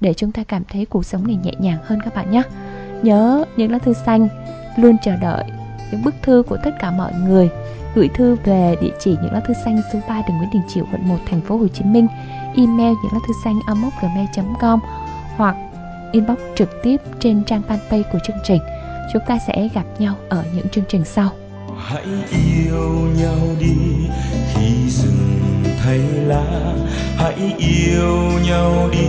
để 0.00 0.14
chúng 0.14 0.32
ta 0.32 0.44
cảm 0.44 0.62
thấy 0.68 0.84
cuộc 0.84 1.04
sống 1.04 1.26
này 1.26 1.36
nhẹ 1.36 1.52
nhàng 1.58 1.78
hơn 1.84 1.98
các 2.04 2.14
bạn 2.14 2.30
nhé. 2.30 2.42
Nhớ 3.02 3.44
những 3.56 3.72
lá 3.72 3.78
thư 3.78 3.92
xanh, 3.92 4.28
luôn 4.76 4.96
chờ 5.02 5.16
đợi 5.16 5.44
những 5.92 6.04
bức 6.04 6.14
thư 6.22 6.42
của 6.48 6.56
tất 6.64 6.70
cả 6.80 6.90
mọi 6.90 7.12
người. 7.26 7.48
Gửi 7.94 8.08
thư 8.14 8.36
về 8.44 8.76
địa 8.80 8.92
chỉ 9.00 9.16
những 9.22 9.32
lá 9.32 9.40
thư 9.40 9.54
xanh 9.64 9.80
số 9.92 9.98
3 10.08 10.22
đường 10.28 10.36
Nguyễn 10.36 10.50
Đình 10.52 10.62
Chiểu, 10.68 10.84
quận 10.92 11.08
1 11.08 11.16
thành 11.26 11.40
phố 11.40 11.56
Hồ 11.56 11.68
Chí 11.68 11.84
Minh. 11.84 12.06
Email 12.56 12.94
những 13.02 13.12
lá 13.12 13.18
thư 13.26 13.34
xanh 13.44 13.60
amoc@gmail.com 13.66 14.80
hoặc 15.36 15.56
inbox 16.12 16.38
trực 16.56 16.70
tiếp 16.82 16.96
trên 17.18 17.44
trang 17.44 17.62
fanpage 17.68 18.02
của 18.12 18.18
chương 18.26 18.36
trình. 18.44 18.62
Chúng 19.12 19.22
ta 19.26 19.38
sẽ 19.46 19.68
gặp 19.74 19.84
nhau 19.98 20.14
ở 20.28 20.44
những 20.54 20.68
chương 20.68 20.84
trình 20.88 21.04
sau 21.04 21.30
hãy 21.84 22.04
yêu 22.30 23.08
nhau 23.16 23.56
đi. 23.60 24.08
Khi 24.54 24.90
rừng 24.90 25.64
thay 25.82 26.00
lá, 26.26 26.74
hãy 27.16 27.54
yêu 27.58 28.30
nhau 28.46 28.88
đi. 28.92 29.08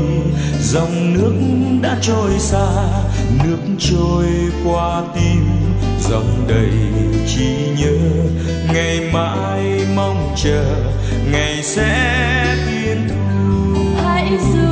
Dòng 0.61 1.13
nước 1.13 1.33
đã 1.81 1.97
trôi 2.01 2.39
xa, 2.39 2.67
nước 3.43 3.57
trôi 3.79 4.25
qua 4.65 5.03
tim. 5.15 5.45
Dòng 6.09 6.45
đầy 6.47 6.71
trí 7.27 7.55
nhớ, 7.77 7.97
ngày 8.73 8.99
mai 9.13 9.85
mong 9.95 10.35
chờ, 10.43 10.65
ngày 11.31 11.63
sẽ 11.63 12.55
yên 12.83 13.07
thu 13.09 13.81
hãy 14.03 14.37
du 14.53 14.64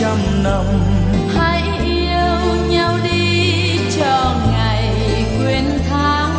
trăm 0.00 0.42
năm. 0.42 0.64
Hãy 1.34 1.62
yêu 1.84 2.66
nhau 2.68 2.98
đi 3.04 3.78
cho 3.98 4.34
ngày 4.52 4.94
quên 5.38 5.64
tháng. 5.90 6.34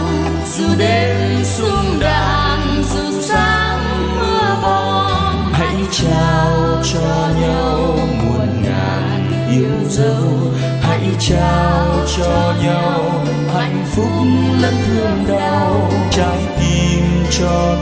Dù 0.57 0.65
đêm 0.77 1.43
sung 1.43 1.99
đàn 1.99 2.83
dù 2.93 3.21
sáng 3.21 3.79
mưa 4.19 4.57
bom 4.63 5.53
hãy 5.53 5.75
trao 5.91 6.83
cho 6.93 7.29
nhau 7.41 7.97
muôn 8.23 8.63
ngàn 8.63 9.47
yêu 9.51 9.89
dấu. 9.89 10.51
hãy 10.81 11.01
trao 11.19 11.87
cho 12.17 12.53
nhau 12.63 13.23
hạnh 13.53 13.85
phúc 13.91 14.11
lẫn 14.61 14.73
thương 14.87 15.25
đau. 15.27 15.91
Trái 16.11 16.37
tim 16.59 17.03
cho 17.39 17.75